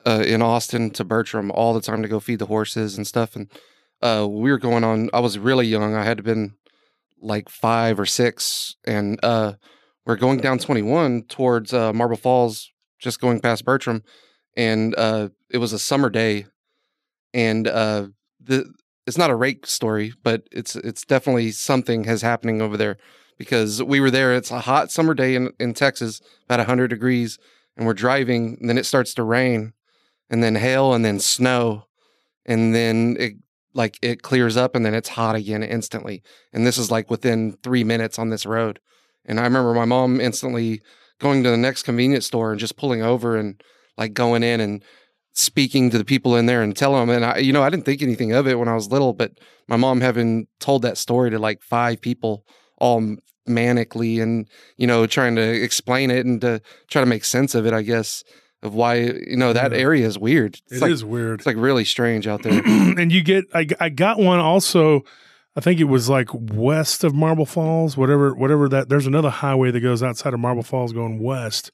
uh, 0.05 0.23
in 0.25 0.41
Austin 0.41 0.91
to 0.91 1.03
Bertram 1.03 1.51
all 1.51 1.73
the 1.73 1.81
time 1.81 2.01
to 2.01 2.07
go 2.07 2.19
feed 2.19 2.39
the 2.39 2.45
horses 2.45 2.95
and 2.97 3.05
stuff 3.05 3.35
and 3.35 3.51
uh, 4.01 4.25
we 4.29 4.49
were 4.49 4.57
going 4.57 4.83
on 4.83 5.09
I 5.13 5.19
was 5.19 5.37
really 5.37 5.67
young. 5.67 5.93
I 5.93 6.03
had 6.05 6.17
to 6.17 6.23
been 6.23 6.55
like 7.21 7.49
5 7.49 7.99
or 7.99 8.05
6 8.05 8.75
and 8.85 9.19
uh, 9.23 9.53
we're 10.05 10.15
going 10.15 10.37
down 10.39 10.59
21 10.59 11.23
towards 11.23 11.73
uh, 11.73 11.91
Marble 11.91 12.17
Falls 12.17 12.71
just 12.99 13.19
going 13.19 13.39
past 13.41 13.65
Bertram 13.65 14.03
and 14.55 14.95
uh, 14.95 15.29
it 15.49 15.57
was 15.57 15.73
a 15.73 15.79
summer 15.79 16.09
day 16.09 16.45
and 17.33 17.67
uh, 17.67 18.07
the 18.39 18.71
it's 19.07 19.17
not 19.17 19.29
a 19.29 19.35
rake 19.35 19.67
story, 19.67 20.13
but 20.23 20.47
it's 20.51 20.75
it's 20.75 21.05
definitely 21.05 21.51
something 21.51 22.05
has 22.05 22.21
happening 22.21 22.61
over 22.61 22.77
there 22.77 22.97
because 23.37 23.83
we 23.83 23.99
were 23.99 24.11
there. 24.11 24.33
It's 24.33 24.51
a 24.51 24.61
hot 24.61 24.91
summer 24.91 25.13
day 25.13 25.35
in, 25.35 25.51
in 25.59 25.73
Texas, 25.73 26.21
about 26.45 26.65
hundred 26.65 26.89
degrees, 26.89 27.37
and 27.77 27.85
we're 27.85 27.93
driving. 27.93 28.57
And 28.59 28.69
then 28.69 28.77
it 28.77 28.85
starts 28.85 29.13
to 29.15 29.23
rain, 29.23 29.73
and 30.29 30.43
then 30.43 30.55
hail, 30.55 30.93
and 30.93 31.05
then 31.05 31.19
snow, 31.19 31.85
and 32.45 32.73
then 32.73 33.15
it 33.19 33.33
like 33.73 33.99
it 34.01 34.23
clears 34.23 34.57
up, 34.57 34.75
and 34.75 34.85
then 34.85 34.95
it's 34.95 35.09
hot 35.09 35.35
again 35.35 35.61
instantly. 35.61 36.23
And 36.51 36.65
this 36.65 36.77
is 36.77 36.89
like 36.89 37.11
within 37.11 37.57
three 37.63 37.83
minutes 37.83 38.17
on 38.17 38.29
this 38.29 38.45
road. 38.45 38.79
And 39.25 39.39
I 39.39 39.43
remember 39.43 39.73
my 39.73 39.85
mom 39.85 40.21
instantly 40.21 40.81
going 41.19 41.43
to 41.43 41.49
the 41.49 41.57
next 41.57 41.83
convenience 41.83 42.25
store 42.25 42.51
and 42.51 42.59
just 42.59 42.77
pulling 42.77 43.01
over 43.01 43.37
and 43.37 43.61
like 43.97 44.13
going 44.13 44.43
in 44.43 44.59
and 44.59 44.83
speaking 45.37 45.89
to 45.91 45.97
the 45.97 46.05
people 46.05 46.35
in 46.35 46.45
there 46.47 46.61
and 46.63 46.75
telling 46.75 47.05
them. 47.07 47.15
And 47.15 47.25
I, 47.25 47.37
you 47.39 47.51
know, 47.53 47.61
I 47.61 47.69
didn't 47.69 47.85
think 47.85 48.01
anything 48.01 48.31
of 48.31 48.47
it 48.47 48.57
when 48.57 48.67
I 48.67 48.73
was 48.73 48.87
little, 48.89 49.13
but 49.13 49.33
my 49.67 49.75
mom 49.75 49.99
having 50.01 50.47
told 50.59 50.81
that 50.83 50.97
story 50.97 51.29
to 51.29 51.37
like 51.37 51.61
five 51.61 51.99
people, 52.01 52.45
all 52.77 53.17
manically, 53.47 54.21
and 54.21 54.47
you 54.77 54.87
know, 54.87 55.05
trying 55.05 55.35
to 55.35 55.41
explain 55.41 56.09
it 56.11 56.25
and 56.25 56.41
to 56.41 56.61
try 56.89 57.01
to 57.01 57.05
make 57.05 57.25
sense 57.25 57.53
of 57.55 57.65
it. 57.65 57.73
I 57.73 57.81
guess 57.81 58.23
of 58.63 58.73
why 58.73 58.95
you 58.95 59.35
know 59.37 59.53
that 59.53 59.71
Yeah. 59.71 59.77
area 59.77 60.07
is 60.07 60.17
weird. 60.17 60.55
It's 60.71 60.81
It 60.81 60.89
is 60.89 61.03
like 61.03 61.11
weird. 61.11 61.39
it's 61.41 61.45
like 61.45 61.57
really 61.57 61.85
strange 61.85 62.27
out 62.27 62.41
there. 62.43 62.61
and 62.65 63.11
you 63.11 63.21
get 63.21 63.45
I, 63.53 63.67
I 63.79 63.89
got 63.89 64.17
one 64.19 64.39
also 64.39 65.01
i 65.57 65.61
think 65.61 65.79
it 65.79 65.85
was 65.85 66.09
like 66.09 66.27
west 66.33 67.03
of 67.05 67.13
marble 67.13 67.45
falls 67.45 67.95
whatever 67.95 68.33
whatever 68.35 68.67
that 68.67 68.89
there's 68.89 69.07
another 69.07 69.29
highway 69.29 69.71
that 69.71 69.79
goes 69.79 70.01
outside 70.03 70.33
of 70.33 70.39
marble 70.39 70.63
falls 70.63 70.91
going 70.93 71.21
west 71.21 71.71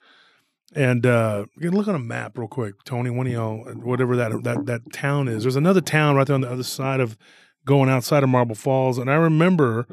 and 0.74 1.06
uh 1.06 1.46
look 1.58 1.88
on 1.88 1.96
a 1.96 2.00
map 2.00 2.38
real 2.38 2.48
quick 2.48 2.76
tony 2.86 3.10
one 3.10 3.28
of 3.28 3.34
y'all 3.34 3.58
whatever 3.76 4.16
that 4.16 4.44
that 4.44 4.66
that 4.66 4.94
town 4.94 5.28
is. 5.28 5.44
There's 5.44 5.56
another 5.56 5.82
town 5.82 6.16
right 6.16 6.26
there 6.26 6.36
on 6.36 6.42
the 6.42 6.52
other 6.52 6.64
side 6.64 7.00
of 7.00 7.18
going 7.66 7.90
outside 7.90 8.24
of 8.24 8.30
marble 8.30 8.56
falls 8.56 8.98
and 8.98 9.10
i 9.10 9.16
remember 9.16 9.86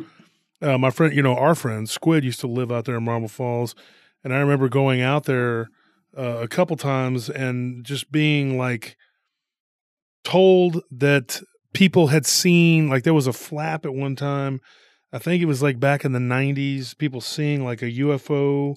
uh, 0.62 0.79
my 0.79 0.91
friend 0.91 1.14
you 1.14 1.23
know 1.23 1.37
our 1.37 1.55
friend 1.55 1.88
squid 1.88 2.25
used 2.25 2.41
to 2.41 2.47
live 2.47 2.73
out 2.73 2.85
there 2.85 2.97
in 2.97 3.05
marble 3.05 3.29
falls 3.29 3.75
and 4.25 4.33
i 4.33 4.38
remember 4.38 4.69
going 4.69 5.01
out 5.01 5.25
there 5.25 5.69
uh, 6.17 6.38
a 6.41 6.49
couple 6.49 6.77
times 6.77 7.29
and 7.29 7.85
just 7.85 8.11
being 8.11 8.57
like 8.57 8.97
told 10.25 10.83
that 10.91 11.41
people 11.73 12.09
had 12.09 12.27
seen 12.27 12.88
like 12.88 13.05
there 13.05 13.14
was 13.14 13.27
a 13.27 13.33
flap 13.33 13.85
at 13.85 13.95
one 13.95 14.17
time. 14.17 14.61
I 15.12 15.19
think 15.19 15.43
it 15.43 15.47
was 15.47 15.62
like 15.62 15.81
back 15.81 16.05
in 16.05 16.12
the 16.12 16.19
90s 16.19 16.97
people 16.99 17.21
seeing 17.21 17.64
like 17.64 17.83
a 17.83 17.91
ufo 17.91 18.77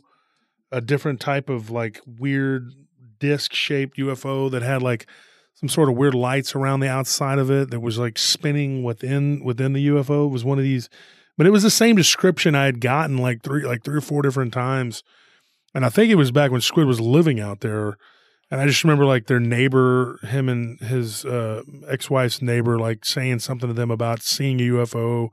a 0.72 0.82
different 0.82 1.20
type 1.20 1.50
of 1.50 1.70
like 1.70 2.00
weird 2.06 2.72
disc 3.20 3.54
shaped 3.54 3.98
ufo 3.98 4.50
that 4.50 4.62
had 4.62 4.82
like 4.82 5.06
some 5.54 5.70
sort 5.70 5.90
of 5.90 5.96
weird 5.96 6.16
lights 6.16 6.56
around 6.56 6.80
the 6.80 6.90
outside 6.90 7.38
of 7.38 7.52
it 7.52 7.70
that 7.70 7.80
was 7.80 7.98
like 7.98 8.18
spinning 8.18 8.84
within 8.84 9.44
within 9.44 9.74
the 9.74 9.88
ufo 9.88 10.26
it 10.26 10.32
was 10.32 10.44
one 10.44 10.58
of 10.58 10.64
these 10.64 10.90
but 11.38 11.46
it 11.46 11.52
was 11.52 11.64
the 11.64 11.70
same 11.70 11.96
description 11.96 12.56
i 12.56 12.66
had 12.66 12.82
gotten 12.82 13.18
like 13.18 13.44
three 13.44 13.64
like 13.64 13.84
three 13.84 13.98
or 13.98 14.02
four 14.02 14.22
different 14.22 14.54
times 14.54 15.04
and 15.74 15.86
I 15.86 15.90
think 15.90 16.12
it 16.12 16.16
was 16.16 16.32
back 16.32 16.52
when 16.52 16.62
Squid 16.62 16.88
was 16.88 17.00
living 17.00 17.40
out 17.40 17.62
there. 17.62 17.98
And 18.50 18.60
I 18.60 18.68
just 18.68 18.84
remember 18.84 19.06
like 19.06 19.28
their 19.28 19.40
neighbor, 19.40 20.20
him 20.24 20.50
and 20.50 20.80
his 20.82 21.24
uh, 21.24 21.64
ex-wife's 21.88 22.42
neighbor, 22.42 22.78
like 22.78 23.06
saying 23.06 23.40
something 23.40 23.70
to 23.70 23.74
them 23.74 23.92
about 23.92 24.22
seeing 24.22 24.60
a 24.60 24.66
UFO. 24.66 25.30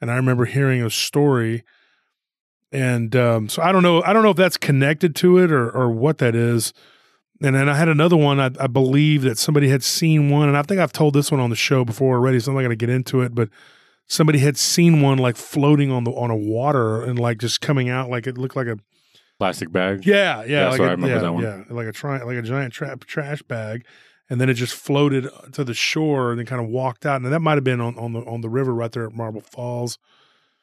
And 0.00 0.10
I 0.10 0.16
remember 0.16 0.46
hearing 0.46 0.82
a 0.82 0.88
story. 0.88 1.64
And 2.74 3.14
um, 3.14 3.48
so 3.48 3.62
I 3.62 3.70
don't 3.72 3.82
know. 3.84 4.02
I 4.02 4.12
don't 4.12 4.24
know 4.24 4.30
if 4.30 4.36
that's 4.36 4.56
connected 4.56 5.14
to 5.16 5.38
it 5.38 5.52
or 5.52 5.70
or 5.70 5.90
what 5.90 6.18
that 6.18 6.34
is. 6.34 6.72
And 7.42 7.54
then 7.54 7.68
I 7.68 7.74
had 7.74 7.88
another 7.88 8.16
one. 8.16 8.40
I, 8.40 8.50
I 8.58 8.66
believe 8.66 9.22
that 9.22 9.38
somebody 9.38 9.68
had 9.68 9.82
seen 9.82 10.28
one, 10.30 10.48
and 10.48 10.56
I 10.56 10.62
think 10.62 10.80
I've 10.80 10.92
told 10.92 11.14
this 11.14 11.30
one 11.30 11.40
on 11.40 11.50
the 11.50 11.56
show 11.56 11.84
before 11.84 12.16
already. 12.16 12.40
So 12.40 12.50
I'm 12.50 12.54
not 12.56 12.62
going 12.62 12.70
to 12.70 12.76
get 12.76 12.90
into 12.90 13.20
it, 13.20 13.34
but 13.34 13.48
somebody 14.08 14.38
had 14.40 14.56
seen 14.56 15.00
one 15.02 15.18
like 15.18 15.36
floating 15.36 15.90
on 15.90 16.04
the 16.04 16.10
on 16.12 16.30
a 16.30 16.36
water 16.36 17.02
and 17.04 17.18
like 17.18 17.38
just 17.38 17.60
coming 17.60 17.88
out 17.88 18.10
like 18.10 18.26
it 18.26 18.36
looked 18.38 18.56
like 18.56 18.66
a 18.66 18.76
Plastic 19.38 19.72
bag. 19.72 20.06
yeah 20.06 20.42
yeah 20.44 20.46
Yeah, 20.46 20.68
like 20.68 20.76
so 20.78 20.84
a, 20.84 20.86
I 20.86 20.90
remember 20.92 21.14
yeah, 21.16 21.22
that 21.22 21.32
one. 21.32 21.42
yeah 21.42 21.62
like 21.70 21.86
a 21.86 21.92
tri- 21.92 22.22
like 22.22 22.36
a 22.36 22.42
giant 22.42 22.72
tra- 22.72 22.96
trash 22.98 23.42
bag, 23.42 23.84
and 24.30 24.40
then 24.40 24.48
it 24.48 24.54
just 24.54 24.74
floated 24.74 25.28
to 25.52 25.64
the 25.64 25.74
shore 25.74 26.30
and 26.30 26.38
then 26.38 26.46
kind 26.46 26.62
of 26.62 26.68
walked 26.68 27.04
out. 27.06 27.20
And 27.20 27.32
that 27.32 27.40
might 27.40 27.54
have 27.56 27.64
been 27.64 27.80
on 27.80 27.96
on 27.98 28.12
the 28.14 28.20
on 28.20 28.40
the 28.42 28.48
river 28.48 28.72
right 28.74 28.90
there 28.92 29.06
at 29.06 29.12
Marble 29.12 29.40
Falls. 29.42 29.98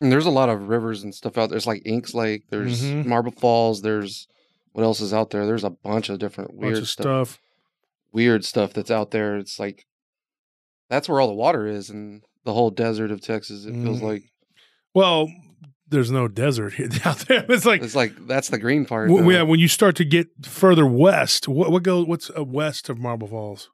And 0.02 0.12
there's 0.12 0.26
a 0.26 0.32
lot 0.32 0.50
of 0.50 0.68
rivers 0.68 1.04
and 1.04 1.14
stuff 1.14 1.38
out 1.38 1.50
there. 1.50 1.56
There's 1.56 1.68
like 1.68 1.84
Inks 1.86 2.14
Lake. 2.14 2.44
There's 2.50 2.82
Mhm. 2.84 3.06
Marble 3.06 3.32
Falls. 3.32 3.82
There's 3.82 4.28
what 4.74 4.84
else 4.84 5.00
is 5.02 5.14
out 5.14 5.30
there? 5.30 5.46
There's 5.46 5.64
a 5.64 5.70
bunch 5.70 6.10
of 6.10 6.18
different 6.20 6.52
Bunch 6.52 6.62
weird 6.62 6.78
of 6.80 6.88
stuff, 6.90 7.30
stuff. 7.30 7.42
Weird 8.12 8.44
stuff 8.44 8.74
that's 8.74 8.92
out 8.92 9.12
there. 9.12 9.38
It's 9.38 9.60
like 9.60 9.86
that's 10.90 11.08
where 11.08 11.22
all 11.22 11.28
the 11.28 11.34
water 11.34 11.68
is 11.68 11.90
and 11.90 12.24
the 12.44 12.54
whole 12.54 12.70
desert 12.72 13.12
of 13.12 13.22
Texas. 13.22 13.66
It 13.66 13.74
feels 13.74 14.00
Mhm. 14.00 14.04
like 14.04 14.24
Well, 14.94 15.30
there's 15.88 16.12
no 16.12 16.28
desert 16.28 16.74
here 16.74 16.90
out 17.06 17.20
there. 17.28 17.46
It's 17.48 17.66
like 17.66 17.82
it's 17.84 17.96
like 17.96 18.14
that's 18.28 18.50
the 18.50 18.58
green 18.58 18.86
part. 18.86 19.10
yeah, 19.12 19.44
when 19.44 19.60
you 19.60 19.68
start 19.68 19.96
to 19.98 20.06
get 20.06 20.28
further 20.46 20.86
west, 20.86 21.48
what 21.48 21.72
what 21.72 21.84
goes? 21.84 22.08
What's 22.08 22.32
uh, 22.36 22.44
west 22.44 22.90
of 22.90 22.98
Marble 22.98 23.28
Falls? 23.28 23.70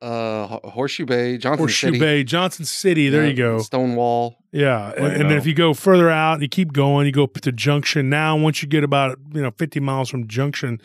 Uh, 0.00 0.58
Horseshoe 0.68 1.06
Bay, 1.06 1.38
Johnson 1.38 1.58
Horseshoe 1.58 1.86
City, 1.88 1.98
Bay, 1.98 2.24
Johnson 2.24 2.64
City. 2.64 3.08
There 3.08 3.24
yeah, 3.24 3.30
you 3.30 3.36
go. 3.36 3.58
Stonewall. 3.58 4.36
Yeah, 4.52 4.92
and, 4.96 5.06
and 5.06 5.30
then 5.30 5.38
if 5.38 5.46
you 5.46 5.54
go 5.54 5.74
further 5.74 6.08
out 6.10 6.34
and 6.34 6.42
you 6.42 6.48
keep 6.48 6.72
going, 6.72 7.06
you 7.06 7.12
go 7.12 7.24
up 7.24 7.34
to 7.34 7.52
Junction. 7.52 8.08
Now, 8.08 8.36
once 8.36 8.62
you 8.62 8.68
get 8.68 8.84
about 8.84 9.18
you 9.32 9.42
know 9.42 9.50
fifty 9.50 9.80
miles 9.80 10.08
from 10.08 10.28
Junction, 10.28 10.80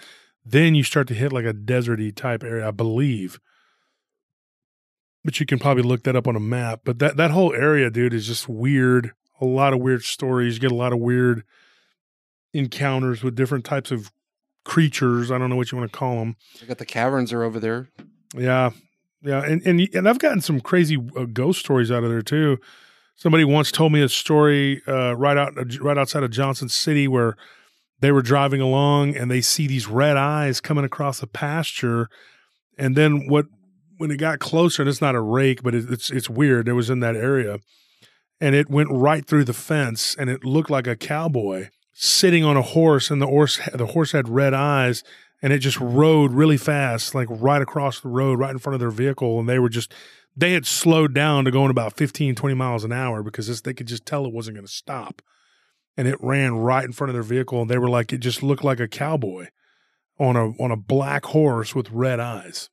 then 0.45 0.75
you 0.75 0.83
start 0.83 1.07
to 1.09 1.13
hit 1.13 1.31
like 1.31 1.45
a 1.45 1.53
deserty 1.53 2.13
type 2.13 2.43
area, 2.43 2.67
I 2.67 2.71
believe. 2.71 3.39
But 5.23 5.39
you 5.39 5.45
can 5.45 5.59
probably 5.59 5.83
look 5.83 6.03
that 6.03 6.15
up 6.15 6.27
on 6.27 6.35
a 6.35 6.41
map. 6.41 6.81
But 6.83 6.99
that 6.99 7.17
that 7.17 7.31
whole 7.31 7.53
area, 7.53 7.89
dude, 7.89 8.13
is 8.13 8.27
just 8.27 8.49
weird. 8.49 9.11
A 9.39 9.45
lot 9.45 9.73
of 9.73 9.79
weird 9.79 10.03
stories. 10.03 10.55
You 10.55 10.61
get 10.61 10.71
a 10.71 10.75
lot 10.75 10.93
of 10.93 10.99
weird 10.99 11.43
encounters 12.53 13.23
with 13.23 13.35
different 13.35 13.65
types 13.65 13.91
of 13.91 14.11
creatures. 14.65 15.31
I 15.31 15.37
don't 15.37 15.49
know 15.49 15.55
what 15.55 15.71
you 15.71 15.77
want 15.77 15.91
to 15.91 15.97
call 15.97 16.17
them. 16.17 16.35
I 16.61 16.65
got 16.65 16.77
the 16.77 16.85
caverns 16.85 17.33
are 17.33 17.43
over 17.43 17.59
there. 17.59 17.89
Yeah, 18.35 18.71
yeah, 19.23 19.41
and 19.43 19.65
and 19.65 19.79
and 19.93 20.07
I've 20.07 20.19
gotten 20.19 20.41
some 20.41 20.59
crazy 20.59 20.97
uh, 21.17 21.25
ghost 21.25 21.59
stories 21.59 21.91
out 21.91 22.03
of 22.03 22.09
there 22.09 22.21
too. 22.21 22.57
Somebody 23.15 23.45
once 23.45 23.71
told 23.71 23.93
me 23.93 24.01
a 24.01 24.09
story 24.09 24.81
uh, 24.87 25.15
right 25.15 25.37
out 25.37 25.53
right 25.79 25.97
outside 25.97 26.23
of 26.23 26.31
Johnson 26.31 26.67
City 26.67 27.07
where 27.07 27.37
they 27.99 28.11
were 28.11 28.21
driving 28.21 28.59
along 28.59 29.15
and 29.15 29.31
they 29.31 29.39
see 29.39 29.65
these 29.65 29.87
red 29.87 30.17
eyes 30.17 30.59
coming 30.59 30.83
across 30.83 31.23
a 31.23 31.27
pasture, 31.27 32.09
and 32.77 32.95
then 32.95 33.27
what 33.27 33.45
when 33.97 34.11
it 34.11 34.17
got 34.17 34.39
closer, 34.39 34.81
and 34.81 34.89
it's 34.89 35.01
not 35.01 35.15
a 35.15 35.21
rake, 35.21 35.63
but 35.63 35.73
it, 35.73 35.89
it's 35.89 36.11
it's 36.11 36.29
weird. 36.29 36.67
It 36.67 36.73
was 36.73 36.89
in 36.89 36.99
that 36.99 37.15
area, 37.15 37.59
and 38.41 38.55
it 38.55 38.69
went 38.69 38.89
right 38.91 39.25
through 39.25 39.45
the 39.45 39.53
fence, 39.53 40.15
and 40.19 40.29
it 40.29 40.43
looked 40.43 40.69
like 40.69 40.87
a 40.87 40.97
cowboy 40.97 41.69
sitting 41.93 42.43
on 42.43 42.57
a 42.57 42.61
horse, 42.61 43.09
and 43.09 43.21
the 43.21 43.27
horse 43.27 43.59
the 43.73 43.87
horse 43.87 44.11
had 44.11 44.27
red 44.27 44.53
eyes, 44.53 45.03
and 45.43 45.51
it 45.51 45.59
just 45.59 45.77
rode 45.79 46.31
really 46.31 46.55
fast, 46.55 47.13
like 47.13 47.27
right 47.29 47.61
across 47.61 47.99
the 47.99 48.07
road, 48.07 48.39
right 48.39 48.51
in 48.51 48.59
front 48.59 48.75
of 48.75 48.79
their 48.79 48.89
vehicle. 48.89 49.41
And 49.41 49.49
they 49.49 49.59
were 49.59 49.67
just, 49.67 49.93
they 50.37 50.53
had 50.53 50.65
slowed 50.65 51.13
down 51.13 51.43
to 51.43 51.51
going 51.51 51.69
about 51.69 51.97
15, 51.97 52.33
20 52.33 52.55
miles 52.55 52.85
an 52.85 52.93
hour 52.93 53.21
because 53.21 53.47
this, 53.47 53.59
they 53.59 53.73
could 53.73 53.87
just 53.87 54.05
tell 54.05 54.25
it 54.25 54.31
wasn't 54.31 54.55
going 54.55 54.65
to 54.65 54.71
stop. 54.71 55.21
And 55.97 56.07
it 56.07 56.17
ran 56.21 56.55
right 56.55 56.85
in 56.85 56.93
front 56.93 57.09
of 57.09 57.13
their 57.13 57.23
vehicle. 57.23 57.61
And 57.61 57.69
they 57.69 57.77
were 57.77 57.89
like, 57.89 58.13
it 58.13 58.19
just 58.19 58.41
looked 58.41 58.63
like 58.63 58.79
a 58.79 58.87
cowboy 58.87 59.47
on 60.17 60.37
a, 60.37 60.51
on 60.63 60.71
a 60.71 60.77
black 60.77 61.25
horse 61.25 61.75
with 61.75 61.91
red 61.91 62.21
eyes. 62.21 62.69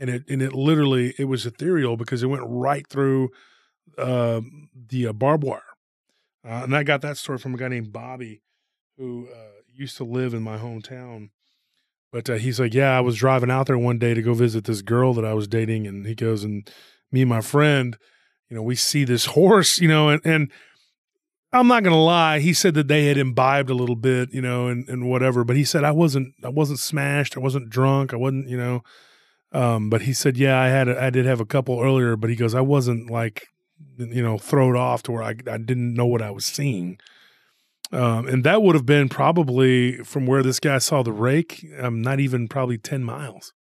And 0.00 0.08
it, 0.08 0.24
and 0.28 0.40
it 0.40 0.54
literally, 0.54 1.14
it 1.18 1.26
was 1.26 1.44
ethereal 1.44 1.98
because 1.98 2.22
it 2.22 2.28
went 2.28 2.44
right 2.46 2.88
through 2.88 3.28
uh, 3.98 4.40
the 4.74 5.08
uh, 5.08 5.12
barbed 5.12 5.44
wire. 5.44 5.62
Uh, 6.42 6.62
and 6.64 6.74
I 6.74 6.84
got 6.84 7.02
that 7.02 7.18
story 7.18 7.36
from 7.36 7.54
a 7.54 7.58
guy 7.58 7.68
named 7.68 7.92
Bobby 7.92 8.40
who 8.96 9.28
uh, 9.30 9.60
used 9.74 9.98
to 9.98 10.04
live 10.04 10.32
in 10.32 10.42
my 10.42 10.56
hometown. 10.56 11.28
But 12.12 12.30
uh, 12.30 12.34
he's 12.34 12.58
like, 12.58 12.74
yeah, 12.74 12.96
I 12.96 13.00
was 13.00 13.16
driving 13.16 13.50
out 13.50 13.66
there 13.66 13.78
one 13.78 13.98
day 13.98 14.14
to 14.14 14.22
go 14.22 14.32
visit 14.34 14.64
this 14.64 14.82
girl 14.82 15.12
that 15.14 15.24
I 15.24 15.34
was 15.34 15.46
dating, 15.46 15.86
and 15.86 16.06
he 16.06 16.14
goes, 16.14 16.42
and 16.42 16.68
me 17.12 17.22
and 17.22 17.28
my 17.28 17.40
friend, 17.40 17.96
you 18.48 18.56
know, 18.56 18.62
we 18.62 18.76
see 18.76 19.04
this 19.04 19.26
horse, 19.26 19.78
you 19.78 19.88
know, 19.88 20.08
and 20.08 20.20
and 20.24 20.50
I'm 21.52 21.66
not 21.66 21.82
gonna 21.82 22.02
lie, 22.02 22.40
he 22.40 22.52
said 22.52 22.74
that 22.74 22.88
they 22.88 23.06
had 23.06 23.18
imbibed 23.18 23.70
a 23.70 23.74
little 23.74 23.96
bit, 23.96 24.32
you 24.32 24.40
know, 24.40 24.68
and 24.68 24.88
and 24.88 25.08
whatever, 25.08 25.44
but 25.44 25.56
he 25.56 25.64
said 25.64 25.84
I 25.84 25.92
wasn't, 25.92 26.34
I 26.42 26.48
wasn't 26.48 26.78
smashed, 26.78 27.36
I 27.36 27.40
wasn't 27.40 27.70
drunk, 27.70 28.12
I 28.12 28.16
wasn't, 28.16 28.48
you 28.48 28.56
know, 28.56 28.82
um, 29.52 29.88
but 29.90 30.02
he 30.02 30.12
said, 30.12 30.36
yeah, 30.36 30.58
I 30.58 30.68
had, 30.68 30.88
a, 30.88 31.02
I 31.02 31.10
did 31.10 31.24
have 31.26 31.40
a 31.40 31.46
couple 31.46 31.80
earlier, 31.80 32.16
but 32.16 32.30
he 32.30 32.36
goes, 32.36 32.54
I 32.54 32.60
wasn't 32.60 33.10
like, 33.10 33.46
you 33.96 34.22
know, 34.22 34.38
thrown 34.38 34.76
off 34.76 35.02
to 35.04 35.12
where 35.12 35.22
I, 35.22 35.34
I 35.50 35.58
didn't 35.58 35.94
know 35.94 36.06
what 36.06 36.22
I 36.22 36.30
was 36.30 36.44
seeing. 36.44 36.98
Um, 37.90 38.28
and 38.28 38.44
that 38.44 38.62
would 38.62 38.74
have 38.74 38.84
been 38.84 39.08
probably 39.08 39.98
from 39.98 40.26
where 40.26 40.42
this 40.42 40.60
guy 40.60 40.78
saw 40.78 41.02
the 41.02 41.12
rake, 41.12 41.64
um, 41.80 42.02
not 42.02 42.20
even 42.20 42.46
probably 42.46 42.76
10 42.76 43.02
miles. 43.02 43.52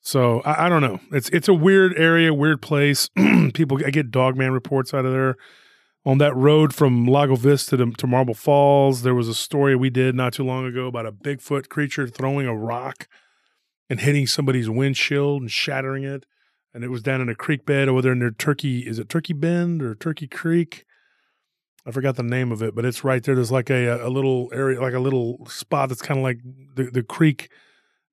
So 0.00 0.40
I, 0.40 0.66
I 0.66 0.68
don't 0.68 0.82
know. 0.82 1.00
It's 1.12 1.28
it's 1.30 1.48
a 1.48 1.54
weird 1.54 1.92
area, 1.96 2.32
weird 2.32 2.62
place. 2.62 3.08
People, 3.54 3.78
I 3.84 3.90
get 3.90 4.10
dogman 4.10 4.52
reports 4.52 4.94
out 4.94 5.04
of 5.04 5.12
there. 5.12 5.36
On 6.06 6.18
that 6.18 6.34
road 6.34 6.74
from 6.74 7.06
Lago 7.06 7.36
Vista 7.36 7.76
to, 7.76 7.90
to 7.90 8.06
Marble 8.06 8.32
Falls, 8.32 9.02
there 9.02 9.14
was 9.14 9.28
a 9.28 9.34
story 9.34 9.76
we 9.76 9.90
did 9.90 10.14
not 10.14 10.32
too 10.32 10.44
long 10.44 10.64
ago 10.64 10.86
about 10.86 11.06
a 11.06 11.12
Bigfoot 11.12 11.68
creature 11.68 12.08
throwing 12.08 12.46
a 12.46 12.56
rock 12.56 13.08
and 13.90 14.00
hitting 14.00 14.26
somebody's 14.26 14.70
windshield 14.70 15.42
and 15.42 15.50
shattering 15.50 16.04
it. 16.04 16.24
And 16.72 16.84
it 16.84 16.88
was 16.88 17.02
down 17.02 17.20
in 17.20 17.28
a 17.28 17.34
creek 17.34 17.66
bed 17.66 17.88
over 17.88 18.00
there 18.00 18.14
near 18.14 18.30
Turkey. 18.30 18.86
Is 18.86 18.98
it 18.98 19.08
Turkey 19.08 19.32
Bend 19.32 19.82
or 19.82 19.94
Turkey 19.94 20.28
Creek? 20.28 20.84
I 21.88 21.90
forgot 21.90 22.16
the 22.16 22.22
name 22.22 22.52
of 22.52 22.62
it, 22.62 22.74
but 22.74 22.84
it's 22.84 23.02
right 23.02 23.22
there. 23.22 23.34
There's 23.34 23.50
like 23.50 23.70
a 23.70 24.06
a 24.06 24.10
little 24.10 24.50
area, 24.52 24.78
like 24.78 24.92
a 24.92 24.98
little 24.98 25.46
spot 25.46 25.88
that's 25.88 26.02
kind 26.02 26.20
of 26.20 26.22
like 26.22 26.38
the 26.74 26.90
the 26.90 27.02
creek 27.02 27.50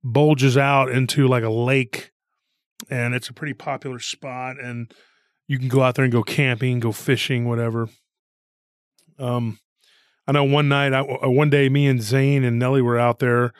bulges 0.01 0.57
out 0.57 0.89
into 0.89 1.27
like 1.27 1.43
a 1.43 1.49
lake, 1.49 2.11
and 2.89 3.13
it's 3.13 3.27
a 3.27 3.33
pretty 3.33 3.53
popular 3.53 3.99
spot. 3.99 4.57
And 4.57 4.93
you 5.47 5.59
can 5.59 5.67
go 5.67 5.81
out 5.81 5.95
there 5.95 6.05
and 6.05 6.11
go 6.11 6.23
camping, 6.23 6.79
go 6.79 6.93
fishing, 6.93 7.49
whatever. 7.49 7.89
Um, 9.19 9.59
I 10.25 10.31
know 10.31 10.45
one 10.45 10.69
night, 10.69 10.93
I, 10.93 11.01
uh, 11.01 11.29
one 11.29 11.49
day, 11.49 11.67
me 11.67 11.85
and 11.85 12.01
Zane 12.01 12.45
and 12.45 12.57
Nellie 12.57 12.81
were 12.81 12.97
out 12.97 13.19
there 13.19 13.51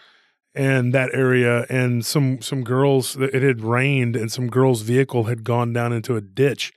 in 0.54 0.92
that 0.92 1.10
area, 1.14 1.66
and 1.70 2.06
some 2.06 2.42
some 2.42 2.64
girls. 2.64 3.18
It 3.18 3.44
had 3.44 3.60
rained, 3.60 4.16
and 4.16 4.32
some 4.32 4.48
girls' 4.48 4.82
vehicle 4.82 5.26
had 5.26 5.44
gone 5.44 5.74
down 5.74 5.92
into 5.92 6.16
a 6.16 6.22
ditch 6.22 6.72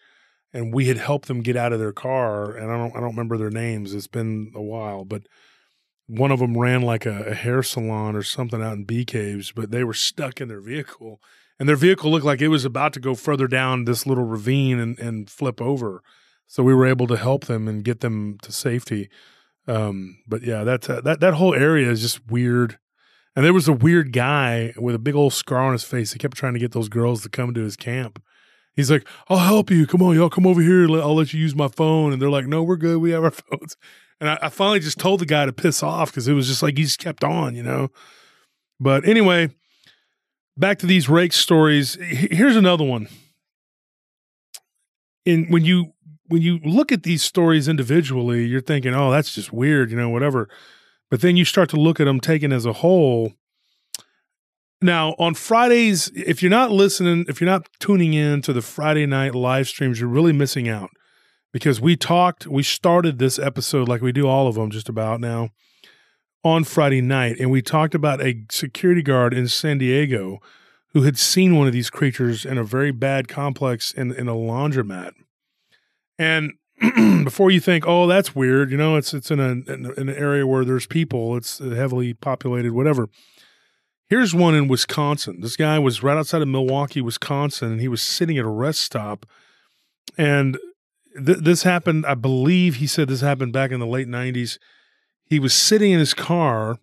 and 0.52 0.72
we 0.72 0.86
had 0.86 0.98
helped 0.98 1.28
them 1.28 1.42
get 1.42 1.56
out 1.56 1.72
of 1.72 1.78
their 1.78 1.92
car 1.92 2.56
and 2.56 2.70
I 2.70 2.76
don't 2.76 2.96
I 2.96 3.00
don't 3.00 3.10
remember 3.10 3.36
their 3.36 3.50
names. 3.50 3.94
It's 3.94 4.06
been 4.06 4.52
a 4.54 4.62
while, 4.62 5.04
but 5.04 5.22
one 6.06 6.32
of 6.32 6.38
them 6.38 6.56
ran 6.56 6.82
like 6.82 7.06
a, 7.06 7.24
a 7.24 7.34
hair 7.34 7.62
salon 7.62 8.16
or 8.16 8.22
something 8.22 8.62
out 8.62 8.72
in 8.72 8.84
Bee 8.84 9.04
Caves, 9.04 9.52
but 9.52 9.70
they 9.70 9.84
were 9.84 9.94
stuck 9.94 10.40
in 10.40 10.48
their 10.48 10.60
vehicle. 10.60 11.20
And 11.60 11.68
their 11.68 11.76
vehicle 11.76 12.10
looked 12.10 12.24
like 12.24 12.40
it 12.40 12.48
was 12.48 12.64
about 12.64 12.92
to 12.94 13.00
go 13.00 13.14
further 13.14 13.46
down 13.46 13.84
this 13.84 14.06
little 14.06 14.24
ravine 14.24 14.78
and, 14.78 14.98
and 14.98 15.28
flip 15.28 15.60
over. 15.60 16.02
So 16.46 16.62
we 16.62 16.72
were 16.72 16.86
able 16.86 17.06
to 17.08 17.16
help 17.16 17.44
them 17.44 17.68
and 17.68 17.84
get 17.84 18.00
them 18.00 18.38
to 18.42 18.52
safety. 18.52 19.10
Um, 19.66 20.18
but 20.26 20.42
yeah, 20.42 20.64
that's 20.64 20.88
uh, 20.88 21.02
that 21.02 21.20
that 21.20 21.34
whole 21.34 21.54
area 21.54 21.90
is 21.90 22.00
just 22.00 22.26
weird. 22.28 22.78
And 23.36 23.44
there 23.44 23.52
was 23.52 23.68
a 23.68 23.72
weird 23.72 24.12
guy 24.12 24.72
with 24.78 24.94
a 24.94 24.98
big 24.98 25.14
old 25.14 25.34
scar 25.34 25.60
on 25.60 25.72
his 25.72 25.84
face. 25.84 26.12
He 26.12 26.18
kept 26.18 26.36
trying 26.36 26.54
to 26.54 26.58
get 26.58 26.72
those 26.72 26.88
girls 26.88 27.22
to 27.22 27.28
come 27.28 27.52
to 27.54 27.62
his 27.62 27.76
camp. 27.76 28.22
He's 28.78 28.92
like, 28.92 29.08
I'll 29.28 29.38
help 29.38 29.72
you. 29.72 29.88
Come 29.88 30.02
on, 30.02 30.14
y'all 30.14 30.30
come 30.30 30.46
over 30.46 30.62
here. 30.62 30.84
I'll 31.00 31.16
let 31.16 31.32
you 31.32 31.40
use 31.40 31.52
my 31.56 31.66
phone. 31.66 32.12
And 32.12 32.22
they're 32.22 32.30
like, 32.30 32.46
no, 32.46 32.62
we're 32.62 32.76
good. 32.76 32.98
We 32.98 33.10
have 33.10 33.24
our 33.24 33.30
phones. 33.50 33.76
And 34.20 34.30
I, 34.30 34.38
I 34.42 34.48
finally 34.50 34.78
just 34.78 34.98
told 34.98 35.18
the 35.18 35.26
guy 35.26 35.46
to 35.46 35.52
piss 35.52 35.82
off 35.82 36.12
because 36.12 36.28
it 36.28 36.34
was 36.34 36.46
just 36.46 36.62
like 36.62 36.78
he 36.78 36.84
just 36.84 37.00
kept 37.00 37.24
on, 37.24 37.56
you 37.56 37.64
know. 37.64 37.88
But 38.78 39.04
anyway, 39.04 39.50
back 40.56 40.78
to 40.78 40.86
these 40.86 41.08
rake 41.08 41.32
stories. 41.32 41.96
Here's 42.00 42.54
another 42.54 42.84
one. 42.84 43.08
And 45.26 45.52
when 45.52 45.64
you 45.64 45.94
when 46.28 46.42
you 46.42 46.60
look 46.64 46.92
at 46.92 47.02
these 47.02 47.24
stories 47.24 47.66
individually, 47.66 48.46
you're 48.46 48.60
thinking, 48.60 48.94
oh, 48.94 49.10
that's 49.10 49.34
just 49.34 49.52
weird, 49.52 49.90
you 49.90 49.96
know, 49.96 50.08
whatever. 50.08 50.48
But 51.10 51.20
then 51.20 51.36
you 51.36 51.44
start 51.44 51.68
to 51.70 51.76
look 51.76 51.98
at 51.98 52.04
them 52.04 52.20
taken 52.20 52.52
as 52.52 52.64
a 52.64 52.74
whole. 52.74 53.32
Now, 54.80 55.16
on 55.18 55.34
Fridays, 55.34 56.08
if 56.14 56.40
you're 56.40 56.50
not 56.50 56.70
listening, 56.70 57.24
if 57.28 57.40
you're 57.40 57.50
not 57.50 57.68
tuning 57.80 58.14
in 58.14 58.42
to 58.42 58.52
the 58.52 58.62
Friday 58.62 59.06
night 59.06 59.34
live 59.34 59.66
streams, 59.66 59.98
you're 59.98 60.08
really 60.08 60.32
missing 60.32 60.68
out 60.68 60.90
because 61.52 61.80
we 61.80 61.96
talked, 61.96 62.46
we 62.46 62.62
started 62.62 63.18
this 63.18 63.38
episode 63.38 63.88
like 63.88 64.02
we 64.02 64.12
do 64.12 64.28
all 64.28 64.46
of 64.46 64.54
them 64.54 64.70
just 64.70 64.88
about 64.88 65.20
now 65.20 65.50
on 66.44 66.62
Friday 66.62 67.00
night, 67.00 67.36
and 67.40 67.50
we 67.50 67.60
talked 67.60 67.94
about 67.94 68.22
a 68.22 68.44
security 68.50 69.02
guard 69.02 69.34
in 69.34 69.48
San 69.48 69.78
Diego 69.78 70.38
who 70.92 71.02
had 71.02 71.18
seen 71.18 71.56
one 71.56 71.66
of 71.66 71.72
these 71.72 71.90
creatures 71.90 72.44
in 72.44 72.56
a 72.56 72.64
very 72.64 72.92
bad 72.92 73.26
complex 73.26 73.92
in, 73.92 74.12
in 74.12 74.28
a 74.28 74.34
laundromat. 74.34 75.12
And 76.18 76.52
before 77.24 77.50
you 77.50 77.58
think, 77.58 77.84
oh, 77.86 78.06
that's 78.06 78.36
weird, 78.36 78.70
you 78.70 78.76
know, 78.76 78.96
it's 78.96 79.12
it's 79.12 79.32
in, 79.32 79.40
a, 79.40 79.50
in 79.72 79.86
an 79.96 80.08
area 80.08 80.46
where 80.46 80.64
there's 80.64 80.86
people, 80.86 81.36
it's 81.36 81.58
heavily 81.58 82.14
populated, 82.14 82.72
whatever. 82.72 83.08
Here's 84.08 84.34
one 84.34 84.54
in 84.54 84.68
Wisconsin. 84.68 85.40
This 85.40 85.56
guy 85.56 85.78
was 85.78 86.02
right 86.02 86.16
outside 86.16 86.40
of 86.40 86.48
Milwaukee, 86.48 87.02
Wisconsin, 87.02 87.72
and 87.72 87.80
he 87.80 87.88
was 87.88 88.00
sitting 88.00 88.38
at 88.38 88.44
a 88.44 88.50
rest 88.50 88.80
stop. 88.80 89.26
And 90.16 90.56
th- 91.14 91.38
this 91.38 91.62
happened, 91.62 92.06
I 92.06 92.14
believe 92.14 92.76
he 92.76 92.86
said 92.86 93.08
this 93.08 93.20
happened 93.20 93.52
back 93.52 93.70
in 93.70 93.80
the 93.80 93.86
late 93.86 94.08
90s. 94.08 94.58
He 95.24 95.38
was 95.38 95.52
sitting 95.52 95.92
in 95.92 95.98
his 95.98 96.14
car 96.14 96.78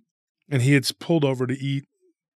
and 0.49 0.61
he 0.61 0.73
had 0.73 0.87
pulled 0.99 1.25
over 1.25 1.47
to 1.47 1.57
eat 1.57 1.85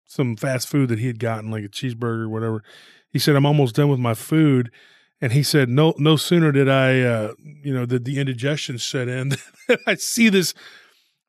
some 0.06 0.36
fast 0.36 0.68
food 0.68 0.90
that 0.90 0.98
he 0.98 1.06
had 1.06 1.20
gotten, 1.20 1.52
like 1.52 1.64
a 1.64 1.70
cheeseburger 1.70 2.24
or 2.24 2.30
whatever. 2.30 2.64
He 3.12 3.20
said, 3.20 3.36
I'm 3.36 3.46
almost 3.46 3.76
done 3.76 3.90
with 3.90 4.00
my 4.00 4.16
food. 4.16 4.72
And 5.22 5.34
he 5.34 5.44
said, 5.44 5.70
no, 5.70 5.94
no 6.00 6.16
sooner 6.16 6.52
did 6.52 6.68
I, 6.68 7.02
uh, 7.02 7.34
you 7.64 7.74
know, 7.74 7.86
did 7.86 8.06
the 8.06 8.18
indigestion 8.18 8.80
set 8.80 9.08
in, 9.08 9.34
I 9.88 9.96
see 9.96 10.30
this 10.30 10.56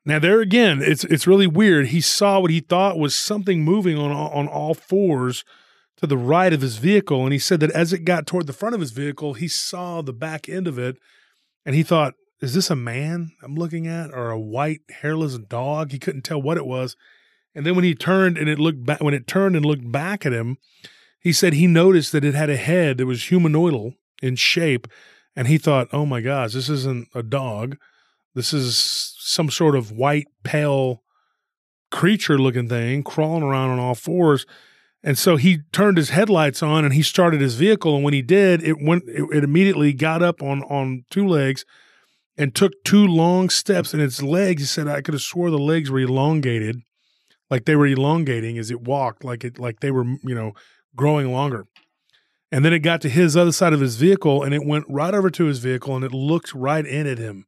now 0.05 0.19
there 0.19 0.41
again, 0.41 0.81
it's 0.81 1.03
it's 1.05 1.27
really 1.27 1.47
weird. 1.47 1.87
He 1.87 2.01
saw 2.01 2.39
what 2.39 2.51
he 2.51 2.59
thought 2.59 2.97
was 2.97 3.15
something 3.15 3.63
moving 3.63 3.97
on 3.97 4.11
on 4.11 4.47
all 4.47 4.73
fours 4.73 5.43
to 5.97 6.07
the 6.07 6.17
right 6.17 6.51
of 6.51 6.61
his 6.61 6.77
vehicle, 6.77 7.23
and 7.23 7.33
he 7.33 7.39
said 7.39 7.59
that 7.59 7.71
as 7.71 7.93
it 7.93 8.05
got 8.05 8.25
toward 8.25 8.47
the 8.47 8.53
front 8.53 8.73
of 8.73 8.81
his 8.81 8.91
vehicle, 8.91 9.35
he 9.35 9.47
saw 9.47 10.01
the 10.01 10.13
back 10.13 10.49
end 10.49 10.67
of 10.67 10.79
it, 10.79 10.97
and 11.65 11.75
he 11.75 11.83
thought, 11.83 12.15
"Is 12.41 12.55
this 12.55 12.71
a 12.71 12.75
man 12.75 13.31
I'm 13.43 13.55
looking 13.55 13.85
at, 13.85 14.11
or 14.11 14.31
a 14.31 14.39
white 14.39 14.81
hairless 15.01 15.37
dog?" 15.37 15.91
He 15.91 15.99
couldn't 15.99 16.23
tell 16.23 16.41
what 16.41 16.57
it 16.57 16.65
was, 16.65 16.95
and 17.53 17.65
then 17.65 17.75
when 17.75 17.83
he 17.83 17.93
turned 17.93 18.37
and 18.37 18.49
it 18.49 18.59
looked 18.59 18.83
back, 18.83 19.01
when 19.01 19.13
it 19.13 19.27
turned 19.27 19.55
and 19.55 19.65
looked 19.65 19.91
back 19.91 20.25
at 20.25 20.33
him, 20.33 20.57
he 21.19 21.31
said 21.31 21.53
he 21.53 21.67
noticed 21.67 22.11
that 22.13 22.25
it 22.25 22.33
had 22.33 22.49
a 22.49 22.57
head 22.57 22.97
that 22.97 23.05
was 23.05 23.29
humanoidal 23.29 23.93
in 24.23 24.35
shape, 24.35 24.87
and 25.35 25.47
he 25.47 25.59
thought, 25.59 25.89
"Oh 25.93 26.07
my 26.07 26.21
gosh, 26.21 26.53
this 26.53 26.69
isn't 26.69 27.07
a 27.13 27.21
dog." 27.21 27.77
This 28.33 28.53
is 28.53 29.10
some 29.31 29.49
sort 29.49 29.75
of 29.75 29.91
white, 29.91 30.27
pale 30.43 31.01
creature 31.89 32.37
looking 32.37 32.67
thing 32.67 33.03
crawling 33.03 33.43
around 33.43 33.69
on 33.69 33.79
all 33.79 33.95
fours. 33.95 34.45
And 35.03 35.17
so 35.17 35.35
he 35.35 35.59
turned 35.71 35.97
his 35.97 36.09
headlights 36.09 36.61
on 36.61 36.85
and 36.85 36.93
he 36.93 37.01
started 37.01 37.41
his 37.41 37.55
vehicle. 37.55 37.95
And 37.95 38.03
when 38.03 38.13
he 38.13 38.21
did, 38.21 38.61
it 38.61 38.77
went, 38.81 39.03
it, 39.07 39.23
it 39.33 39.43
immediately 39.43 39.93
got 39.93 40.21
up 40.21 40.43
on, 40.43 40.63
on 40.63 41.05
two 41.09 41.27
legs 41.27 41.65
and 42.37 42.53
took 42.53 42.71
two 42.83 43.07
long 43.07 43.49
steps. 43.49 43.93
And 43.93 44.01
its 44.01 44.21
legs, 44.21 44.61
he 44.61 44.65
said, 44.67 44.87
I 44.87 45.01
could 45.01 45.13
have 45.13 45.21
swore 45.21 45.49
the 45.49 45.57
legs 45.57 45.89
were 45.89 45.99
elongated, 45.99 46.81
like 47.49 47.65
they 47.65 47.75
were 47.75 47.87
elongating 47.87 48.57
as 48.57 48.69
it 48.69 48.81
walked, 48.81 49.23
like 49.23 49.43
it, 49.43 49.57
like 49.57 49.79
they 49.79 49.91
were, 49.91 50.05
you 50.23 50.35
know, 50.35 50.53
growing 50.95 51.31
longer. 51.31 51.65
And 52.51 52.65
then 52.65 52.73
it 52.73 52.79
got 52.79 53.01
to 53.01 53.09
his 53.09 53.37
other 53.37 53.53
side 53.53 53.71
of 53.71 53.79
his 53.79 53.95
vehicle 53.95 54.43
and 54.43 54.53
it 54.53 54.65
went 54.65 54.85
right 54.89 55.13
over 55.13 55.29
to 55.31 55.45
his 55.45 55.59
vehicle 55.59 55.95
and 55.95 56.03
it 56.03 56.11
looked 56.11 56.53
right 56.53 56.85
in 56.85 57.07
at 57.07 57.17
him 57.17 57.45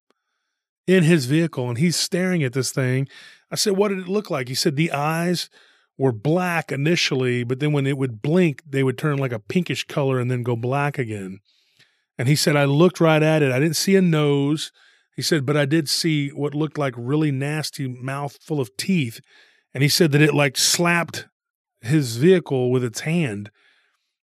in 0.87 1.03
his 1.03 1.25
vehicle 1.25 1.69
and 1.69 1.77
he's 1.77 1.95
staring 1.95 2.43
at 2.43 2.53
this 2.53 2.71
thing. 2.71 3.07
I 3.51 3.55
said, 3.55 3.77
What 3.77 3.89
did 3.89 3.99
it 3.99 4.07
look 4.07 4.29
like? 4.29 4.47
He 4.47 4.55
said, 4.55 4.75
The 4.75 4.91
eyes 4.91 5.49
were 5.97 6.11
black 6.11 6.71
initially, 6.71 7.43
but 7.43 7.59
then 7.59 7.71
when 7.71 7.87
it 7.87 7.97
would 7.97 8.21
blink, 8.21 8.63
they 8.67 8.83
would 8.83 8.97
turn 8.97 9.17
like 9.17 9.31
a 9.31 9.39
pinkish 9.39 9.85
color 9.85 10.19
and 10.19 10.29
then 10.29 10.43
go 10.43 10.55
black 10.55 10.97
again. 10.97 11.39
And 12.17 12.27
he 12.27 12.35
said, 12.35 12.55
I 12.55 12.65
looked 12.65 12.99
right 12.99 13.23
at 13.23 13.41
it. 13.41 13.51
I 13.51 13.59
didn't 13.59 13.75
see 13.75 13.95
a 13.95 14.01
nose. 14.01 14.71
He 15.15 15.21
said, 15.21 15.45
but 15.45 15.57
I 15.57 15.65
did 15.65 15.89
see 15.89 16.29
what 16.29 16.55
looked 16.55 16.77
like 16.77 16.93
really 16.97 17.31
nasty 17.31 17.87
mouth 17.87 18.37
full 18.41 18.59
of 18.59 18.75
teeth. 18.77 19.19
And 19.73 19.83
he 19.83 19.89
said 19.89 20.11
that 20.11 20.21
it 20.21 20.33
like 20.33 20.57
slapped 20.57 21.27
his 21.81 22.17
vehicle 22.17 22.71
with 22.71 22.83
its 22.83 23.01
hand. 23.01 23.51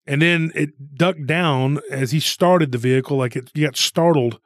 And 0.06 0.22
then 0.22 0.52
it 0.54 0.96
ducked 0.96 1.26
down 1.26 1.80
as 1.90 2.12
he 2.12 2.20
started 2.20 2.70
the 2.70 2.78
vehicle, 2.78 3.16
like 3.16 3.34
it 3.34 3.52
got 3.54 3.76
startled 3.76 4.38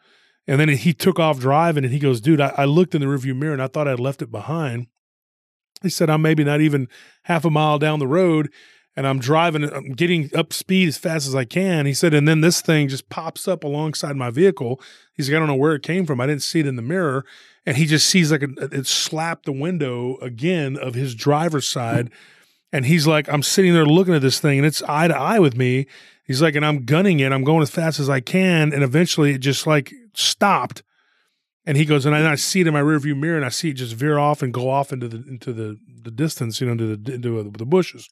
and 0.50 0.58
then 0.58 0.68
he 0.68 0.92
took 0.92 1.20
off 1.20 1.38
driving 1.38 1.84
and 1.84 1.92
he 1.92 2.00
goes, 2.00 2.20
dude, 2.20 2.40
I, 2.40 2.52
I 2.56 2.64
looked 2.64 2.96
in 2.96 3.00
the 3.00 3.06
rearview 3.06 3.36
mirror 3.36 3.52
and 3.52 3.62
I 3.62 3.68
thought 3.68 3.86
I'd 3.86 4.00
left 4.00 4.20
it 4.20 4.32
behind. 4.32 4.88
He 5.80 5.88
said, 5.88 6.10
I'm 6.10 6.22
maybe 6.22 6.42
not 6.42 6.60
even 6.60 6.88
half 7.22 7.44
a 7.44 7.50
mile 7.50 7.78
down 7.78 8.00
the 8.00 8.08
road 8.08 8.50
and 8.96 9.06
I'm 9.06 9.20
driving, 9.20 9.62
I'm 9.62 9.92
getting 9.92 10.28
up 10.34 10.52
speed 10.52 10.88
as 10.88 10.98
fast 10.98 11.28
as 11.28 11.36
I 11.36 11.44
can. 11.44 11.86
He 11.86 11.94
said, 11.94 12.14
and 12.14 12.26
then 12.26 12.40
this 12.40 12.60
thing 12.62 12.88
just 12.88 13.08
pops 13.08 13.46
up 13.46 13.62
alongside 13.62 14.16
my 14.16 14.30
vehicle. 14.30 14.80
He's 15.14 15.28
like, 15.28 15.36
I 15.36 15.38
don't 15.38 15.46
know 15.46 15.54
where 15.54 15.76
it 15.76 15.84
came 15.84 16.04
from. 16.04 16.20
I 16.20 16.26
didn't 16.26 16.42
see 16.42 16.58
it 16.58 16.66
in 16.66 16.74
the 16.74 16.82
mirror. 16.82 17.24
And 17.64 17.76
he 17.76 17.86
just 17.86 18.08
sees 18.08 18.32
like 18.32 18.42
a, 18.42 18.48
it 18.72 18.88
slapped 18.88 19.46
the 19.46 19.52
window 19.52 20.16
again 20.16 20.76
of 20.76 20.94
his 20.94 21.14
driver's 21.14 21.68
side. 21.68 22.10
And 22.72 22.86
he's 22.86 23.06
like, 23.06 23.28
I'm 23.28 23.44
sitting 23.44 23.72
there 23.72 23.86
looking 23.86 24.14
at 24.14 24.22
this 24.22 24.40
thing 24.40 24.58
and 24.58 24.66
it's 24.66 24.82
eye 24.82 25.06
to 25.06 25.16
eye 25.16 25.38
with 25.38 25.56
me. 25.56 25.86
He's 26.30 26.40
like, 26.40 26.54
and 26.54 26.64
I'm 26.64 26.84
gunning 26.84 27.18
it. 27.18 27.32
I'm 27.32 27.42
going 27.42 27.60
as 27.60 27.70
fast 27.70 27.98
as 27.98 28.08
I 28.08 28.20
can. 28.20 28.72
And 28.72 28.84
eventually 28.84 29.32
it 29.32 29.38
just 29.38 29.66
like 29.66 29.92
stopped. 30.14 30.84
And 31.66 31.76
he 31.76 31.84
goes, 31.84 32.06
and 32.06 32.14
I, 32.14 32.20
and 32.20 32.28
I, 32.28 32.36
see 32.36 32.60
it 32.60 32.68
in 32.68 32.72
my 32.72 32.80
rearview 32.80 33.18
mirror, 33.18 33.34
and 33.34 33.44
I 33.44 33.48
see 33.48 33.70
it 33.70 33.72
just 33.72 33.96
veer 33.96 34.16
off 34.16 34.40
and 34.40 34.54
go 34.54 34.70
off 34.70 34.92
into 34.92 35.08
the 35.08 35.16
into 35.28 35.52
the 35.52 35.76
the 36.04 36.12
distance, 36.12 36.60
you 36.60 36.68
know, 36.68 36.72
into 36.74 36.96
the 36.96 37.14
into 37.14 37.50
the 37.50 37.66
bushes. 37.66 38.08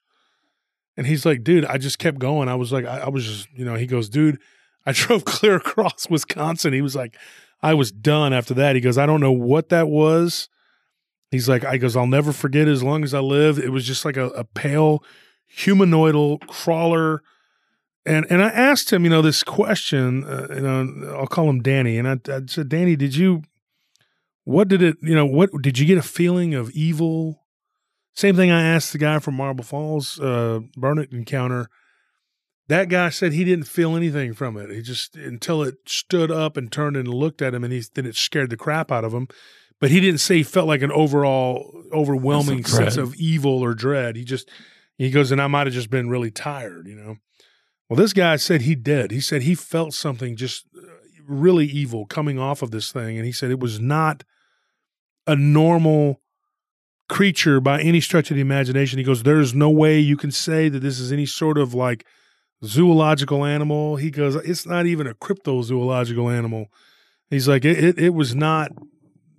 And 0.97 1.07
he's 1.07 1.25
like, 1.25 1.45
dude, 1.45 1.64
I 1.64 1.79
just 1.79 2.01
kept 2.01 2.19
going. 2.19 2.49
I 2.49 2.57
was 2.57 2.73
like, 2.73 2.87
I, 2.87 3.03
I 3.03 3.09
was 3.09 3.25
just, 3.25 3.49
you 3.53 3.64
know, 3.64 3.77
he 3.77 3.87
goes, 3.87 4.09
dude, 4.09 4.41
I 4.85 4.91
drove 4.93 5.25
clear 5.25 5.55
across 5.55 6.11
Wisconsin. 6.11 6.73
He 6.73 6.83
was 6.83 6.97
like, 6.97 7.16
I 7.62 7.75
was 7.75 7.93
done 7.93 8.33
after 8.33 8.53
that. 8.55 8.75
He 8.75 8.81
goes, 8.81 8.99
I 8.99 9.07
don't 9.07 9.21
know 9.21 9.31
what 9.31 9.69
that 9.69 9.87
was. 9.87 10.49
He's 11.31 11.49
like, 11.49 11.64
I 11.64 11.77
goes, 11.77 11.95
I'll 11.95 12.09
never 12.09 12.33
forget 12.33 12.66
as 12.66 12.83
long 12.83 13.05
as 13.05 13.14
I 13.14 13.21
live. 13.21 13.61
It 13.61 13.71
was 13.71 13.87
just 13.87 14.05
like 14.05 14.16
a, 14.16 14.27
a 14.31 14.43
pale 14.43 15.05
humanoidal 15.57 16.45
crawler 16.49 17.23
and 18.07 18.26
and 18.30 18.42
I 18.42 18.49
asked 18.49 18.92
him, 18.92 19.05
you 19.05 19.11
know, 19.11 19.22
this 19.22 19.42
question. 19.42 20.24
Uh, 20.24 20.46
you 20.55 20.61
know, 20.61 21.16
I'll 21.18 21.26
call 21.26 21.49
him 21.49 21.61
Danny, 21.61 21.99
and 21.99 22.09
I, 22.09 22.18
I, 22.28 22.40
said, 22.46 22.68
Danny, 22.68 22.96
did 22.96 23.16
you? 23.16 23.42
What 24.44 24.68
did 24.68 24.82
it? 24.82 24.96
You 25.03 25.14
know, 25.14 25.26
what 25.26 25.51
did 25.61 25.78
you 25.78 25.86
get 25.86 25.99
a 25.99 26.03
feeling 26.03 26.55
of 26.55 26.70
evil? 26.70 27.44
Same 28.14 28.34
thing 28.34 28.51
I 28.51 28.62
asked 28.62 28.92
the 28.92 28.99
guy 28.99 29.18
from 29.20 29.34
Marble 29.34 29.64
Falls, 29.64 30.18
uh, 30.18 30.61
Burnet 30.76 31.12
encounter. 31.12 31.68
That 32.66 32.88
guy 32.88 33.09
said 33.11 33.32
he 33.32 33.44
didn't 33.44 33.66
feel 33.66 33.96
anything 33.96 34.34
from 34.34 34.57
it. 34.57 34.70
He 34.70 34.82
just 34.82 35.16
until 35.16 35.62
it 35.62 35.76
stood 35.86 36.30
up 36.30 36.57
and 36.57 36.70
turned 36.70 36.96
and 36.96 37.09
looked 37.09 37.40
at 37.40 37.55
him, 37.55 37.64
and 37.64 37.72
he 37.72 37.82
then 37.94 38.07
it 38.07 38.16
scared 38.16 38.51
the 38.51 38.57
crap 38.57 38.90
out 38.90 39.05
of 39.05 39.12
him. 39.12 39.28
But 39.80 39.90
he 39.90 40.01
didn't 40.01 40.18
say 40.18 40.38
he 40.38 40.42
felt 40.42 40.66
like 40.66 40.82
an 40.82 40.92
overall 40.92 41.84
overwhelming 41.92 42.64
sense 42.64 42.96
of 42.96 43.14
evil 43.14 43.62
or 43.62 43.74
dread. 43.74 44.16
He 44.16 44.24
just 44.24 44.51
he 44.96 45.11
goes, 45.11 45.30
and 45.30 45.40
I 45.40 45.46
might 45.46 45.66
have 45.66 45.74
just 45.74 45.90
been 45.90 46.11
really 46.11 46.30
tired, 46.30 46.88
you 46.88 46.96
know. 46.96 47.16
Well, 47.89 47.97
this 47.97 48.12
guy 48.12 48.36
said 48.36 48.62
he 48.62 48.74
did. 48.74 49.11
He 49.11 49.20
said 49.20 49.43
he 49.43 49.55
felt 49.55 49.95
something 49.95 50.36
just 50.36 50.66
uh, 50.76 50.86
really 51.26 51.66
evil 51.66 52.05
coming 52.07 52.39
off 52.39 52.62
of 52.62 52.70
this 52.70 52.93
thing. 52.93 53.16
And 53.16 53.24
he 53.24 53.32
said 53.32 53.51
it 53.51 53.61
was 53.61 53.80
not 53.80 54.24
a 55.26 55.34
normal 55.34 56.20
creature 57.09 57.61
by 57.61 57.80
any 57.80 58.01
stretch 58.01 58.30
of 58.30 58.34
the 58.34 58.43
imagination. 58.43 58.99
He 58.99 59.05
goes, 59.05 59.22
There's 59.22 59.55
no 59.55 59.70
way 59.70 59.99
you 59.99 60.16
can 60.16 60.30
say 60.30 60.68
that 60.68 60.80
this 60.80 61.01
is 61.01 61.12
any 61.12 61.26
sort 61.26 61.57
of 61.57 61.72
like 61.72 62.05
zoological 62.62 63.45
animal. 63.45 63.97
He 63.97 64.11
goes, 64.11 64.34
It's 64.36 64.66
not 64.66 64.86
even 64.86 65.07
a 65.07 65.14
cryptozoological 65.14 66.32
animal. 66.32 66.66
He's 67.30 67.49
like, 67.49 67.64
It, 67.64 67.82
it, 67.82 67.99
it 67.99 68.14
was 68.14 68.34
not, 68.34 68.70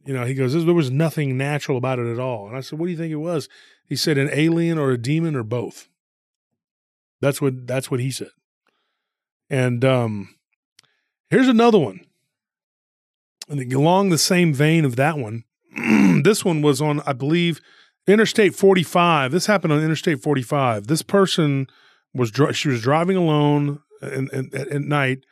you 0.06 0.14
know, 0.14 0.26
he 0.26 0.34
goes, 0.34 0.54
There 0.54 0.74
was 0.74 0.90
nothing 0.90 1.38
natural 1.38 1.78
about 1.78 2.00
it 2.00 2.12
at 2.12 2.20
all. 2.20 2.48
And 2.48 2.58
I 2.58 2.62
said, 2.62 2.80
What 2.80 2.88
do 2.88 2.92
you 2.92 2.98
think 2.98 3.12
it 3.12 3.18
was? 3.18 3.48
He 3.86 3.96
said, 3.96 4.18
An 4.18 4.30
alien 4.32 4.80
or 4.80 4.90
a 4.90 4.98
demon 4.98 5.36
or 5.36 5.44
both. 5.44 5.88
That's 7.22 7.42
what 7.42 7.68
that's 7.68 7.92
what 7.92 8.00
he 8.00 8.12
said. 8.12 8.30
And 9.50 9.84
um, 9.84 10.36
here's 11.30 11.48
another 11.48 11.80
one. 11.80 12.02
And 13.48 13.74
along 13.74 14.10
the 14.10 14.18
same 14.18 14.54
vein 14.54 14.86
of 14.86 14.96
that 14.98 15.18
one, 15.18 15.44
this 16.24 16.46
one 16.46 16.62
was 16.62 16.82
on, 16.82 17.02
I 17.06 17.14
believe, 17.14 17.62
Interstate 18.08 18.56
45. 18.56 19.32
This 19.32 19.48
happened 19.48 19.74
on 19.74 19.84
Interstate 19.84 20.22
45. 20.22 20.88
This 20.88 21.02
person 21.02 21.68
was 22.14 22.32
she 22.54 22.70
was 22.70 22.82
driving 22.82 23.18
alone 23.18 23.82
in, 24.02 24.30
in, 24.34 24.50
at 24.54 24.82
night, 24.82 25.26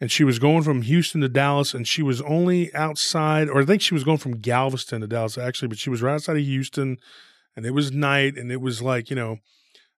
and 0.00 0.10
she 0.10 0.24
was 0.24 0.38
going 0.38 0.62
from 0.62 0.82
Houston 0.82 1.20
to 1.20 1.28
Dallas, 1.28 1.74
and 1.74 1.86
she 1.86 2.02
was 2.02 2.20
only 2.22 2.74
outside, 2.74 3.48
or 3.48 3.62
I 3.62 3.64
think 3.64 3.82
she 3.82 3.94
was 3.94 4.04
going 4.04 4.18
from 4.18 4.40
Galveston 4.40 5.00
to 5.02 5.06
Dallas 5.06 5.36
actually, 5.36 5.68
but 5.68 5.78
she 5.78 5.90
was 5.90 6.02
right 6.02 6.14
outside 6.14 6.36
of 6.36 6.42
Houston, 6.42 6.98
and 7.54 7.66
it 7.66 7.72
was 7.72 7.92
night, 7.92 8.36
and 8.36 8.50
it 8.50 8.60
was 8.60 8.80
like 8.80 9.10
you 9.10 9.16
know 9.16 9.38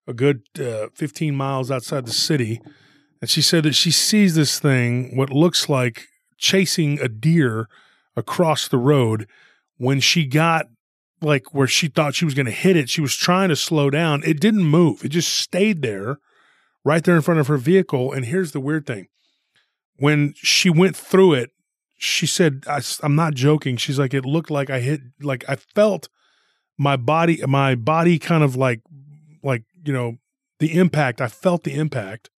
a 0.06 0.12
good 0.12 0.42
uh, 0.60 0.88
15 0.94 1.34
miles 1.34 1.70
outside 1.70 2.04
the 2.06 2.12
city 2.12 2.60
and 3.24 3.30
she 3.30 3.40
said 3.40 3.62
that 3.64 3.74
she 3.74 3.90
sees 3.90 4.34
this 4.34 4.60
thing, 4.60 5.16
what 5.16 5.30
looks 5.30 5.70
like 5.70 6.08
chasing 6.36 7.00
a 7.00 7.08
deer 7.08 7.70
across 8.14 8.68
the 8.68 8.76
road. 8.76 9.26
When 9.78 9.98
she 9.98 10.26
got 10.26 10.66
like 11.22 11.54
where 11.54 11.66
she 11.66 11.88
thought 11.88 12.14
she 12.14 12.26
was 12.26 12.34
going 12.34 12.44
to 12.44 12.52
hit 12.52 12.76
it, 12.76 12.90
she 12.90 13.00
was 13.00 13.16
trying 13.16 13.48
to 13.48 13.56
slow 13.56 13.88
down. 13.88 14.22
It 14.26 14.40
didn't 14.40 14.64
move, 14.64 15.06
it 15.06 15.08
just 15.08 15.32
stayed 15.32 15.80
there, 15.80 16.18
right 16.84 17.02
there 17.02 17.16
in 17.16 17.22
front 17.22 17.40
of 17.40 17.46
her 17.46 17.56
vehicle. 17.56 18.12
And 18.12 18.26
here's 18.26 18.52
the 18.52 18.60
weird 18.60 18.86
thing 18.86 19.08
when 19.96 20.34
she 20.36 20.68
went 20.68 20.94
through 20.94 21.32
it, 21.32 21.50
she 21.96 22.26
said, 22.26 22.64
I, 22.68 22.82
am 23.02 23.14
not 23.14 23.32
joking. 23.32 23.78
She's 23.78 23.98
like, 23.98 24.12
it 24.12 24.26
looked 24.26 24.50
like 24.50 24.68
I 24.68 24.80
hit, 24.80 25.00
like 25.22 25.46
I 25.48 25.56
felt 25.56 26.10
my 26.76 26.98
body 26.98 27.40
my 27.46 27.74
body 27.74 28.18
kind 28.18 28.44
of 28.44 28.54
like 28.54 28.82
like 29.42 29.62
you 29.82 29.94
know 29.94 30.16
the 30.58 30.76
impact 30.76 31.20
i 31.20 31.28
felt 31.28 31.62
the 31.62 31.72
impact 31.72 32.30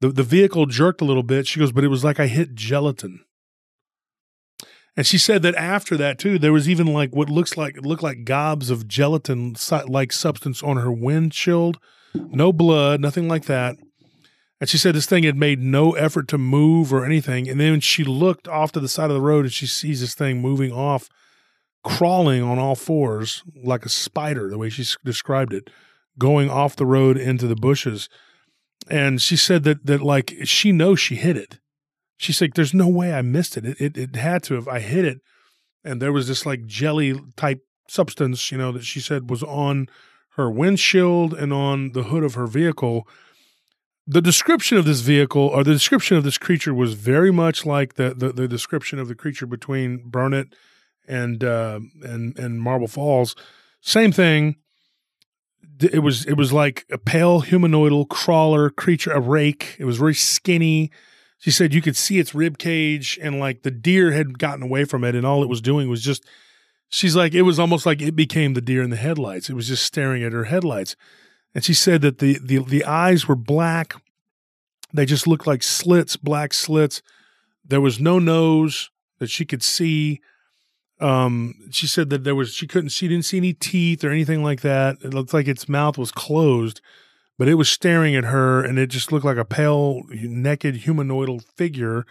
the 0.00 0.08
the 0.08 0.22
vehicle 0.22 0.66
jerked 0.66 1.00
a 1.00 1.04
little 1.04 1.22
bit. 1.22 1.46
She 1.46 1.60
goes 1.60 1.72
but 1.72 1.84
it 1.84 1.88
was 1.88 2.04
like 2.04 2.20
i 2.20 2.26
hit 2.26 2.54
gelatin. 2.54 3.20
And 4.96 5.06
she 5.06 5.18
said 5.18 5.42
that 5.42 5.54
after 5.54 5.96
that 5.96 6.18
too 6.18 6.38
there 6.38 6.52
was 6.52 6.68
even 6.68 6.86
like 6.86 7.14
what 7.14 7.30
looks 7.30 7.56
like 7.56 7.76
it 7.76 7.86
looked 7.86 8.02
like 8.02 8.24
gobs 8.24 8.70
of 8.70 8.88
gelatin 8.88 9.54
like 9.86 10.12
substance 10.12 10.62
on 10.62 10.76
her 10.76 10.92
windshield. 10.92 11.78
No 12.14 12.52
blood 12.52 13.00
nothing 13.00 13.28
like 13.28 13.44
that. 13.44 13.76
And 14.60 14.68
she 14.68 14.76
said 14.76 14.94
this 14.94 15.06
thing 15.06 15.24
had 15.24 15.36
made 15.36 15.60
no 15.60 15.92
effort 15.92 16.28
to 16.28 16.38
move 16.38 16.92
or 16.92 17.04
anything. 17.04 17.48
And 17.48 17.58
then 17.58 17.80
she 17.80 18.04
looked 18.04 18.46
off 18.46 18.72
to 18.72 18.80
the 18.80 18.88
side 18.88 19.08
of 19.08 19.14
the 19.14 19.22
road 19.22 19.46
and 19.46 19.52
she 19.52 19.66
sees 19.66 20.02
this 20.02 20.14
thing 20.14 20.42
moving 20.42 20.70
off 20.70 21.08
crawling 21.82 22.42
on 22.42 22.58
all 22.58 22.74
fours 22.74 23.42
like 23.64 23.84
a 23.84 23.88
spider, 23.88 24.50
the 24.50 24.58
way 24.58 24.68
she 24.68 24.84
described 25.04 25.52
it, 25.52 25.70
going 26.18 26.50
off 26.50 26.76
the 26.76 26.86
road 26.86 27.16
into 27.16 27.46
the 27.46 27.56
bushes. 27.56 28.08
And 28.88 29.20
she 29.20 29.36
said 29.36 29.64
that 29.64 29.86
that 29.86 30.02
like 30.02 30.34
she 30.44 30.72
knows 30.72 31.00
she 31.00 31.16
hit 31.16 31.36
it. 31.36 31.58
She's 32.16 32.40
like, 32.40 32.54
"There's 32.54 32.74
no 32.74 32.88
way 32.88 33.12
I 33.12 33.22
missed 33.22 33.56
it. 33.56 33.64
It 33.64 33.80
it, 33.80 33.96
it 33.96 34.16
had 34.16 34.42
to 34.44 34.54
have. 34.54 34.68
I 34.68 34.80
hit 34.80 35.04
it." 35.04 35.18
And 35.84 36.00
there 36.00 36.12
was 36.12 36.28
this 36.28 36.44
like 36.44 36.66
jelly 36.66 37.18
type 37.36 37.60
substance, 37.88 38.50
you 38.50 38.58
know, 38.58 38.72
that 38.72 38.84
she 38.84 39.00
said 39.00 39.30
was 39.30 39.42
on 39.42 39.88
her 40.36 40.50
windshield 40.50 41.34
and 41.34 41.52
on 41.52 41.92
the 41.92 42.04
hood 42.04 42.24
of 42.24 42.34
her 42.34 42.46
vehicle. 42.46 43.06
The 44.06 44.22
description 44.22 44.76
of 44.76 44.84
this 44.84 45.00
vehicle 45.00 45.42
or 45.42 45.62
the 45.62 45.72
description 45.72 46.16
of 46.16 46.24
this 46.24 46.38
creature 46.38 46.74
was 46.74 46.94
very 46.94 47.30
much 47.30 47.66
like 47.66 47.94
the 47.94 48.14
the, 48.14 48.32
the 48.32 48.48
description 48.48 48.98
of 48.98 49.08
the 49.08 49.14
creature 49.14 49.46
between 49.46 50.08
Burnet 50.08 50.54
and 51.06 51.44
uh, 51.44 51.80
and 52.02 52.38
and 52.38 52.60
Marble 52.60 52.88
Falls, 52.88 53.34
same 53.80 54.12
thing. 54.12 54.56
It 55.82 56.00
was 56.00 56.26
it 56.26 56.34
was 56.34 56.52
like 56.52 56.84
a 56.90 56.98
pale 56.98 57.42
humanoidal 57.42 58.08
crawler 58.08 58.70
creature, 58.70 59.12
a 59.12 59.20
rake. 59.20 59.76
It 59.78 59.84
was 59.84 59.98
very 59.98 60.14
skinny. 60.14 60.90
She 61.38 61.50
said 61.50 61.72
you 61.72 61.80
could 61.80 61.96
see 61.96 62.18
its 62.18 62.34
rib 62.34 62.58
cage, 62.58 63.18
and 63.22 63.40
like 63.40 63.62
the 63.62 63.70
deer 63.70 64.12
had 64.12 64.38
gotten 64.38 64.62
away 64.62 64.84
from 64.84 65.04
it, 65.04 65.14
and 65.14 65.24
all 65.24 65.42
it 65.42 65.48
was 65.48 65.60
doing 65.60 65.88
was 65.88 66.02
just. 66.02 66.24
She's 66.92 67.14
like 67.14 67.34
it 67.34 67.42
was 67.42 67.58
almost 67.58 67.86
like 67.86 68.02
it 68.02 68.16
became 68.16 68.54
the 68.54 68.60
deer 68.60 68.82
in 68.82 68.90
the 68.90 68.96
headlights. 68.96 69.48
It 69.48 69.54
was 69.54 69.68
just 69.68 69.84
staring 69.84 70.24
at 70.24 70.32
her 70.32 70.44
headlights, 70.44 70.96
and 71.54 71.64
she 71.64 71.72
said 71.72 72.02
that 72.02 72.18
the 72.18 72.38
the 72.42 72.58
the 72.58 72.84
eyes 72.84 73.28
were 73.28 73.36
black. 73.36 73.94
They 74.92 75.06
just 75.06 75.26
looked 75.26 75.46
like 75.46 75.62
slits, 75.62 76.16
black 76.16 76.52
slits. 76.52 77.00
There 77.64 77.80
was 77.80 78.00
no 78.00 78.18
nose 78.18 78.90
that 79.20 79.30
she 79.30 79.44
could 79.44 79.62
see. 79.62 80.20
Um, 81.00 81.54
she 81.70 81.86
said 81.86 82.10
that 82.10 82.24
there 82.24 82.34
was 82.34 82.52
she 82.52 82.66
couldn't 82.66 82.90
she 82.90 83.08
didn't 83.08 83.24
see 83.24 83.38
any 83.38 83.54
teeth 83.54 84.04
or 84.04 84.10
anything 84.10 84.42
like 84.42 84.60
that. 84.60 84.98
It 85.02 85.14
looked 85.14 85.32
like 85.32 85.48
its 85.48 85.68
mouth 85.68 85.96
was 85.96 86.12
closed, 86.12 86.80
but 87.38 87.48
it 87.48 87.54
was 87.54 87.70
staring 87.70 88.14
at 88.14 88.24
her, 88.24 88.62
and 88.62 88.78
it 88.78 88.88
just 88.88 89.10
looked 89.10 89.24
like 89.24 89.38
a 89.38 89.44
pale, 89.44 90.02
naked 90.10 90.82
humanoidal 90.82 91.42
figure. 91.56 92.04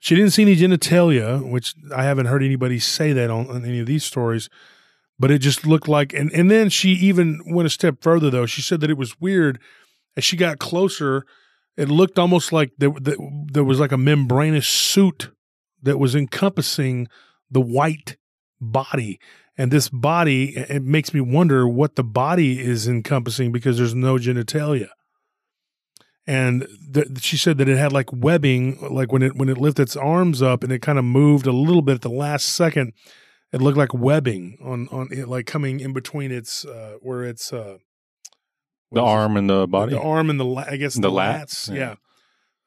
She 0.00 0.14
didn't 0.14 0.30
see 0.30 0.42
any 0.42 0.56
genitalia, 0.56 1.46
which 1.48 1.74
I 1.94 2.04
haven't 2.04 2.26
heard 2.26 2.42
anybody 2.42 2.78
say 2.78 3.12
that 3.12 3.30
on, 3.30 3.48
on 3.48 3.64
any 3.64 3.80
of 3.80 3.86
these 3.86 4.04
stories. 4.04 4.48
But 5.18 5.30
it 5.30 5.38
just 5.38 5.66
looked 5.66 5.86
like, 5.86 6.12
and 6.12 6.32
and 6.32 6.50
then 6.50 6.70
she 6.70 6.90
even 6.90 7.40
went 7.46 7.66
a 7.66 7.70
step 7.70 8.02
further 8.02 8.30
though. 8.30 8.46
She 8.46 8.62
said 8.62 8.80
that 8.80 8.90
it 8.90 8.98
was 8.98 9.20
weird 9.20 9.60
as 10.16 10.24
she 10.24 10.36
got 10.36 10.58
closer. 10.58 11.24
It 11.76 11.88
looked 11.88 12.18
almost 12.18 12.52
like 12.52 12.72
there, 12.78 12.92
there 13.00 13.64
was 13.64 13.80
like 13.80 13.92
a 13.92 13.98
membranous 13.98 14.66
suit 14.66 15.30
that 15.82 15.98
was 15.98 16.14
encompassing 16.14 17.08
the 17.50 17.60
white 17.60 18.16
body. 18.60 19.18
And 19.56 19.70
this 19.70 19.88
body, 19.88 20.56
it 20.56 20.82
makes 20.82 21.14
me 21.14 21.20
wonder 21.20 21.68
what 21.68 21.94
the 21.94 22.02
body 22.02 22.60
is 22.60 22.88
encompassing 22.88 23.52
because 23.52 23.78
there's 23.78 23.94
no 23.94 24.16
genitalia. 24.16 24.88
And 26.26 26.62
the, 26.90 27.18
she 27.20 27.36
said 27.36 27.58
that 27.58 27.68
it 27.68 27.76
had 27.76 27.92
like 27.92 28.10
webbing, 28.12 28.78
like 28.90 29.12
when 29.12 29.22
it 29.22 29.36
when 29.36 29.48
it 29.48 29.58
lifted 29.58 29.82
its 29.82 29.96
arms 29.96 30.40
up 30.40 30.64
and 30.64 30.72
it 30.72 30.80
kind 30.80 30.98
of 30.98 31.04
moved 31.04 31.46
a 31.46 31.52
little 31.52 31.82
bit 31.82 31.96
at 31.96 32.00
the 32.00 32.08
last 32.08 32.48
second, 32.48 32.94
it 33.52 33.60
looked 33.60 33.76
like 33.76 33.92
webbing 33.92 34.58
on 34.62 34.88
on 34.88 35.08
it, 35.12 35.28
like 35.28 35.46
coming 35.46 35.80
in 35.80 35.92
between 35.92 36.32
its 36.32 36.64
uh, 36.64 36.96
where 37.00 37.24
it's 37.24 37.52
uh, 37.52 37.76
the 38.90 39.02
arm 39.02 39.36
it? 39.36 39.40
and 39.40 39.50
the 39.50 39.66
body, 39.66 39.92
the 39.92 40.00
arm 40.00 40.30
and 40.30 40.40
the 40.40 40.46
I 40.46 40.76
guess 40.76 40.94
the, 40.94 41.02
the 41.02 41.10
lats, 41.10 41.68
lats 41.68 41.68
yeah. 41.68 41.74
yeah. 41.74 41.94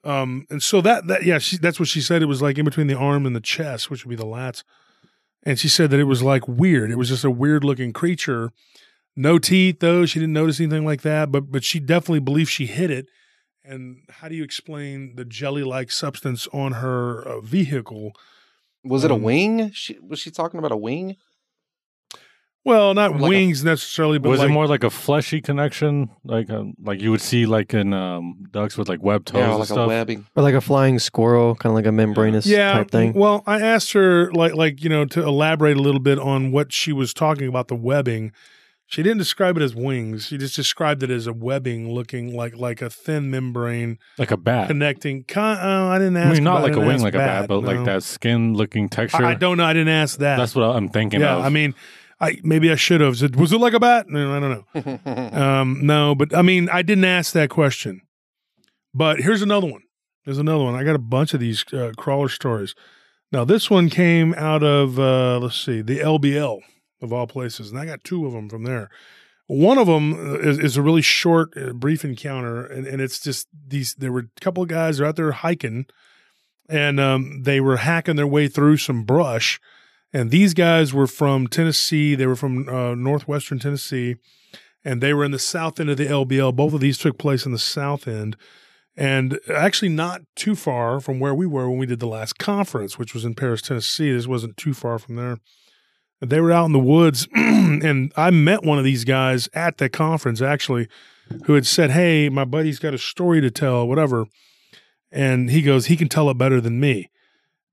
Um, 0.07 0.47
and 0.49 0.63
so 0.63 0.79
that 0.81 1.07
that 1.07 1.25
yeah, 1.25 1.37
she, 1.37 1.57
that's 1.57 1.79
what 1.79 1.89
she 1.89 1.99
said. 1.99 2.21
It 2.21 2.27
was 2.27 2.41
like 2.41 2.57
in 2.57 2.63
between 2.63 2.87
the 2.87 2.97
arm 2.97 3.25
and 3.25 3.35
the 3.35 3.41
chest, 3.41 3.89
which 3.89 4.05
would 4.05 4.09
be 4.09 4.15
the 4.15 4.25
lats. 4.25 4.63
And 5.43 5.59
she 5.59 5.67
said 5.67 5.91
that 5.91 5.99
it 5.99 6.05
was 6.05 6.23
like 6.23 6.47
weird. 6.47 6.91
It 6.91 6.97
was 6.97 7.09
just 7.09 7.25
a 7.25 7.29
weird 7.29 7.65
looking 7.65 7.91
creature. 7.91 8.51
No 9.17 9.37
teeth 9.37 9.81
though. 9.81 10.05
She 10.05 10.19
didn't 10.19 10.33
notice 10.33 10.61
anything 10.61 10.85
like 10.85 11.01
that, 11.01 11.29
but 11.29 11.51
but 11.51 11.65
she 11.65 11.81
definitely 11.81 12.21
believes 12.21 12.49
she 12.49 12.67
hit 12.67 12.89
it. 12.89 13.07
And 13.65 14.03
how 14.09 14.29
do 14.29 14.35
you 14.35 14.45
explain 14.45 15.15
the 15.17 15.25
jelly 15.25 15.63
like 15.63 15.91
substance 15.91 16.47
on 16.53 16.73
her 16.73 17.21
uh, 17.21 17.41
vehicle? 17.41 18.13
Was 18.85 19.03
it 19.03 19.11
a 19.11 19.15
um, 19.15 19.23
wing? 19.23 19.71
She, 19.71 19.99
was 19.99 20.19
she 20.19 20.31
talking 20.31 20.57
about 20.57 20.71
a 20.71 20.77
wing? 20.77 21.17
Well, 22.67 22.93
not 22.93 23.13
like 23.13 23.29
wings 23.29 23.61
a, 23.61 23.65
necessarily, 23.65 24.19
but 24.19 24.27
was 24.27 24.39
like, 24.39 24.49
it 24.49 24.51
more 24.51 24.67
like 24.67 24.83
a 24.83 24.89
fleshy 24.89 25.39
connection, 25.39 26.09
like 26.25 26.49
um, 26.49 26.73
like 26.83 26.99
you 26.99 27.11
would 27.11 27.21
see 27.21 27.45
like 27.45 27.73
in 27.73 27.93
um, 27.93 28.45
ducks 28.51 28.77
with 28.77 28.89
like 28.89 29.01
web 29.01 29.23
toes, 29.23 29.39
yeah, 29.39 29.53
like 29.53 29.67
stuff? 29.67 29.77
a 29.77 29.87
webbing, 29.87 30.25
or 30.35 30.43
like 30.43 30.53
a 30.53 30.59
flying 30.59 30.99
squirrel, 30.99 31.55
kind 31.55 31.71
of 31.71 31.75
like 31.75 31.85
a 31.85 31.93
membranous 31.93 32.45
yeah, 32.45 32.73
type 32.73 32.91
thing. 32.91 33.13
Well, 33.13 33.41
I 33.47 33.61
asked 33.61 33.93
her 33.93 34.29
like 34.33 34.53
like 34.53 34.83
you 34.83 34.89
know 34.89 35.05
to 35.05 35.23
elaborate 35.23 35.77
a 35.77 35.81
little 35.81 36.01
bit 36.01 36.19
on 36.19 36.51
what 36.51 36.73
she 36.73 36.91
was 36.91 37.13
talking 37.13 37.47
about 37.47 37.69
the 37.69 37.75
webbing. 37.75 38.33
She 38.89 39.03
didn't 39.03 39.17
describe 39.17 39.57
it 39.57 39.63
as 39.63 39.73
wings. 39.73 40.27
She 40.27 40.37
just 40.37 40.55
described 40.55 41.03
it 41.03 41.09
as 41.09 41.25
a 41.25 41.33
webbing, 41.33 41.93
looking 41.93 42.35
like 42.35 42.57
like 42.57 42.81
a 42.81 42.89
thin 42.89 43.31
membrane, 43.31 43.97
like 44.17 44.31
a 44.31 44.37
bat 44.37 44.67
connecting. 44.67 45.23
Con- 45.23 45.57
oh, 45.61 45.87
I 45.87 45.99
didn't 45.99 46.17
ask. 46.17 46.31
I 46.31 46.33
mean, 46.33 46.43
not 46.43 46.63
like 46.63 46.75
a 46.75 46.79
wing, 46.79 47.01
like 47.01 47.13
bat, 47.13 47.45
a 47.45 47.47
bat, 47.47 47.47
but 47.47 47.63
no. 47.63 47.67
like 47.71 47.85
that 47.85 48.03
skin-looking 48.03 48.89
texture. 48.89 49.23
I, 49.23 49.31
I, 49.31 49.35
don't 49.35 49.57
know. 49.57 49.63
I 49.63 49.71
didn't 49.71 49.87
ask 49.87 50.19
that. 50.19 50.35
That's 50.35 50.53
what 50.53 50.63
I'm 50.63 50.89
thinking. 50.89 51.21
Yeah, 51.21 51.37
of. 51.37 51.45
I 51.45 51.49
mean, 51.49 51.75
I 52.19 52.39
maybe 52.43 52.71
I 52.71 52.75
should 52.75 53.01
have 53.01 53.17
said, 53.17 53.35
was 53.35 53.53
it 53.53 53.59
like 53.59 53.73
a 53.73 53.79
bat? 53.79 54.07
No, 54.09 54.35
I 54.35 54.39
don't 54.39 55.01
know. 55.05 55.39
um, 55.39 55.85
no, 55.85 56.15
but 56.15 56.35
I 56.35 56.41
mean, 56.41 56.69
I 56.69 56.81
didn't 56.81 57.05
ask 57.05 57.33
that 57.33 57.49
question. 57.49 58.01
But 58.93 59.19
here's 59.19 59.41
another 59.41 59.67
one. 59.67 59.83
There's 60.25 60.39
another 60.39 60.63
one. 60.63 60.75
I 60.75 60.83
got 60.83 60.95
a 60.95 60.99
bunch 60.99 61.33
of 61.33 61.39
these 61.39 61.63
uh, 61.71 61.91
crawler 61.95 62.29
stories. 62.29 62.73
Now, 63.31 63.45
this 63.45 63.69
one 63.69 63.89
came 63.89 64.33
out 64.33 64.63
of 64.63 64.99
uh, 64.99 65.39
let's 65.39 65.59
see, 65.59 65.81
the 65.81 65.99
LBL 65.99 66.59
of 67.01 67.13
all 67.13 67.27
places, 67.27 67.71
and 67.71 67.79
I 67.79 67.85
got 67.85 68.03
two 68.03 68.25
of 68.25 68.33
them 68.33 68.49
from 68.49 68.63
there. 68.63 68.89
One 69.45 69.77
of 69.77 69.87
them 69.87 70.13
uh, 70.13 70.39
is, 70.39 70.59
is 70.59 70.77
a 70.77 70.81
really 70.81 71.01
short, 71.01 71.55
uh, 71.55 71.71
brief 71.73 72.03
encounter, 72.03 72.65
and, 72.65 72.85
and 72.87 73.01
it's 73.01 73.19
just 73.19 73.47
these. 73.67 73.93
There 73.95 74.11
were 74.11 74.27
a 74.35 74.41
couple 74.41 74.63
of 74.63 74.69
guys. 74.69 74.97
They're 74.97 75.07
out 75.07 75.15
there 75.15 75.31
hiking, 75.31 75.85
and 76.67 76.99
um, 76.99 77.43
they 77.43 77.61
were 77.61 77.77
hacking 77.77 78.15
their 78.15 78.27
way 78.27 78.47
through 78.47 78.77
some 78.77 79.03
brush 79.03 79.59
and 80.17 80.31
these 80.31 80.55
guys 80.55 80.95
were 80.95 81.05
from 81.05 81.45
Tennessee. 81.45 82.15
They 82.15 82.25
were 82.25 82.35
from 82.35 82.67
uh, 82.67 82.95
northwestern 82.95 83.59
Tennessee, 83.59 84.15
and 84.83 84.99
they 84.99 85.13
were 85.13 85.23
in 85.23 85.29
the 85.29 85.37
south 85.37 85.79
end 85.79 85.91
of 85.91 85.97
the 85.97 86.07
LBL. 86.07 86.55
Both 86.55 86.73
of 86.73 86.79
these 86.79 86.97
took 86.97 87.19
place 87.19 87.45
in 87.45 87.51
the 87.51 87.59
south 87.59 88.07
end, 88.07 88.35
and 88.95 89.39
actually 89.53 89.89
not 89.89 90.21
too 90.35 90.55
far 90.55 90.99
from 90.99 91.19
where 91.19 91.35
we 91.35 91.45
were 91.45 91.69
when 91.69 91.77
we 91.77 91.85
did 91.85 91.99
the 91.99 92.07
last 92.07 92.39
conference, 92.39 92.97
which 92.97 93.13
was 93.13 93.25
in 93.25 93.35
Paris, 93.35 93.61
Tennessee. 93.61 94.11
This 94.11 94.25
wasn't 94.25 94.57
too 94.57 94.73
far 94.73 94.97
from 94.97 95.17
there. 95.17 95.37
They 96.19 96.41
were 96.41 96.51
out 96.51 96.65
in 96.65 96.71
the 96.71 96.79
woods, 96.79 97.27
and 97.35 98.11
I 98.17 98.31
met 98.31 98.63
one 98.63 98.79
of 98.79 98.83
these 98.83 99.03
guys 99.03 99.47
at 99.53 99.77
the 99.77 99.87
conference 99.87 100.41
actually, 100.41 100.87
who 101.45 101.53
had 101.53 101.67
said, 101.67 101.91
"Hey, 101.91 102.27
my 102.29 102.43
buddy's 102.43 102.79
got 102.79 102.95
a 102.95 102.97
story 102.97 103.39
to 103.41 103.51
tell, 103.51 103.87
whatever." 103.87 104.25
And 105.11 105.51
he 105.51 105.61
goes, 105.61 105.85
"He 105.85 105.95
can 105.95 106.09
tell 106.09 106.27
it 106.31 106.39
better 106.39 106.59
than 106.59 106.79
me." 106.79 107.11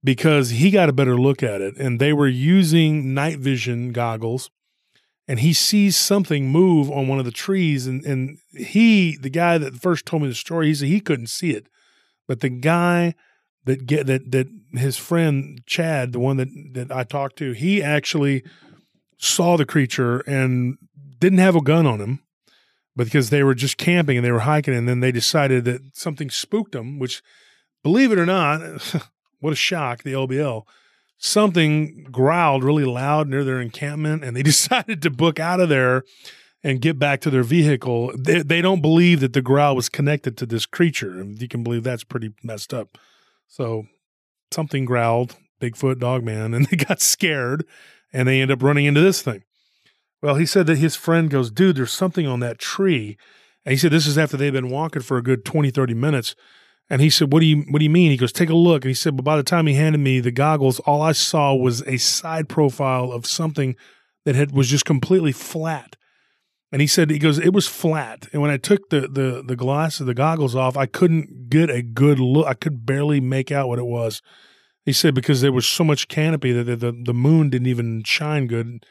Because 0.05 0.51
he 0.51 0.71
got 0.71 0.91
a 0.91 0.93
better 0.93 1.17
look 1.17 1.43
at 1.43 1.63
it 1.63 1.77
and 1.79 1.99
they 1.99 2.13
were 2.13 2.29
using 2.29 3.15
night 3.15 3.39
vision 3.39 3.91
goggles 3.91 4.51
and 5.27 5.41
he 5.41 5.55
sees 5.55 5.97
something 5.97 6.51
move 6.51 6.91
on 6.91 7.09
one 7.09 7.19
of 7.19 7.25
the 7.25 7.31
trees 7.31 7.87
and, 7.87 8.05
and 8.05 8.39
he 8.53 9.17
the 9.17 9.31
guy 9.31 9.57
that 9.57 9.75
first 9.75 10.05
told 10.05 10.23
me 10.23 10.29
the 10.29 10.35
story 10.35 10.67
he 10.67 10.75
said 10.75 10.89
he 10.89 11.01
couldn't 11.01 11.29
see 11.29 11.51
it 11.51 11.67
but 12.29 12.41
the 12.41 12.51
guy 12.51 13.15
that 13.65 13.87
get 13.87 14.07
that 14.07 14.31
that 14.31 14.47
his 14.73 14.99
friend 14.99 15.63
chad 15.67 16.13
the 16.13 16.21
one 16.21 16.37
that 16.37 16.49
that 16.73 16.93
i 16.93 17.03
talked 17.03 17.37
to 17.37 17.53
he 17.53 17.83
actually 17.83 18.45
saw 19.17 19.57
the 19.57 19.65
creature 19.65 20.21
and 20.21 20.77
didn't 21.19 21.39
have 21.39 21.57
a 21.57 21.63
gun 21.63 21.87
on 21.87 22.01
him 22.01 22.21
because 22.95 23.31
they 23.31 23.43
were 23.43 23.55
just 23.55 23.79
camping 23.79 24.19
and 24.19 24.25
they 24.25 24.31
were 24.31 24.41
hiking 24.41 24.75
and 24.75 24.87
then 24.87 25.01
they 25.01 25.11
decided 25.11 25.65
that 25.65 25.81
something 25.97 26.29
spooked 26.29 26.73
them 26.73 26.99
which 26.99 27.23
believe 27.83 28.13
it 28.13 28.19
or 28.19 28.27
not 28.27 28.61
what 29.45 29.53
a 29.53 29.57
shock, 29.57 30.03
the 30.03 30.15
LBL. 30.15 30.65
Something 31.19 32.05
growled 32.11 32.65
really 32.65 32.87
loud 32.87 33.29
near 33.29 33.45
their 33.45 33.61
encampment, 33.61 34.25
and 34.25 34.35
they 34.35 34.43
decided 34.55 35.03
to 35.03 35.11
book 35.11 35.39
out 35.39 35.61
of 35.61 35.69
there 35.69 36.03
and 36.63 36.81
get 36.81 36.99
back 36.99 37.21
to 37.21 37.31
their 37.31 37.43
vehicle. 37.43 38.11
They, 38.17 38.41
they 38.41 38.63
don't 38.63 38.81
believe 38.81 39.21
that 39.21 39.35
the 39.35 39.43
growl 39.43 39.77
was 39.77 39.91
connected 39.91 40.39
to 40.39 40.47
this 40.47 40.65
creature. 40.65 41.21
And 41.21 41.41
you 41.41 41.47
can 41.47 41.63
believe 41.63 41.85
that's 41.85 42.05
pretty 42.05 42.33
messed 42.43 42.73
up. 42.73 42.97
So 43.47 43.87
something 44.51 44.87
growled, 44.87 45.37
Bigfoot, 45.61 45.99
Dogman, 45.99 46.55
and 46.55 46.67
they 46.67 46.79
got 46.79 47.03
scared 47.03 47.67
and 48.15 48.27
they 48.27 48.41
end 48.41 48.51
up 48.51 48.63
running 48.63 48.87
into 48.87 49.03
this 49.03 49.21
thing. 49.21 49.45
Well, 50.23 50.37
he 50.37 50.47
said 50.47 50.67
that 50.69 50.79
his 50.79 50.97
friend 50.97 51.29
goes, 51.29 51.51
dude, 51.51 51.77
there's 51.77 51.93
something 51.93 52.27
on 52.27 52.41
that 52.41 52.59
tree. 52.59 53.19
And 53.67 53.73
he 53.73 53.77
said, 53.77 53.91
this 53.91 54.07
is 54.07 54.17
after 54.17 54.39
they've 54.39 54.51
been 54.51 54.71
walking 54.71 55.03
for 55.03 55.19
a 55.19 55.23
good 55.23 55.45
20, 55.45 55.71
30 55.71 55.93
minutes. 55.93 56.35
And 56.91 57.01
he 57.01 57.09
said, 57.09 57.33
what 57.33 57.41
do 57.41 57.47
you, 57.47 57.65
what 57.71 57.79
do 57.79 57.85
you 57.85 57.91
mean? 57.91 58.11
He 58.11 58.17
goes, 58.17 58.33
take 58.33 58.51
a 58.51 58.55
look. 58.55 58.85
And 58.85 58.91
he 58.91 58.95
said, 58.95 59.17
but 59.17 59.25
by 59.25 59.37
the 59.37 59.43
time 59.43 59.67
he 59.67 59.75
handed 59.75 59.99
me 59.99 60.21
the 60.21 60.31
goggles, 60.31 60.81
all 60.81 61.01
I 61.01 61.13
saw 61.13 61.55
was 61.55 61.83
a 61.87 61.97
side 61.97 62.49
profile 62.49 63.11
of 63.11 63.27
something 63.27 63.75
that 64.25 64.35
had, 64.35 64.53
was 64.53 64.69
just 64.69 64.85
completely 64.85 65.33
flat. 65.33 65.97
And 66.71 66.81
he 66.81 66.87
said, 66.87 67.11
he 67.11 67.19
goes, 67.19 67.39
it 67.39 67.55
was 67.55 67.69
flat. 67.69 68.27
And 68.33 68.43
when 68.43 68.51
I 68.51 68.57
took 68.57 68.91
the, 68.91 69.03
the, 69.03 69.43
the 69.47 69.57
glasses, 69.57 70.07
the 70.07 70.15
goggles 70.15 70.55
off, 70.55 70.77
I 70.77 70.87
couldn't 70.87 71.49
get 71.49 71.71
a 71.71 71.83
good 71.83 72.19
look. 72.19 72.47
I 72.47 72.55
could 72.55 72.85
barely 72.85 73.21
make 73.21 73.51
out 73.51 73.69
what 73.69 73.79
it 73.79 73.87
was. 73.87 74.21
He 74.85 74.93
said, 74.93 75.15
because 75.15 75.41
there 75.41 75.53
was 75.53 75.67
so 75.67 75.85
much 75.85 76.09
canopy 76.09 76.53
that 76.53 76.65
the, 76.65 76.77
the, 76.77 77.03
the 77.07 77.15
moon 77.15 77.49
didn't 77.49 77.69
even 77.69 78.03
shine 78.05 78.47
good. 78.47 78.85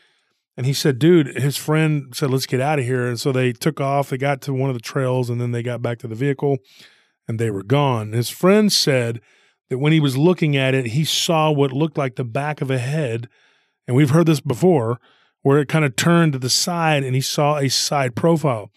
And 0.55 0.65
he 0.65 0.73
said, 0.73 0.97
dude, 0.97 1.27
his 1.35 1.57
friend 1.57 2.15
said, 2.15 2.31
let's 2.31 2.45
get 2.45 2.61
out 2.61 2.79
of 2.79 2.85
here. 2.85 3.05
And 3.05 3.19
so 3.19 3.31
they 3.31 3.51
took 3.51 3.81
off. 3.81 4.09
They 4.09 4.17
got 4.17 4.41
to 4.43 4.53
one 4.53 4.69
of 4.69 4.75
the 4.75 4.81
trails 4.81 5.29
and 5.29 5.39
then 5.39 5.51
they 5.51 5.61
got 5.61 5.81
back 5.81 5.99
to 5.99 6.07
the 6.07 6.15
vehicle 6.15 6.59
and 7.27 7.39
they 7.39 7.49
were 7.51 7.63
gone. 7.63 8.11
His 8.11 8.29
friend 8.29 8.71
said 8.71 9.21
that 9.69 9.77
when 9.77 9.93
he 9.93 9.99
was 9.99 10.17
looking 10.17 10.57
at 10.57 10.75
it, 10.75 10.87
he 10.87 11.05
saw 11.05 11.51
what 11.51 11.71
looked 11.71 11.97
like 11.97 12.15
the 12.15 12.23
back 12.23 12.61
of 12.61 12.69
a 12.69 12.77
head. 12.77 13.29
And 13.87 13.95
we've 13.95 14.11
heard 14.11 14.27
this 14.27 14.41
before, 14.41 14.99
where 15.41 15.59
it 15.59 15.67
kind 15.67 15.83
of 15.83 15.95
turned 15.95 16.33
to 16.33 16.39
the 16.39 16.49
side 16.49 17.03
and 17.03 17.15
he 17.15 17.21
saw 17.21 17.57
a 17.57 17.69
side 17.69 18.15
profile. 18.15 18.71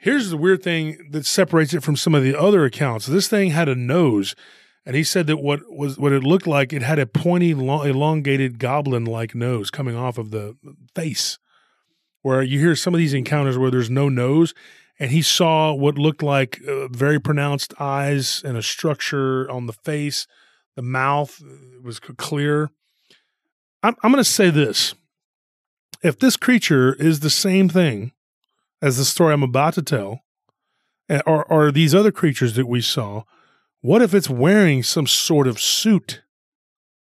Here's 0.00 0.30
the 0.30 0.36
weird 0.36 0.62
thing 0.62 1.10
that 1.10 1.26
separates 1.26 1.72
it 1.72 1.82
from 1.82 1.96
some 1.96 2.14
of 2.14 2.22
the 2.22 2.38
other 2.38 2.64
accounts. 2.64 3.06
This 3.06 3.28
thing 3.28 3.50
had 3.50 3.68
a 3.68 3.74
nose. 3.74 4.34
And 4.86 4.96
he 4.96 5.04
said 5.04 5.26
that 5.26 5.36
what 5.36 5.60
was 5.68 5.98
what 5.98 6.12
it 6.12 6.24
looked 6.24 6.46
like, 6.46 6.72
it 6.72 6.82
had 6.82 6.98
a 6.98 7.06
pointy, 7.06 7.54
long, 7.54 7.86
elongated 7.86 8.58
goblin-like 8.58 9.34
nose 9.34 9.70
coming 9.70 9.94
off 9.94 10.16
of 10.16 10.30
the 10.30 10.56
face. 10.94 11.38
Where 12.22 12.42
you 12.42 12.58
hear 12.58 12.74
some 12.74 12.94
of 12.94 12.98
these 12.98 13.14
encounters 13.14 13.56
where 13.56 13.70
there's 13.70 13.90
no 13.90 14.08
nose, 14.08 14.52
and 15.00 15.10
he 15.10 15.22
saw 15.22 15.72
what 15.72 15.98
looked 15.98 16.22
like 16.22 16.60
uh, 16.68 16.86
very 16.88 17.18
pronounced 17.18 17.74
eyes 17.80 18.42
and 18.44 18.56
a 18.56 18.62
structure 18.62 19.50
on 19.50 19.66
the 19.66 19.72
face. 19.72 20.28
The 20.76 20.82
mouth 20.82 21.42
uh, 21.42 21.80
was 21.82 21.98
clear. 21.98 22.70
I'm, 23.82 23.96
I'm 24.02 24.12
going 24.12 24.22
to 24.22 24.30
say 24.30 24.50
this: 24.50 24.94
if 26.02 26.18
this 26.18 26.36
creature 26.36 26.94
is 26.94 27.20
the 27.20 27.30
same 27.30 27.68
thing 27.68 28.12
as 28.80 28.98
the 28.98 29.04
story 29.04 29.32
I'm 29.32 29.42
about 29.42 29.74
to 29.74 29.82
tell, 29.82 30.20
or, 31.26 31.44
or 31.46 31.72
these 31.72 31.94
other 31.94 32.12
creatures 32.12 32.54
that 32.54 32.68
we 32.68 32.80
saw 32.80 33.24
what 33.82 34.02
if 34.02 34.12
it's 34.12 34.28
wearing 34.28 34.82
some 34.82 35.06
sort 35.06 35.46
of 35.46 35.58
suit? 35.58 36.22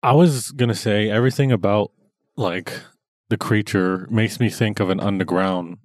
I 0.01 0.13
was 0.13 0.51
gonna 0.51 0.75
say 0.75 1.09
everything 1.09 1.51
about 1.51 1.91
like 2.35 2.73
the 3.29 3.37
creature 3.37 4.07
makes 4.09 4.39
me 4.39 4.49
think 4.49 4.79
of 4.79 4.89
an 4.89 4.99
underground 4.99 5.77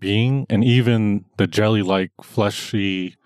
being, 0.00 0.46
and 0.48 0.64
even 0.64 1.24
the 1.36 1.46
jelly-like, 1.46 2.12
fleshy, 2.22 3.16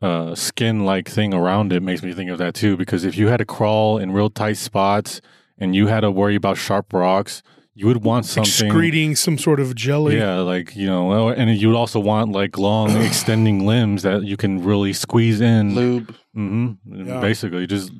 uh, 0.00 0.34
skin-like 0.34 1.08
thing 1.08 1.32
around 1.32 1.72
it 1.72 1.82
makes 1.82 2.02
me 2.02 2.12
think 2.12 2.30
of 2.30 2.38
that 2.38 2.54
too. 2.54 2.76
Because 2.76 3.04
if 3.04 3.16
you 3.16 3.28
had 3.28 3.38
to 3.38 3.44
crawl 3.44 3.98
in 3.98 4.12
real 4.12 4.30
tight 4.30 4.56
spots 4.56 5.20
and 5.58 5.74
you 5.74 5.86
had 5.86 6.00
to 6.00 6.10
worry 6.10 6.34
about 6.34 6.56
sharp 6.56 6.92
rocks, 6.92 7.42
you 7.74 7.86
would 7.86 8.04
want 8.04 8.26
something 8.26 8.66
excreting 8.66 9.16
some 9.16 9.38
sort 9.38 9.58
of 9.58 9.74
jelly. 9.74 10.18
Yeah, 10.18 10.40
like 10.40 10.76
you 10.76 10.86
know, 10.86 11.30
and 11.30 11.56
you 11.56 11.68
would 11.68 11.76
also 11.76 12.00
want 12.00 12.32
like 12.32 12.58
long 12.58 12.90
extending 13.02 13.64
limbs 13.64 14.02
that 14.02 14.24
you 14.24 14.36
can 14.36 14.62
really 14.62 14.92
squeeze 14.92 15.40
in. 15.40 15.74
Lube. 15.74 16.14
Mm-hmm. 16.36 17.06
Yeah. 17.08 17.20
Basically, 17.20 17.66
just 17.66 17.92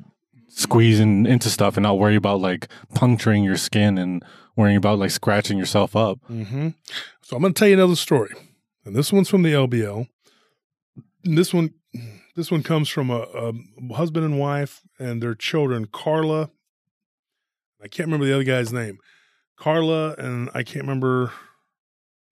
squeezing 0.49 1.25
into 1.25 1.49
stuff 1.49 1.77
and 1.77 1.83
not 1.83 1.97
worry 1.97 2.15
about 2.15 2.39
like 2.39 2.67
puncturing 2.93 3.43
your 3.43 3.57
skin 3.57 3.97
and 3.97 4.23
worrying 4.55 4.77
about 4.77 4.99
like 4.99 5.11
scratching 5.11 5.57
yourself 5.57 5.95
up. 5.95 6.19
Mm-hmm. 6.29 6.69
So 7.21 7.35
I'm 7.35 7.41
going 7.41 7.53
to 7.53 7.59
tell 7.59 7.67
you 7.67 7.75
another 7.75 7.95
story, 7.95 8.33
and 8.85 8.95
this 8.95 9.11
one's 9.11 9.29
from 9.29 9.43
the 9.43 9.53
LBL. 9.53 10.07
And 11.25 11.37
this 11.37 11.53
one, 11.53 11.73
this 12.35 12.51
one 12.51 12.63
comes 12.63 12.89
from 12.89 13.09
a, 13.09 13.19
a 13.19 13.53
husband 13.93 14.25
and 14.25 14.39
wife 14.39 14.81
and 14.99 15.21
their 15.21 15.35
children, 15.35 15.87
Carla. 15.91 16.49
I 17.81 17.87
can't 17.87 18.07
remember 18.07 18.25
the 18.25 18.33
other 18.33 18.43
guy's 18.43 18.71
name. 18.71 18.99
Carla 19.57 20.15
and 20.17 20.49
I 20.53 20.63
can't 20.63 20.83
remember 20.83 21.31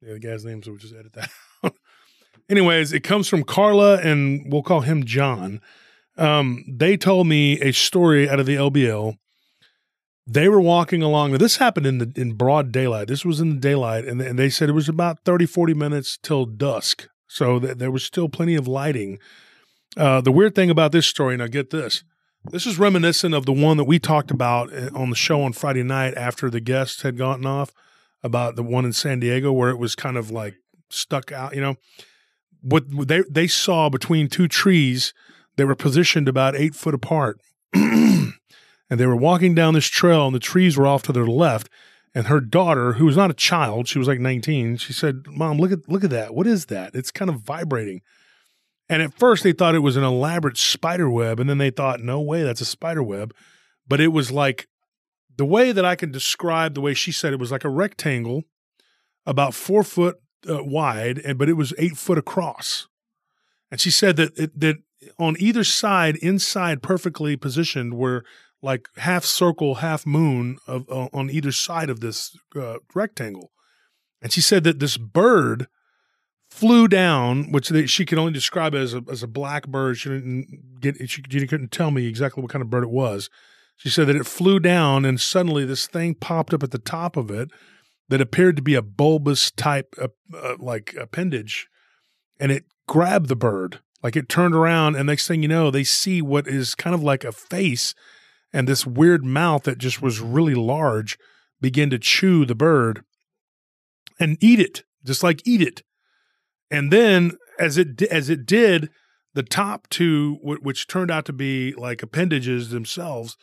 the 0.01 0.11
other 0.11 0.19
guy's 0.19 0.43
name, 0.43 0.63
so 0.63 0.71
we'll 0.71 0.79
just 0.79 0.95
edit 0.95 1.13
that 1.13 1.29
out. 1.63 1.75
Anyways, 2.49 2.91
it 2.91 3.01
comes 3.01 3.27
from 3.27 3.43
Carla 3.43 3.97
and 3.97 4.51
we'll 4.51 4.63
call 4.63 4.81
him 4.81 5.05
John. 5.05 5.61
Um, 6.17 6.65
they 6.67 6.97
told 6.97 7.27
me 7.27 7.59
a 7.61 7.71
story 7.71 8.29
out 8.29 8.39
of 8.39 8.45
the 8.45 8.55
LBL. 8.55 9.17
They 10.31 10.47
were 10.47 10.61
walking 10.61 11.03
along. 11.03 11.33
This 11.33 11.57
happened 11.57 11.85
in 11.85 11.97
the 11.97 12.13
in 12.15 12.33
broad 12.33 12.71
daylight. 12.71 13.09
This 13.09 13.25
was 13.25 13.41
in 13.41 13.49
the 13.49 13.59
daylight, 13.59 14.05
and, 14.05 14.21
and 14.21 14.39
they 14.39 14.49
said 14.49 14.69
it 14.69 14.73
was 14.73 14.87
about 14.87 15.19
30, 15.25 15.45
40 15.45 15.73
minutes 15.73 16.17
till 16.21 16.45
dusk. 16.45 17.09
So 17.27 17.59
th- 17.59 17.77
there 17.77 17.91
was 17.91 18.05
still 18.05 18.29
plenty 18.29 18.55
of 18.55 18.65
lighting. 18.65 19.19
Uh, 19.97 20.21
the 20.21 20.31
weird 20.31 20.55
thing 20.55 20.69
about 20.69 20.93
this 20.93 21.05
story, 21.05 21.35
now 21.35 21.47
get 21.47 21.71
this, 21.71 22.05
this 22.45 22.65
is 22.65 22.79
reminiscent 22.79 23.35
of 23.35 23.45
the 23.45 23.51
one 23.51 23.75
that 23.75 23.83
we 23.83 23.99
talked 23.99 24.31
about 24.31 24.73
uh, 24.73 24.89
on 24.95 25.09
the 25.09 25.17
show 25.17 25.41
on 25.41 25.51
Friday 25.51 25.83
night 25.83 26.13
after 26.15 26.49
the 26.49 26.61
guests 26.61 27.01
had 27.01 27.17
gotten 27.17 27.45
off 27.45 27.73
about 28.23 28.55
the 28.55 28.63
one 28.63 28.85
in 28.85 28.93
San 28.93 29.19
Diego 29.19 29.51
where 29.51 29.69
it 29.69 29.77
was 29.77 29.95
kind 29.95 30.15
of 30.15 30.31
like 30.31 30.55
stuck 30.89 31.33
out, 31.33 31.53
you 31.53 31.61
know. 31.61 31.75
What 32.61 32.85
they 33.07 33.23
they 33.29 33.47
saw 33.47 33.89
between 33.89 34.29
two 34.29 34.47
trees, 34.47 35.13
they 35.57 35.65
were 35.65 35.75
positioned 35.75 36.29
about 36.29 36.55
eight 36.55 36.75
foot 36.75 36.93
apart. 36.93 37.41
and 38.91 38.99
they 38.99 39.05
were 39.05 39.15
walking 39.15 39.55
down 39.55 39.73
this 39.73 39.87
trail 39.87 40.27
and 40.27 40.35
the 40.35 40.39
trees 40.39 40.77
were 40.77 40.85
off 40.85 41.01
to 41.03 41.13
their 41.13 41.25
left. 41.25 41.69
And 42.13 42.27
her 42.27 42.41
daughter, 42.41 42.93
who 42.93 43.05
was 43.05 43.15
not 43.15 43.31
a 43.31 43.33
child, 43.33 43.87
she 43.87 43.97
was 43.97 44.07
like 44.07 44.19
19, 44.19 44.75
she 44.75 44.91
said, 44.91 45.23
Mom, 45.27 45.57
look 45.57 45.71
at 45.71 45.87
look 45.87 46.03
at 46.03 46.09
that. 46.09 46.35
What 46.35 46.45
is 46.45 46.65
that? 46.65 46.93
It's 46.93 47.09
kind 47.09 47.29
of 47.29 47.39
vibrating. 47.39 48.01
And 48.89 49.01
at 49.01 49.17
first 49.17 49.43
they 49.43 49.53
thought 49.53 49.75
it 49.75 49.79
was 49.79 49.95
an 49.95 50.03
elaborate 50.03 50.57
spider 50.57 51.09
web, 51.09 51.39
and 51.39 51.49
then 51.49 51.57
they 51.57 51.69
thought, 51.69 52.01
no 52.01 52.19
way, 52.19 52.43
that's 52.43 52.59
a 52.59 52.65
spider 52.65 53.01
web. 53.01 53.33
But 53.87 54.01
it 54.01 54.09
was 54.09 54.29
like 54.29 54.67
the 55.37 55.45
way 55.45 55.71
that 55.71 55.85
I 55.85 55.95
can 55.95 56.11
describe 56.11 56.73
the 56.73 56.81
way 56.81 56.93
she 56.93 57.13
said 57.13 57.31
it 57.31 57.39
was 57.39 57.51
like 57.51 57.63
a 57.63 57.69
rectangle, 57.69 58.43
about 59.25 59.53
four 59.53 59.83
foot 59.83 60.17
uh, 60.49 60.65
wide, 60.65 61.17
and 61.19 61.37
but 61.37 61.47
it 61.47 61.53
was 61.53 61.73
eight 61.77 61.95
foot 61.95 62.17
across. 62.17 62.89
And 63.71 63.79
she 63.79 63.89
said 63.89 64.17
that 64.17 64.37
it, 64.37 64.59
that 64.59 64.79
on 65.17 65.37
either 65.39 65.63
side, 65.63 66.17
inside, 66.17 66.83
perfectly 66.83 67.37
positioned, 67.37 67.93
were 67.93 68.25
like 68.61 68.87
half 68.97 69.25
circle, 69.25 69.75
half 69.75 70.05
moon 70.05 70.57
of 70.67 70.89
uh, 70.89 71.09
on 71.13 71.29
either 71.29 71.51
side 71.51 71.89
of 71.89 71.99
this 71.99 72.35
uh, 72.55 72.77
rectangle. 72.93 73.51
And 74.21 74.31
she 74.31 74.41
said 74.41 74.63
that 74.65 74.79
this 74.79 74.97
bird 74.97 75.67
flew 76.49 76.87
down, 76.87 77.51
which 77.51 77.69
they, 77.69 77.87
she 77.87 78.05
could 78.05 78.17
only 78.17 78.33
describe 78.33 78.75
as 78.75 78.93
a 78.93 79.03
as 79.09 79.23
a 79.23 79.27
black 79.27 79.67
bird. 79.67 79.97
She 79.97 80.09
didn't 80.09 80.79
get 80.79 80.97
she, 81.09 81.23
she 81.29 81.47
couldn't 81.47 81.71
tell 81.71 81.91
me 81.91 82.05
exactly 82.05 82.41
what 82.41 82.51
kind 82.51 82.61
of 82.61 82.69
bird 82.69 82.83
it 82.83 82.91
was. 82.91 83.29
She 83.77 83.89
said 83.89 84.07
that 84.07 84.15
it 84.15 84.27
flew 84.27 84.59
down, 84.59 85.05
and 85.05 85.19
suddenly 85.19 85.65
this 85.65 85.87
thing 85.87 86.13
popped 86.13 86.53
up 86.53 86.61
at 86.61 86.69
the 86.69 86.77
top 86.77 87.17
of 87.17 87.31
it 87.31 87.49
that 88.09 88.21
appeared 88.21 88.55
to 88.57 88.61
be 88.61 88.75
a 88.75 88.81
bulbous 88.81 89.49
type, 89.49 89.95
uh, 89.99 90.09
uh, 90.35 90.55
like 90.59 90.93
appendage, 90.99 91.67
and 92.39 92.51
it 92.51 92.65
grabbed 92.87 93.27
the 93.27 93.35
bird. 93.35 93.79
Like 94.03 94.15
it 94.15 94.29
turned 94.29 94.53
around, 94.53 94.95
and 94.95 95.07
next 95.07 95.27
thing 95.27 95.41
you 95.41 95.47
know, 95.47 95.71
they 95.71 95.83
see 95.83 96.21
what 96.21 96.47
is 96.47 96.75
kind 96.75 96.93
of 96.93 97.01
like 97.01 97.23
a 97.23 97.31
face 97.31 97.95
and 98.53 98.67
this 98.67 98.85
weird 98.85 99.23
mouth 99.23 99.63
that 99.63 99.77
just 99.77 100.01
was 100.01 100.19
really 100.19 100.55
large 100.55 101.17
began 101.61 101.89
to 101.89 101.99
chew 101.99 102.45
the 102.45 102.55
bird 102.55 103.03
and 104.19 104.37
eat 104.41 104.59
it, 104.59 104.83
just 105.05 105.23
like 105.23 105.41
eat 105.45 105.61
it. 105.61 105.83
And 106.69 106.91
then 106.91 107.33
as 107.59 107.77
it 107.77 108.01
as 108.03 108.29
it 108.29 108.45
did, 108.45 108.89
the 109.33 109.43
top 109.43 109.87
two, 109.89 110.37
which 110.41 110.87
turned 110.87 111.11
out 111.11 111.25
to 111.25 111.33
be 111.33 111.73
like 111.73 112.03
appendages 112.03 112.69
themselves, 112.69 113.37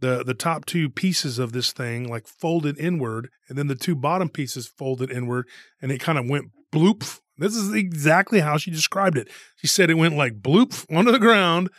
the 0.00 0.22
the 0.24 0.34
top 0.34 0.66
two 0.66 0.90
pieces 0.90 1.38
of 1.38 1.52
this 1.52 1.72
thing 1.72 2.08
like 2.08 2.26
folded 2.26 2.78
inward, 2.78 3.28
and 3.48 3.56
then 3.56 3.68
the 3.68 3.74
two 3.74 3.94
bottom 3.94 4.28
pieces 4.28 4.66
folded 4.66 5.10
inward, 5.10 5.46
and 5.80 5.90
it 5.92 6.00
kind 6.00 6.18
of 6.18 6.28
went 6.28 6.46
bloop. 6.72 7.20
This 7.38 7.56
is 7.56 7.72
exactly 7.72 8.40
how 8.40 8.58
she 8.58 8.70
described 8.70 9.16
it. 9.16 9.28
She 9.56 9.66
said 9.66 9.90
it 9.90 9.94
went 9.94 10.16
like 10.16 10.40
bloop 10.42 10.84
onto 10.94 11.10
the 11.10 11.18
ground, 11.18 11.70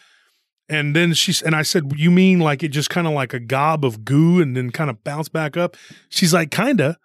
and 0.73 0.95
then 0.95 1.13
she's 1.13 1.41
and 1.41 1.55
I 1.55 1.61
said, 1.61 1.91
"You 1.95 2.11
mean 2.11 2.39
like 2.39 2.63
it 2.63 2.69
just 2.69 2.89
kind 2.89 3.07
of 3.07 3.13
like 3.13 3.33
a 3.33 3.39
gob 3.39 3.85
of 3.85 4.03
goo 4.03 4.41
and 4.41 4.57
then 4.57 4.71
kind 4.71 4.89
of 4.89 5.03
bounced 5.03 5.31
back 5.31 5.55
up?" 5.55 5.77
She's 6.09 6.33
like, 6.33 6.51
"Kinda." 6.51 6.97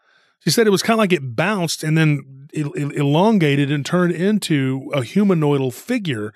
She 0.45 0.51
said 0.51 0.67
it 0.67 0.71
was 0.71 0.83
kind 0.83 0.95
of 0.95 0.99
like 0.99 1.13
it 1.13 1.37
bounced 1.37 1.83
and 1.83 1.99
then 1.99 2.49
el- 2.55 2.73
el- 2.79 2.91
elongated 2.91 3.71
and 3.71 3.85
turned 3.85 4.13
into 4.13 4.91
a 4.95 5.01
humanoidal 5.01 5.73
figure, 5.73 6.33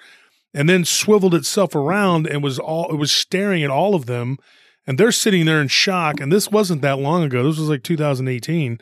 and 0.52 0.68
then 0.68 0.84
swiveled 0.84 1.34
itself 1.34 1.74
around 1.74 2.26
and 2.26 2.42
was 2.42 2.58
all 2.58 2.90
it 2.92 2.96
was 2.96 3.12
staring 3.12 3.62
at 3.62 3.70
all 3.70 3.94
of 3.94 4.06
them, 4.06 4.38
and 4.86 4.98
they're 4.98 5.12
sitting 5.12 5.46
there 5.46 5.60
in 5.60 5.68
shock. 5.68 6.20
And 6.20 6.30
this 6.30 6.50
wasn't 6.50 6.82
that 6.82 6.98
long 6.98 7.22
ago. 7.22 7.42
This 7.42 7.58
was 7.58 7.68
like 7.68 7.82
2018, 7.82 8.78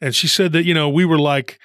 and 0.00 0.14
she 0.14 0.28
said 0.28 0.52
that 0.52 0.64
you 0.64 0.74
know 0.74 0.88
we 0.88 1.04
were 1.04 1.18
like 1.18 1.58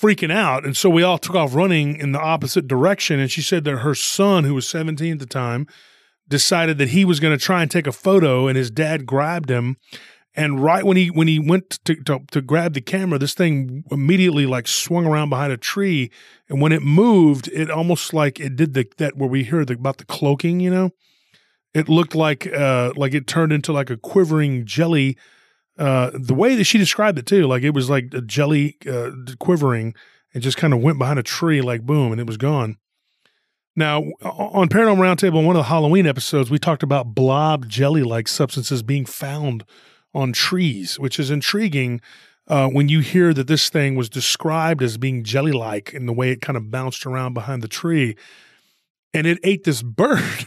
freaking 0.00 0.32
out. 0.32 0.64
And 0.64 0.76
so 0.76 0.90
we 0.90 1.02
all 1.02 1.18
took 1.18 1.36
off 1.36 1.54
running 1.54 1.96
in 1.96 2.12
the 2.12 2.20
opposite 2.20 2.66
direction. 2.68 3.20
And 3.20 3.30
she 3.30 3.42
said 3.42 3.64
that 3.64 3.78
her 3.78 3.94
son, 3.94 4.44
who 4.44 4.54
was 4.54 4.68
17 4.68 5.14
at 5.14 5.18
the 5.18 5.26
time, 5.26 5.66
decided 6.28 6.78
that 6.78 6.90
he 6.90 7.04
was 7.04 7.20
going 7.20 7.36
to 7.36 7.44
try 7.44 7.62
and 7.62 7.70
take 7.70 7.86
a 7.86 7.92
photo, 7.92 8.46
and 8.48 8.56
his 8.56 8.70
dad 8.70 9.06
grabbed 9.06 9.50
him 9.50 9.76
And 10.36 10.62
right 10.62 10.84
when 10.84 10.96
he 10.96 11.10
when 11.10 11.28
he 11.28 11.38
went 11.38 11.78
to, 11.84 11.94
to 12.04 12.20
to 12.32 12.40
grab 12.42 12.74
the 12.74 12.80
camera, 12.80 13.18
this 13.18 13.34
thing 13.34 13.84
immediately 13.90 14.46
like 14.46 14.66
swung 14.66 15.06
around 15.06 15.30
behind 15.30 15.52
a 15.52 15.56
tree, 15.56 16.10
and 16.48 16.60
when 16.60 16.72
it 16.72 16.82
moved, 16.82 17.48
it 17.52 17.70
almost 17.70 18.12
like 18.12 18.40
it 18.40 18.56
did 18.56 18.74
the 18.74 18.86
that 18.98 19.16
where 19.16 19.28
we 19.28 19.44
hear 19.44 19.64
the, 19.64 19.74
about 19.74 19.98
the 19.98 20.04
cloaking, 20.04 20.58
you 20.60 20.70
know. 20.70 20.90
It 21.72 21.88
looked 21.88 22.14
like 22.14 22.46
uh 22.52 22.92
like 22.96 23.14
it 23.14 23.26
turned 23.26 23.52
into 23.52 23.72
like 23.72 23.90
a 23.90 23.96
quivering 23.96 24.66
jelly. 24.66 25.16
Uh, 25.76 26.10
the 26.14 26.34
way 26.34 26.54
that 26.54 26.64
she 26.64 26.78
described 26.78 27.18
it 27.18 27.26
too, 27.26 27.46
like 27.46 27.62
it 27.62 27.70
was 27.70 27.90
like 27.90 28.12
a 28.14 28.20
jelly 28.20 28.76
uh, 28.88 29.10
quivering, 29.38 29.94
and 30.32 30.42
just 30.42 30.56
kind 30.56 30.72
of 30.72 30.80
went 30.80 30.98
behind 30.98 31.18
a 31.18 31.22
tree, 31.22 31.60
like 31.60 31.82
boom, 31.82 32.12
and 32.12 32.20
it 32.20 32.26
was 32.26 32.36
gone. 32.36 32.76
Now, 33.76 34.02
on 34.22 34.68
Paranormal 34.68 34.98
Roundtable, 34.98 35.44
one 35.44 35.56
of 35.56 35.60
the 35.60 35.68
Halloween 35.68 36.06
episodes, 36.06 36.48
we 36.48 36.60
talked 36.60 36.84
about 36.84 37.14
blob 37.14 37.68
jelly 37.68 38.04
like 38.04 38.28
substances 38.28 38.84
being 38.84 39.04
found 39.04 39.64
on 40.14 40.32
trees, 40.32 40.98
which 40.98 41.18
is 41.18 41.30
intriguing 41.30 42.00
uh, 42.46 42.68
when 42.68 42.88
you 42.88 43.00
hear 43.00 43.34
that 43.34 43.48
this 43.48 43.68
thing 43.68 43.96
was 43.96 44.08
described 44.08 44.80
as 44.80 44.96
being 44.96 45.24
jelly 45.24 45.50
like 45.50 45.92
in 45.92 46.06
the 46.06 46.12
way 46.12 46.30
it 46.30 46.40
kind 46.40 46.56
of 46.56 46.70
bounced 46.70 47.04
around 47.04 47.34
behind 47.34 47.62
the 47.62 47.68
tree. 47.68 48.16
And 49.12 49.26
it 49.26 49.38
ate 49.42 49.64
this 49.64 49.82
bird. 49.82 50.46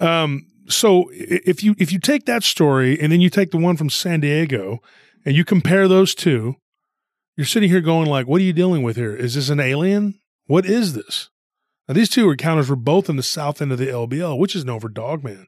Um, 0.00 0.46
so 0.68 1.10
if 1.12 1.62
you 1.62 1.74
if 1.78 1.92
you 1.92 1.98
take 1.98 2.26
that 2.26 2.42
story 2.42 3.00
and 3.00 3.12
then 3.12 3.20
you 3.20 3.30
take 3.30 3.50
the 3.50 3.56
one 3.56 3.76
from 3.76 3.90
San 3.90 4.20
Diego 4.20 4.80
and 5.24 5.36
you 5.36 5.44
compare 5.44 5.88
those 5.88 6.14
two, 6.14 6.56
you're 7.36 7.46
sitting 7.46 7.68
here 7.68 7.80
going 7.80 8.08
like, 8.08 8.26
what 8.26 8.40
are 8.40 8.44
you 8.44 8.52
dealing 8.52 8.82
with 8.82 8.96
here? 8.96 9.14
Is 9.14 9.34
this 9.34 9.48
an 9.48 9.60
alien? 9.60 10.18
What 10.46 10.66
is 10.66 10.94
this? 10.94 11.30
Now, 11.88 11.94
these 11.94 12.08
two 12.08 12.30
encounters 12.30 12.68
were 12.68 12.76
both 12.76 13.08
in 13.08 13.16
the 13.16 13.22
south 13.22 13.62
end 13.62 13.72
of 13.72 13.78
the 13.78 13.86
LBL, 13.86 14.38
which 14.38 14.56
is 14.56 14.64
known 14.64 14.80
for 14.80 14.88
Dogman. 14.88 15.46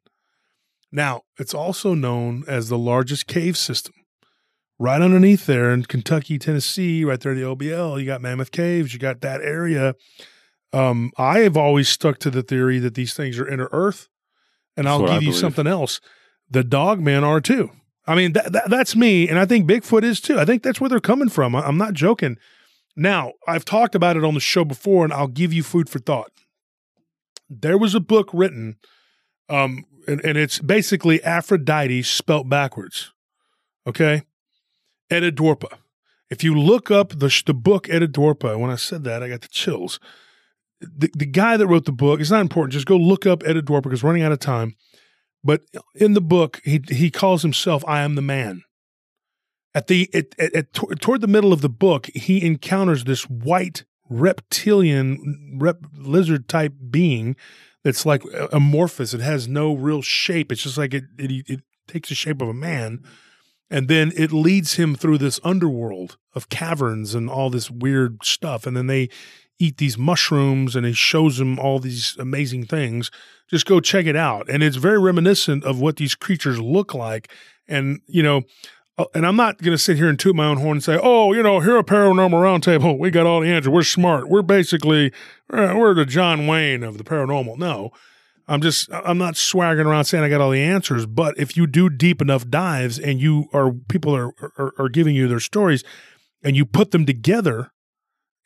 Now, 0.93 1.23
it's 1.37 1.55
also 1.55 1.95
known 1.95 2.45
as 2.47 2.69
the 2.69 2.79
largest 2.79 3.27
cave 3.27 3.57
system. 3.57 3.95
Right 4.79 5.03
underneath 5.03 5.47
there 5.47 5.73
in 5.73 5.85
Kentucky, 5.85 6.39
Tennessee, 6.39 7.05
right 7.05 7.21
there 7.21 7.35
the 7.35 7.43
LBL, 7.43 7.99
you 7.99 8.07
got 8.07 8.23
Mammoth 8.23 8.53
Caves, 8.53 8.93
you 8.93 9.01
got 9.01 9.21
that 9.23 9.41
area. 9.41 9.97
Um, 10.73 11.11
I 11.19 11.41
have 11.41 11.57
always 11.57 11.89
stuck 11.89 12.19
to 12.21 12.31
the 12.31 12.45
theory 12.45 12.79
that 12.79 12.95
these 12.95 13.15
things 13.15 13.39
are 13.39 13.49
inner 13.49 13.69
earth, 13.73 14.09
and 14.79 14.87
That's 14.87 15.01
I'll 15.01 15.07
give 15.09 15.23
you 15.25 15.33
something 15.33 15.67
else. 15.67 16.01
The 16.49 16.65
dog 16.65 17.01
men 17.01 17.25
are 17.25 17.41
too. 17.41 17.71
I 18.07 18.15
mean, 18.15 18.33
that, 18.33 18.53
that, 18.53 18.71
that's 18.71 18.97
me, 18.97 19.29
and 19.29 19.39
I 19.39 19.45
think 19.45 19.69
Bigfoot 19.69 20.03
is 20.03 20.21
too. 20.21 20.39
I 20.39 20.47
think 20.47 20.63
that's 20.63 20.81
where 20.81 20.89
they're 20.89 21.01
coming 21.01 21.29
from. 21.29 21.55
I- 21.55 21.67
I'm 21.67 21.77
not 21.77 21.93
joking. 21.93 22.39
Now, 22.97 23.33
I've 23.47 23.65
talked 23.65 23.95
about 23.95 24.17
it 24.17 24.25
on 24.25 24.35
the 24.35 24.41
show 24.41 24.65
before, 24.65 25.05
and 25.05 25.13
I'll 25.13 25.27
give 25.29 25.53
you 25.53 25.63
food 25.63 25.91
for 25.91 25.99
thought. 25.99 26.33
There 27.51 27.77
was 27.77 27.95
a 27.95 28.01
book 28.01 28.31
written, 28.33 28.77
um, 29.49 29.85
and, 30.07 30.25
and 30.25 30.39
it's 30.39 30.59
basically 30.59 31.23
Aphrodite 31.23 32.03
spelt 32.03 32.49
backwards. 32.49 33.13
Okay? 33.87 34.23
Etidorhpa. 35.11 35.79
If 36.31 36.45
you 36.45 36.59
look 36.59 36.91
up 36.91 37.19
the, 37.19 37.29
sh- 37.29 37.45
the 37.45 37.55
book 37.55 37.89
Etidorhpa, 37.89 38.59
when 38.59 38.71
I 38.71 38.77
said 38.77 39.05
that, 39.05 39.23
I 39.23 39.29
got 39.29 39.41
the 39.43 39.49
chills. 39.49 39.99
The, 40.81 41.11
the 41.17 41.27
guy 41.27 41.57
that 41.57 41.67
wrote 41.67 41.85
the 41.85 41.93
book, 41.93 42.21
it's 42.21 42.31
not 42.31 42.41
important. 42.41 42.73
Just 42.73 42.87
go 42.87 42.97
look 42.97 43.27
up 43.27 43.41
Etidorhpa 43.41 43.83
because 43.83 44.03
we're 44.03 44.11
running 44.11 44.23
out 44.23 44.33
of 44.33 44.39
time. 44.39 44.77
But 45.43 45.63
in 45.95 46.15
the 46.15 46.21
book, 46.21 46.61
he, 46.65 46.83
he 46.89 47.11
calls 47.11 47.43
himself 47.43 47.85
I 47.87 48.03
am 48.03 48.15
the 48.15 48.23
man 48.23 48.63
at 49.79 49.87
the 49.87 50.11
at, 50.13 50.35
at, 50.39 50.55
at 50.55 50.73
toward 50.73 51.21
the 51.21 51.27
middle 51.27 51.53
of 51.53 51.61
the 51.61 51.69
book, 51.69 52.07
he 52.15 52.45
encounters 52.45 53.05
this 53.05 53.25
white 53.25 53.85
reptilian 54.11 55.59
rep, 55.61 55.79
lizard 55.95 56.49
type 56.49 56.75
being 56.91 57.37
that's 57.85 58.05
like 58.05 58.23
uh, 58.35 58.49
amorphous. 58.53 59.15
It 59.15 59.21
has 59.21 59.47
no 59.47 59.75
real 59.75 60.03
shape. 60.03 60.51
It's 60.51 60.63
just 60.63 60.79
like 60.79 60.95
it, 60.95 61.05
it 61.19 61.49
it 61.49 61.61
takes 61.87 62.09
the 62.09 62.17
shape 62.17 62.43
of 62.43 62.49
a 62.49 62.55
man, 62.55 63.05
and 63.71 63.89
then 63.89 64.13
it 64.17 64.33
leads 64.33 64.75
him 64.75 64.97
through 64.97 65.19
this 65.19 65.39
underworld 65.45 66.17
of 66.35 66.49
caverns 66.49 67.15
and 67.15 67.31
all 67.31 67.49
this 67.49 67.71
weird 67.71 68.25
stuff. 68.25 68.67
And 68.67 68.77
then 68.77 68.89
they 68.89 69.09
eat 69.59 69.79
these 69.79 69.99
mushrooms, 69.99 70.77
and 70.77 70.87
he 70.87 70.93
shows 70.93 71.39
them 71.39 71.59
all 71.59 71.79
these 71.79 72.17
amazing 72.19 72.67
things. 72.67 73.11
Just 73.49 73.67
go 73.67 73.81
check 73.81 74.07
it 74.07 74.17
out, 74.17 74.49
and 74.49 74.63
it's 74.63 74.77
very 74.77 74.99
reminiscent 74.99 75.65
of 75.65 75.81
what 75.81 75.97
these 75.97 76.15
creatures 76.15 76.61
look 76.61 76.95
like. 76.95 77.31
And 77.67 78.01
you 78.07 78.23
know, 78.23 78.43
uh, 78.99 79.07
and 79.15 79.27
I'm 79.27 79.37
not 79.37 79.59
going 79.59 79.73
to 79.73 79.83
sit 79.83 79.97
here 79.97 80.09
and 80.09 80.19
toot 80.19 80.35
my 80.35 80.47
own 80.47 80.59
horn 80.59 80.79
and 80.79 80.85
say, 80.85 80.99
"Oh, 81.01 81.33
you 81.33 81.43
know, 81.43 81.61
here 81.61 81.79
at 81.79 81.87
Paranormal 81.87 82.31
Roundtable, 82.31 82.99
we 82.99 83.11
got 83.11 83.27
all 83.27 83.41
the 83.41 83.49
answers. 83.49 83.71
We're 83.71 83.83
smart. 83.83 84.29
We're 84.29 84.43
basically 84.43 85.13
uh, 85.53 85.75
we're 85.77 85.95
the 85.95 86.05
John 86.05 86.47
Wayne 86.47 86.83
of 86.83 86.99
the 86.99 87.05
paranormal." 87.05 87.57
No, 87.59 87.93
I'm 88.49 88.61
just 88.61 88.91
I'm 88.93 89.19
not 89.19 89.37
swaggering 89.37 89.87
around 89.87 90.07
saying 90.07 90.25
I 90.25 90.29
got 90.29 90.41
all 90.41 90.51
the 90.51 90.63
answers. 90.63 91.07
But 91.07 91.39
if 91.39 91.57
you 91.57 91.67
do 91.67 91.89
deep 91.89 92.21
enough 92.21 92.49
dives 92.49 92.99
and 92.99 93.21
you 93.21 93.49
are 93.53 93.73
people 93.73 94.15
are 94.17 94.35
are, 94.59 94.75
are 94.79 94.89
giving 94.89 95.15
you 95.15 95.29
their 95.29 95.41
stories, 95.41 95.85
and 96.43 96.57
you 96.57 96.67
put 96.67 96.91
them 96.91 97.07
together, 97.07 97.71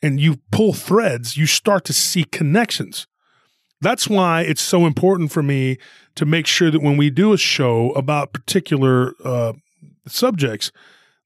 and 0.03 0.19
you 0.19 0.37
pull 0.51 0.73
threads, 0.73 1.37
you 1.37 1.47
start 1.47 1.85
to 1.85 1.93
see 1.93 2.25
connections. 2.25 3.07
That's 3.81 4.07
why 4.07 4.41
it's 4.41 4.61
so 4.61 4.85
important 4.85 5.31
for 5.31 5.41
me 5.41 5.77
to 6.15 6.25
make 6.25 6.45
sure 6.45 6.69
that 6.69 6.81
when 6.81 6.97
we 6.97 7.09
do 7.09 7.33
a 7.33 7.37
show 7.37 7.91
about 7.91 8.33
particular 8.33 9.13
uh, 9.23 9.53
subjects 10.07 10.71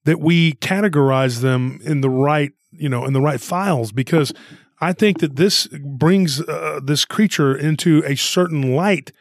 that 0.06 0.20
we 0.20 0.54
categorize 0.54 1.42
them 1.42 1.80
in 1.84 2.02
the 2.02 2.10
right 2.10 2.54
you 2.72 2.88
know 2.88 3.06
in 3.06 3.14
the 3.14 3.22
right 3.22 3.42
files 3.42 3.92
because 3.92 4.34
i 4.80 4.94
think 4.94 5.20
that 5.20 5.36
this 5.36 5.68
brings 5.68 6.42
uh, 6.42 6.80
this 6.84 7.06
creature 7.06 7.56
into 7.56 8.04
a 8.06 8.16
certain 8.16 8.76
light 8.76 9.12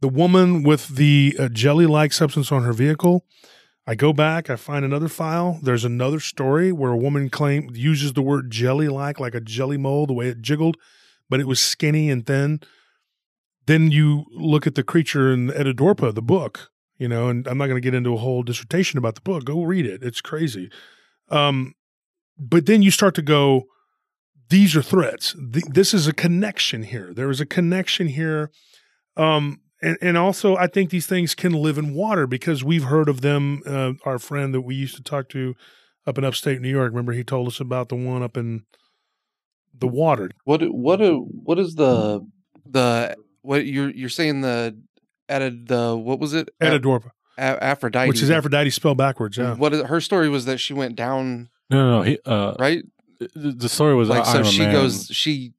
the 0.00 0.08
woman 0.08 0.62
with 0.62 0.88
the 0.88 1.34
uh, 1.38 1.48
jelly 1.48 1.86
like 1.86 2.12
substance 2.12 2.52
on 2.52 2.62
her 2.64 2.72
vehicle 2.72 3.24
i 3.86 3.94
go 3.94 4.12
back 4.12 4.50
i 4.50 4.56
find 4.56 4.84
another 4.84 5.08
file 5.08 5.58
there's 5.62 5.84
another 5.84 6.20
story 6.20 6.72
where 6.72 6.92
a 6.92 6.96
woman 6.96 7.30
claim 7.30 7.70
uses 7.74 8.12
the 8.12 8.22
word 8.22 8.50
jelly 8.50 8.88
like 8.88 9.20
like 9.20 9.34
a 9.34 9.40
jelly 9.40 9.76
mold 9.76 10.08
the 10.08 10.14
way 10.14 10.28
it 10.28 10.40
jiggled 10.40 10.76
but 11.28 11.40
it 11.40 11.46
was 11.46 11.60
skinny 11.60 12.10
and 12.10 12.26
thin 12.26 12.60
then 13.66 13.90
you 13.90 14.26
look 14.30 14.66
at 14.66 14.74
the 14.74 14.82
creature 14.82 15.32
in 15.32 15.48
Etidorhpa, 15.48 16.14
the 16.14 16.22
book, 16.22 16.70
you 16.98 17.08
know, 17.08 17.28
and 17.28 17.46
I'm 17.46 17.58
not 17.58 17.66
going 17.66 17.80
to 17.80 17.84
get 17.84 17.94
into 17.94 18.14
a 18.14 18.18
whole 18.18 18.42
dissertation 18.42 18.98
about 18.98 19.16
the 19.16 19.20
book. 19.20 19.44
Go 19.44 19.62
read 19.62 19.86
it. 19.86 20.02
It's 20.02 20.20
crazy. 20.20 20.70
Um, 21.28 21.74
but 22.38 22.66
then 22.66 22.82
you 22.82 22.90
start 22.90 23.14
to 23.16 23.22
go, 23.22 23.64
these 24.48 24.76
are 24.76 24.82
threats. 24.82 25.34
Th- 25.52 25.64
this 25.66 25.92
is 25.92 26.06
a 26.06 26.12
connection 26.12 26.84
here. 26.84 27.12
There 27.12 27.30
is 27.30 27.40
a 27.40 27.46
connection 27.46 28.06
here. 28.06 28.50
Um, 29.16 29.60
and, 29.82 29.98
and 30.00 30.16
also, 30.16 30.56
I 30.56 30.66
think 30.66 30.90
these 30.90 31.06
things 31.06 31.34
can 31.34 31.52
live 31.52 31.78
in 31.78 31.94
water 31.94 32.26
because 32.26 32.64
we've 32.64 32.84
heard 32.84 33.08
of 33.08 33.20
them. 33.20 33.62
Uh, 33.66 33.92
our 34.04 34.18
friend 34.18 34.54
that 34.54 34.62
we 34.62 34.74
used 34.74 34.96
to 34.96 35.02
talk 35.02 35.28
to 35.30 35.54
up 36.06 36.18
in 36.18 36.24
upstate 36.24 36.60
New 36.60 36.70
York, 36.70 36.90
remember 36.90 37.12
he 37.12 37.24
told 37.24 37.48
us 37.48 37.60
about 37.60 37.88
the 37.88 37.96
one 37.96 38.22
up 38.22 38.36
in 38.36 38.64
the 39.78 39.88
water. 39.88 40.30
What 40.44 40.62
what 40.62 41.00
what 41.00 41.58
is 41.58 41.74
the 41.74 42.26
the 42.64 43.16
what 43.42 43.66
you're 43.66 43.90
you're 43.90 44.08
saying 44.08 44.40
the 44.40 44.78
added 45.28 45.68
the 45.68 45.96
what 45.96 46.18
was 46.20 46.34
it 46.34 46.48
A- 46.60 46.66
Etidorhpa, 46.66 47.10
A- 47.38 47.62
Aphrodite 47.62 48.08
which 48.08 48.22
is 48.22 48.30
Aphrodite 48.30 48.70
spelled 48.70 48.98
backwards. 48.98 49.36
Yeah. 49.36 49.54
What 49.54 49.74
is, 49.74 49.82
her 49.82 50.00
story 50.00 50.28
was 50.28 50.44
that 50.46 50.58
she 50.58 50.72
went 50.72 50.96
down 50.96 51.50
No, 51.70 51.78
no, 51.78 51.98
no. 51.98 52.02
He, 52.02 52.18
uh, 52.24 52.54
right 52.58 52.84
the, 53.18 53.52
the 53.52 53.68
story 53.68 53.94
was 53.94 54.08
like 54.08 54.26
I, 54.26 54.32
so 54.32 54.38
I'm 54.38 54.44
she 54.44 54.62
man. 54.62 54.72
goes 54.72 55.06
she 55.08 55.52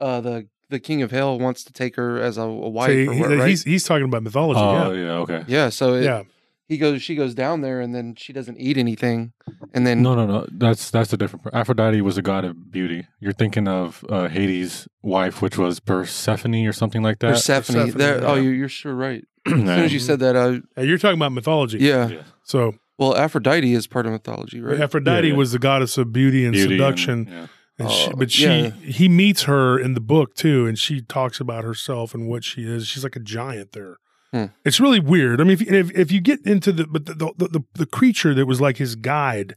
uh 0.00 0.20
the 0.20 0.48
the 0.70 0.80
king 0.80 1.02
of 1.02 1.10
hell 1.10 1.38
wants 1.38 1.62
to 1.64 1.72
take 1.72 1.96
her 1.96 2.18
as 2.20 2.38
a, 2.38 2.42
a 2.42 2.68
wife 2.68 2.88
So 2.88 2.92
he- 2.96 3.06
or 3.08 3.12
he- 3.12 3.20
what, 3.20 3.30
right? 3.30 3.48
he's, 3.48 3.62
he's 3.64 3.84
talking 3.84 4.04
about 4.06 4.22
mythology. 4.22 4.60
Oh, 4.60 4.92
yeah. 4.92 5.04
yeah, 5.04 5.12
okay. 5.18 5.44
yeah 5.46 5.68
so 5.68 5.94
it, 5.94 6.04
yeah. 6.04 6.22
he 6.66 6.78
goes 6.78 7.02
she 7.02 7.14
goes 7.14 7.34
down 7.34 7.60
there 7.60 7.80
and 7.80 7.94
then 7.94 8.14
she 8.16 8.32
doesn't 8.32 8.58
eat 8.58 8.76
anything 8.78 9.32
and 9.74 9.86
then 9.86 10.02
No, 10.02 10.14
no, 10.14 10.26
no. 10.26 10.46
That's 10.50 10.90
that's 10.90 11.12
a 11.12 11.16
different. 11.16 11.46
Aphrodite 11.52 12.00
was 12.00 12.16
a 12.18 12.22
god 12.22 12.44
of 12.44 12.70
beauty. 12.72 13.06
You're 13.20 13.32
thinking 13.32 13.68
of 13.68 14.04
uh, 14.08 14.28
Hades' 14.28 14.88
wife, 15.02 15.42
which 15.42 15.56
was 15.58 15.78
Persephone 15.80 16.66
or 16.66 16.72
something 16.72 17.02
like 17.02 17.18
that. 17.20 17.32
Persephone, 17.34 17.76
Persephone, 17.76 17.98
there 17.98 18.24
oh 18.26 18.34
yeah. 18.34 18.42
you, 18.42 18.50
you're 18.50 18.68
sure 18.68 18.94
right 18.94 19.24
as 19.46 19.52
soon 19.52 19.68
as 19.68 19.92
you 19.92 19.98
said 20.00 20.18
that 20.20 20.36
uh 20.36 20.58
Hey, 20.76 20.86
you're 20.86 20.98
talking 20.98 21.18
about 21.18 21.32
mythology. 21.32 21.78
yeah 21.78 22.08
Yeah. 22.08 22.22
So 22.44 22.74
well 22.98 23.16
Aphrodite 23.16 23.72
is 23.72 23.86
part 23.86 24.06
of 24.06 24.12
mythology 24.12 24.60
right 24.60 24.80
Aphrodite 24.80 25.26
Yeah, 25.28 25.32
yeah. 25.32 25.38
was 25.38 25.52
the 25.52 25.58
goddess 25.58 25.96
of 25.98 26.12
beauty 26.12 26.44
and 26.44 26.52
Beauty 26.52 26.74
and- 26.74 26.80
seduction. 26.80 27.26
yeah. 27.30 27.46
And 27.80 27.90
she, 27.90 28.10
Oh, 28.10 28.16
but 28.16 28.30
she, 28.30 28.44
yeah. 28.44 28.70
he 28.70 29.08
meets 29.08 29.44
her 29.44 29.78
in 29.78 29.94
the 29.94 30.00
book 30.00 30.34
too, 30.34 30.66
and 30.66 30.78
she 30.78 31.00
talks 31.00 31.40
about 31.40 31.64
herself 31.64 32.14
and 32.14 32.28
what 32.28 32.44
she 32.44 32.62
is. 32.62 32.86
She's 32.86 33.02
like 33.02 33.16
a 33.16 33.20
giant 33.20 33.72
there. 33.72 33.96
Hmm. 34.32 34.46
It's 34.64 34.78
really 34.78 35.00
weird. 35.00 35.40
I 35.40 35.44
mean, 35.44 35.54
if, 35.54 35.62
if 35.62 35.90
if 35.98 36.12
you 36.12 36.20
get 36.20 36.46
into 36.46 36.72
the 36.72 36.86
but 36.86 37.06
the, 37.06 37.14
the 37.14 37.48
the 37.48 37.60
the 37.74 37.86
creature 37.86 38.34
that 38.34 38.46
was 38.46 38.60
like 38.60 38.76
his 38.76 38.94
guide, 38.94 39.56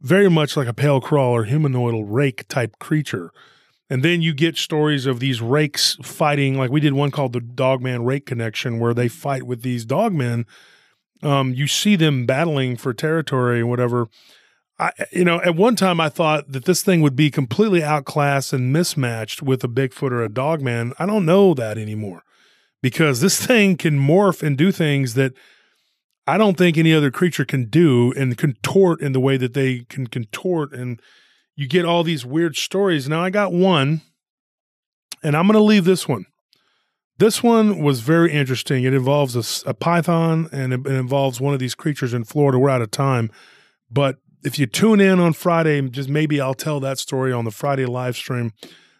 very 0.00 0.28
much 0.28 0.56
like 0.56 0.68
a 0.68 0.74
pale 0.74 1.00
crawler, 1.00 1.46
humanoidal 1.46 2.04
rake 2.06 2.46
type 2.46 2.78
creature, 2.78 3.30
and 3.90 4.04
then 4.04 4.22
you 4.22 4.32
get 4.34 4.56
stories 4.56 5.06
of 5.06 5.18
these 5.18 5.40
rakes 5.40 5.96
fighting. 6.02 6.56
Like 6.56 6.70
we 6.70 6.80
did 6.80 6.92
one 6.92 7.10
called 7.10 7.32
the 7.32 7.40
Dogman 7.40 8.04
Rake 8.04 8.26
Connection, 8.26 8.78
where 8.78 8.94
they 8.94 9.08
fight 9.08 9.42
with 9.44 9.62
these 9.62 9.84
dogmen. 9.86 10.44
Um, 11.22 11.54
you 11.54 11.66
see 11.66 11.96
them 11.96 12.26
battling 12.26 12.76
for 12.76 12.92
territory 12.92 13.60
and 13.60 13.70
whatever. 13.70 14.08
I, 14.78 14.92
you 15.10 15.24
know, 15.24 15.40
at 15.40 15.56
one 15.56 15.74
time 15.76 16.00
I 16.00 16.08
thought 16.08 16.52
that 16.52 16.66
this 16.66 16.82
thing 16.82 17.00
would 17.00 17.16
be 17.16 17.30
completely 17.30 17.82
outclassed 17.82 18.52
and 18.52 18.72
mismatched 18.72 19.42
with 19.42 19.64
a 19.64 19.68
Bigfoot 19.68 20.12
or 20.12 20.22
a 20.22 20.28
Dogman. 20.28 20.92
I 20.98 21.06
don't 21.06 21.24
know 21.24 21.54
that 21.54 21.78
anymore 21.78 22.24
because 22.82 23.20
this 23.20 23.44
thing 23.46 23.76
can 23.76 23.98
morph 23.98 24.42
and 24.42 24.56
do 24.56 24.70
things 24.72 25.14
that 25.14 25.32
I 26.26 26.38
don't 26.38 26.58
think 26.58 26.76
any 26.76 26.92
other 26.92 27.10
creature 27.10 27.44
can 27.44 27.66
do 27.66 28.12
and 28.16 28.36
contort 28.36 29.00
in 29.00 29.12
the 29.12 29.20
way 29.20 29.36
that 29.36 29.54
they 29.54 29.86
can 29.88 30.08
contort. 30.08 30.72
And 30.72 31.00
you 31.54 31.68
get 31.68 31.84
all 31.84 32.02
these 32.02 32.26
weird 32.26 32.56
stories. 32.56 33.08
Now, 33.08 33.22
I 33.22 33.30
got 33.30 33.52
one, 33.52 34.02
and 35.22 35.36
I'm 35.36 35.46
going 35.46 35.54
to 35.54 35.62
leave 35.62 35.84
this 35.84 36.08
one. 36.08 36.26
This 37.18 37.42
one 37.42 37.78
was 37.78 38.00
very 38.00 38.30
interesting. 38.30 38.84
It 38.84 38.92
involves 38.92 39.64
a, 39.64 39.70
a 39.70 39.72
python 39.72 40.50
and 40.52 40.74
it, 40.74 40.80
it 40.80 40.92
involves 40.92 41.40
one 41.40 41.54
of 41.54 41.60
these 41.60 41.74
creatures 41.74 42.12
in 42.12 42.24
Florida. 42.24 42.58
We're 42.58 42.68
out 42.68 42.82
of 42.82 42.90
time. 42.90 43.30
But 43.90 44.18
if 44.46 44.60
you 44.60 44.66
tune 44.66 45.00
in 45.00 45.18
on 45.18 45.32
Friday, 45.32 45.82
just 45.88 46.08
maybe 46.08 46.40
I'll 46.40 46.54
tell 46.54 46.78
that 46.78 47.00
story 47.00 47.32
on 47.32 47.44
the 47.44 47.50
Friday 47.50 47.84
live 47.84 48.16
stream. 48.16 48.52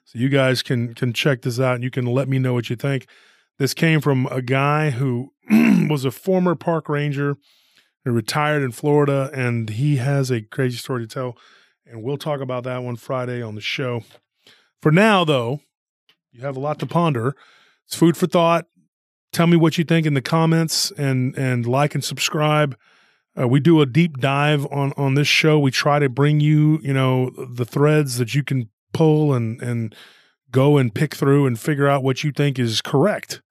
So 0.04 0.18
you 0.18 0.28
guys 0.28 0.60
can 0.60 0.92
can 0.92 1.12
check 1.12 1.42
this 1.42 1.60
out 1.60 1.76
and 1.76 1.84
you 1.84 1.90
can 1.90 2.04
let 2.04 2.28
me 2.28 2.40
know 2.40 2.52
what 2.52 2.68
you 2.68 2.74
think. 2.74 3.06
This 3.58 3.72
came 3.72 4.00
from 4.00 4.26
a 4.26 4.42
guy 4.42 4.90
who 4.90 5.32
was 5.88 6.04
a 6.04 6.10
former 6.10 6.56
park 6.56 6.88
ranger 6.88 7.36
who 8.04 8.10
retired 8.10 8.62
in 8.62 8.72
Florida, 8.72 9.30
and 9.32 9.70
he 9.70 9.96
has 9.96 10.30
a 10.30 10.42
crazy 10.42 10.78
story 10.78 11.06
to 11.06 11.12
tell. 11.12 11.38
And 11.86 12.02
we'll 12.02 12.18
talk 12.18 12.40
about 12.40 12.64
that 12.64 12.82
one 12.82 12.96
Friday 12.96 13.40
on 13.40 13.54
the 13.54 13.60
show. 13.60 14.02
For 14.82 14.90
now, 14.90 15.24
though, 15.24 15.60
you 16.32 16.40
have 16.40 16.56
a 16.56 16.60
lot 16.60 16.80
to 16.80 16.86
ponder. 16.86 17.36
It's 17.86 17.94
food 17.94 18.16
for 18.16 18.26
thought. 18.26 18.66
Tell 19.32 19.46
me 19.46 19.56
what 19.56 19.78
you 19.78 19.84
think 19.84 20.06
in 20.06 20.14
the 20.14 20.22
comments 20.22 20.90
and 20.92 21.36
and 21.38 21.66
like 21.66 21.94
and 21.94 22.02
subscribe. 22.02 22.76
Uh, 23.38 23.46
we 23.46 23.60
do 23.60 23.80
a 23.80 23.86
deep 23.86 24.18
dive 24.18 24.66
on 24.70 24.92
on 24.96 25.14
this 25.14 25.28
show. 25.28 25.58
We 25.58 25.70
try 25.70 25.98
to 25.98 26.08
bring 26.08 26.40
you, 26.40 26.78
you 26.82 26.92
know, 26.92 27.30
the 27.30 27.64
threads 27.64 28.18
that 28.18 28.34
you 28.34 28.42
can 28.42 28.70
pull 28.92 29.34
and 29.34 29.60
and 29.60 29.94
go 30.50 30.78
and 30.78 30.94
pick 30.94 31.14
through 31.14 31.46
and 31.46 31.58
figure 31.58 31.88
out 31.88 32.02
what 32.02 32.24
you 32.24 32.32
think 32.32 32.58
is 32.58 32.80
correct. 32.80 33.42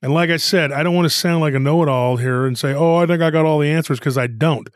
And 0.00 0.12
like 0.12 0.30
I 0.30 0.36
said, 0.36 0.72
I 0.72 0.82
don't 0.82 0.94
want 0.94 1.04
to 1.06 1.10
sound 1.10 1.42
like 1.42 1.54
a 1.54 1.60
know-it-all 1.60 2.16
here 2.16 2.46
and 2.46 2.58
say, 2.58 2.74
"Oh, 2.74 2.96
I 2.96 3.06
think 3.06 3.22
I 3.22 3.30
got 3.30 3.44
all 3.44 3.60
the 3.60 3.70
answers," 3.70 3.98
because 3.98 4.18
I 4.18 4.26
don't. 4.26 4.68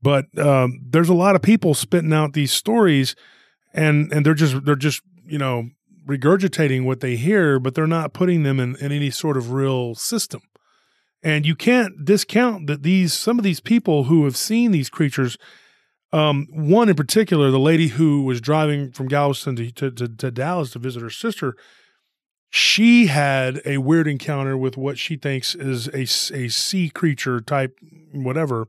But 0.00 0.26
um, 0.38 0.80
there's 0.84 1.10
a 1.10 1.14
lot 1.14 1.36
of 1.36 1.42
people 1.42 1.74
spitting 1.74 2.12
out 2.12 2.32
these 2.32 2.52
stories, 2.52 3.14
and 3.74 4.12
and 4.12 4.24
they're 4.24 4.34
just 4.34 4.64
they're 4.64 4.76
just 4.76 5.02
you 5.26 5.38
know 5.38 5.68
regurgitating 6.06 6.84
what 6.84 7.00
they 7.00 7.16
hear, 7.16 7.58
but 7.58 7.74
they're 7.74 7.86
not 7.86 8.12
putting 8.12 8.42
them 8.42 8.58
in, 8.58 8.76
in 8.76 8.92
any 8.92 9.10
sort 9.10 9.36
of 9.36 9.52
real 9.52 9.94
system. 9.94 10.42
And 11.22 11.46
you 11.46 11.54
can't 11.54 12.04
discount 12.04 12.66
that 12.66 12.82
these 12.82 13.12
some 13.12 13.38
of 13.38 13.44
these 13.44 13.60
people 13.60 14.04
who 14.04 14.24
have 14.24 14.36
seen 14.36 14.72
these 14.72 14.90
creatures. 14.90 15.38
Um, 16.12 16.46
one 16.50 16.90
in 16.90 16.94
particular, 16.94 17.50
the 17.50 17.58
lady 17.58 17.88
who 17.88 18.24
was 18.24 18.40
driving 18.40 18.92
from 18.92 19.08
Galveston 19.08 19.56
to, 19.56 19.72
to, 19.72 19.90
to, 19.92 20.08
to 20.08 20.30
Dallas 20.30 20.72
to 20.72 20.78
visit 20.78 21.00
her 21.00 21.08
sister, 21.08 21.56
she 22.50 23.06
had 23.06 23.62
a 23.64 23.78
weird 23.78 24.06
encounter 24.06 24.58
with 24.58 24.76
what 24.76 24.98
she 24.98 25.16
thinks 25.16 25.54
is 25.54 25.88
a, 25.88 26.02
a 26.36 26.48
sea 26.48 26.90
creature 26.90 27.40
type, 27.40 27.78
whatever, 28.12 28.68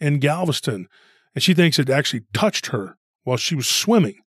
in 0.00 0.18
Galveston. 0.18 0.88
And 1.34 1.42
she 1.42 1.52
thinks 1.52 1.78
it 1.78 1.90
actually 1.90 2.22
touched 2.32 2.68
her 2.68 2.96
while 3.24 3.36
she 3.36 3.54
was 3.54 3.68
swimming. 3.68 4.20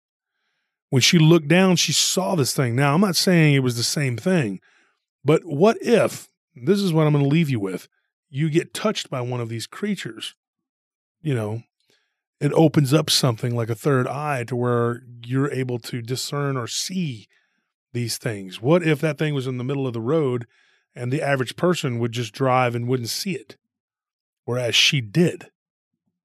When 0.92 1.02
she 1.02 1.18
looked 1.18 1.48
down, 1.48 1.78
she 1.78 1.94
saw 1.94 2.36
this 2.36 2.54
thing. 2.54 2.76
Now, 2.76 2.94
I'm 2.94 3.02
not 3.02 3.16
saying 3.16 3.56
it 3.56 3.64
was 3.64 3.76
the 3.76 3.84
same 3.84 4.18
thing, 4.18 4.60
but 5.26 5.42
what 5.46 5.78
if, 5.82 6.28
this 6.56 6.80
is 6.80 6.94
what 6.94 7.08
I'm 7.08 7.14
going 7.14 7.24
to 7.24 7.30
leave 7.30 7.50
you 7.50 7.60
with, 7.60 7.88
you 8.30 8.50
get 8.50 8.74
touched 8.74 9.10
by 9.10 9.22
one 9.22 9.42
of 9.42 9.50
these 9.50 9.68
creatures? 9.68 10.36
You 11.22 11.36
know, 11.36 11.64
it 12.40 12.52
opens 12.54 12.94
up 12.94 13.10
something 13.10 13.56
like 13.56 13.70
a 13.70 13.76
third 13.76 14.08
eye 14.08 14.44
to 14.46 14.56
where 14.56 15.04
you're 15.24 15.52
able 15.52 15.80
to 15.80 16.02
discern 16.02 16.58
or 16.58 16.68
see 16.68 17.28
these 17.94 18.18
things? 18.18 18.62
What 18.62 18.84
if 18.84 19.02
that 19.02 19.18
thing 19.18 19.34
was 19.34 19.48
in 19.48 19.58
the 19.58 19.64
middle 19.64 19.88
of 19.88 19.94
the 19.94 20.02
road 20.02 20.48
and 20.96 21.12
the 21.12 21.22
average 21.22 21.56
person 21.56 22.00
would 22.00 22.12
just 22.12 22.34
drive 22.34 22.76
and 22.76 22.88
wouldn't 22.88 23.10
see 23.10 23.36
it? 23.36 23.58
Whereas 24.46 24.76
she 24.76 25.02
did 25.02 25.52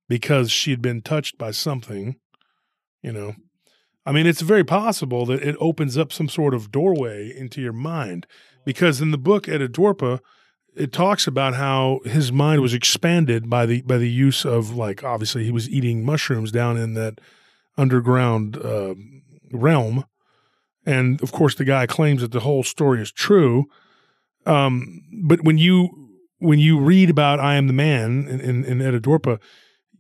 because 0.09 0.51
she 0.51 0.71
had 0.71 0.81
been 0.81 1.03
touched 1.03 1.37
by 1.37 1.51
something, 1.51 2.17
you 3.03 3.13
know. 3.13 3.35
I 4.05 4.13
mean, 4.13 4.27
it's 4.27 4.41
very 4.41 4.65
possible 4.65 5.27
that 5.27 5.43
it 5.43 5.57
opens 5.59 5.99
up 5.99 6.13
some 6.13 6.29
sort 6.29 6.55
of 6.55 6.71
doorway 6.71 7.33
into 7.37 7.61
your 7.61 7.73
mind 7.73 8.27
because 8.67 9.01
in 9.01 9.13
the 9.13 9.19
book 9.19 9.45
Etidorhpa, 9.45 10.21
it 10.75 10.93
talks 10.93 11.27
about 11.27 11.55
how 11.55 12.01
his 12.05 12.31
mind 12.31 12.61
was 12.61 12.75
expanded 12.75 13.49
by 13.49 13.65
the 13.65 13.81
by 13.83 13.97
the 13.97 14.11
use 14.11 14.45
of 14.45 14.77
like 14.77 15.03
obviously 15.03 15.45
he 15.45 15.51
was 15.51 15.71
eating 15.71 16.05
mushrooms 16.05 16.53
down 16.53 16.77
in 16.77 16.93
that 16.93 17.19
underground 17.79 18.59
uh, 18.59 18.95
realm. 19.51 20.05
And 20.85 21.23
of 21.23 21.33
course 21.33 21.55
the 21.55 21.65
guy 21.65 21.87
claims 21.87 22.21
that 22.21 22.33
the 22.33 22.41
whole 22.41 22.63
story 22.63 23.01
is 23.01 23.11
true. 23.11 23.65
Um, 24.45 25.03
but 25.25 25.43
when 25.43 25.57
you 25.57 26.11
when 26.39 26.59
you 26.59 26.79
read 26.79 27.09
about 27.09 27.41
i 27.41 27.55
am 27.55 27.67
the 27.67 27.73
man 27.73 28.29
in, 28.29 28.41
in, 28.65 28.65
in 28.65 29.39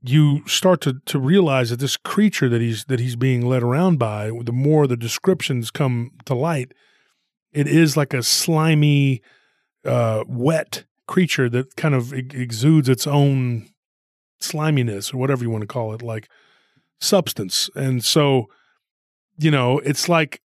you 0.02 0.46
start 0.46 0.80
to 0.82 1.00
to 1.06 1.18
realize 1.18 1.70
that 1.70 1.80
this 1.80 1.96
creature 1.96 2.48
that 2.48 2.60
he's 2.60 2.84
that 2.84 3.00
he's 3.00 3.16
being 3.16 3.46
led 3.46 3.62
around 3.62 3.98
by 3.98 4.30
the 4.44 4.52
more 4.52 4.86
the 4.86 4.96
descriptions 4.96 5.70
come 5.70 6.12
to 6.24 6.34
light 6.34 6.72
it 7.56 7.66
is 7.66 7.96
like 7.96 8.14
a 8.14 8.22
slimy 8.22 9.22
uh, 9.84 10.24
wet 10.26 10.84
creature 11.06 11.48
that 11.48 11.76
kind 11.76 11.94
of 11.94 12.12
exudes 12.12 12.88
its 12.88 13.06
own 13.06 13.68
sliminess 14.40 15.14
or 15.14 15.16
whatever 15.18 15.42
you 15.42 15.50
want 15.50 15.62
to 15.62 15.66
call 15.66 15.94
it 15.94 16.02
like 16.02 16.28
substance 17.00 17.70
and 17.74 18.04
so 18.04 18.48
you 19.38 19.50
know 19.50 19.78
it's 19.80 20.08
like 20.08 20.40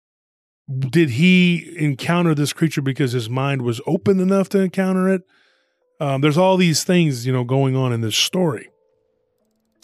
did 0.77 1.11
he 1.11 1.75
encounter 1.77 2.35
this 2.35 2.53
creature 2.53 2.81
because 2.81 3.11
his 3.11 3.29
mind 3.29 3.63
was 3.63 3.81
open 3.87 4.19
enough 4.19 4.49
to 4.49 4.59
encounter 4.59 5.09
it? 5.09 5.23
Um, 5.99 6.21
there's 6.21 6.37
all 6.37 6.57
these 6.57 6.83
things, 6.83 7.25
you 7.25 7.33
know, 7.33 7.43
going 7.43 7.75
on 7.75 7.91
in 7.91 8.01
this 8.01 8.15
story. 8.15 8.69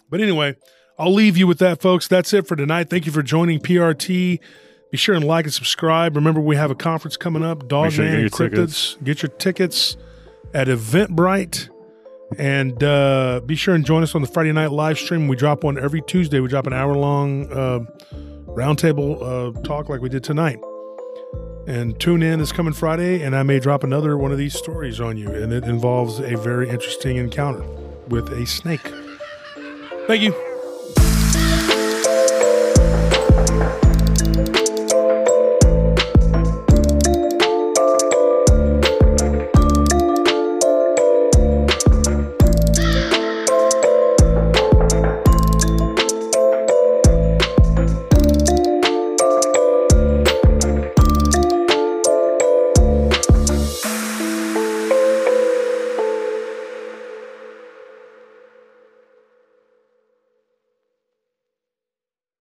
But 0.10 0.22
anyway, 0.22 0.56
I'll 1.00 1.14
leave 1.14 1.38
you 1.38 1.48
with 1.48 1.60
that, 1.60 1.82
folks. 1.82 2.08
That's 2.08 2.34
it 2.34 2.48
for 2.48 2.56
tonight. 2.56 2.90
Thank 2.90 3.06
you 3.06 3.12
for 3.12 3.24
joining 3.24 3.60
PRT. 3.60 4.40
Be 4.92 4.98
sure 4.98 5.16
and 5.16 5.26
like 5.26 5.46
and 5.46 5.54
subscribe. 5.54 6.16
Remember, 6.16 6.40
we 6.40 6.56
have 6.56 6.72
a 6.72 6.76
conference 6.76 7.18
coming 7.18 7.44
up, 7.44 7.68
Dog 7.68 7.92
sure 7.92 8.06
Man 8.06 8.14
you 8.14 8.20
and 8.22 8.32
get 8.32 8.40
your 8.40 8.50
Cryptids. 8.50 8.54
tickets. 8.54 8.98
Get 9.04 9.22
your 9.24 9.30
tickets 9.30 9.98
at 10.54 10.68
Eventbrite. 10.68 11.70
And 12.40 12.82
uh, 12.84 13.42
be 13.46 13.56
sure 13.56 13.76
and 13.76 13.86
join 13.86 14.04
us 14.04 14.16
on 14.16 14.22
the 14.22 14.28
Friday 14.28 14.52
night 14.52 14.72
live 14.72 14.98
stream. 14.98 15.28
We 15.28 15.36
drop 15.36 15.64
one 15.64 15.78
every 15.78 16.02
Tuesday. 16.02 16.40
We 16.40 16.48
drop 16.48 16.66
an 16.66 16.74
hour 16.74 16.96
long 16.96 17.52
uh, 17.52 17.80
roundtable 18.48 19.22
uh, 19.58 19.62
talk 19.62 19.90
like 19.90 20.02
we 20.02 20.10
did 20.10 20.24
tonight. 20.24 20.60
And 21.68 22.00
tune 22.00 22.22
in 22.24 22.40
this 22.40 22.52
coming 22.52 22.74
Friday, 22.74 23.24
and 23.24 23.36
I 23.36 23.44
may 23.44 23.60
drop 23.60 23.84
another 23.84 24.18
one 24.18 24.32
of 24.32 24.38
these 24.38 24.54
stories 24.54 25.00
on 25.02 25.18
you. 25.18 25.30
And 25.32 25.52
it 25.52 25.64
involves 25.66 26.20
a 26.20 26.36
very 26.38 26.70
interesting 26.70 27.18
encounter 27.18 27.64
with 28.08 28.30
a 28.30 28.46
snake. 28.46 28.92
Thank 30.08 30.22
you. 30.22 30.55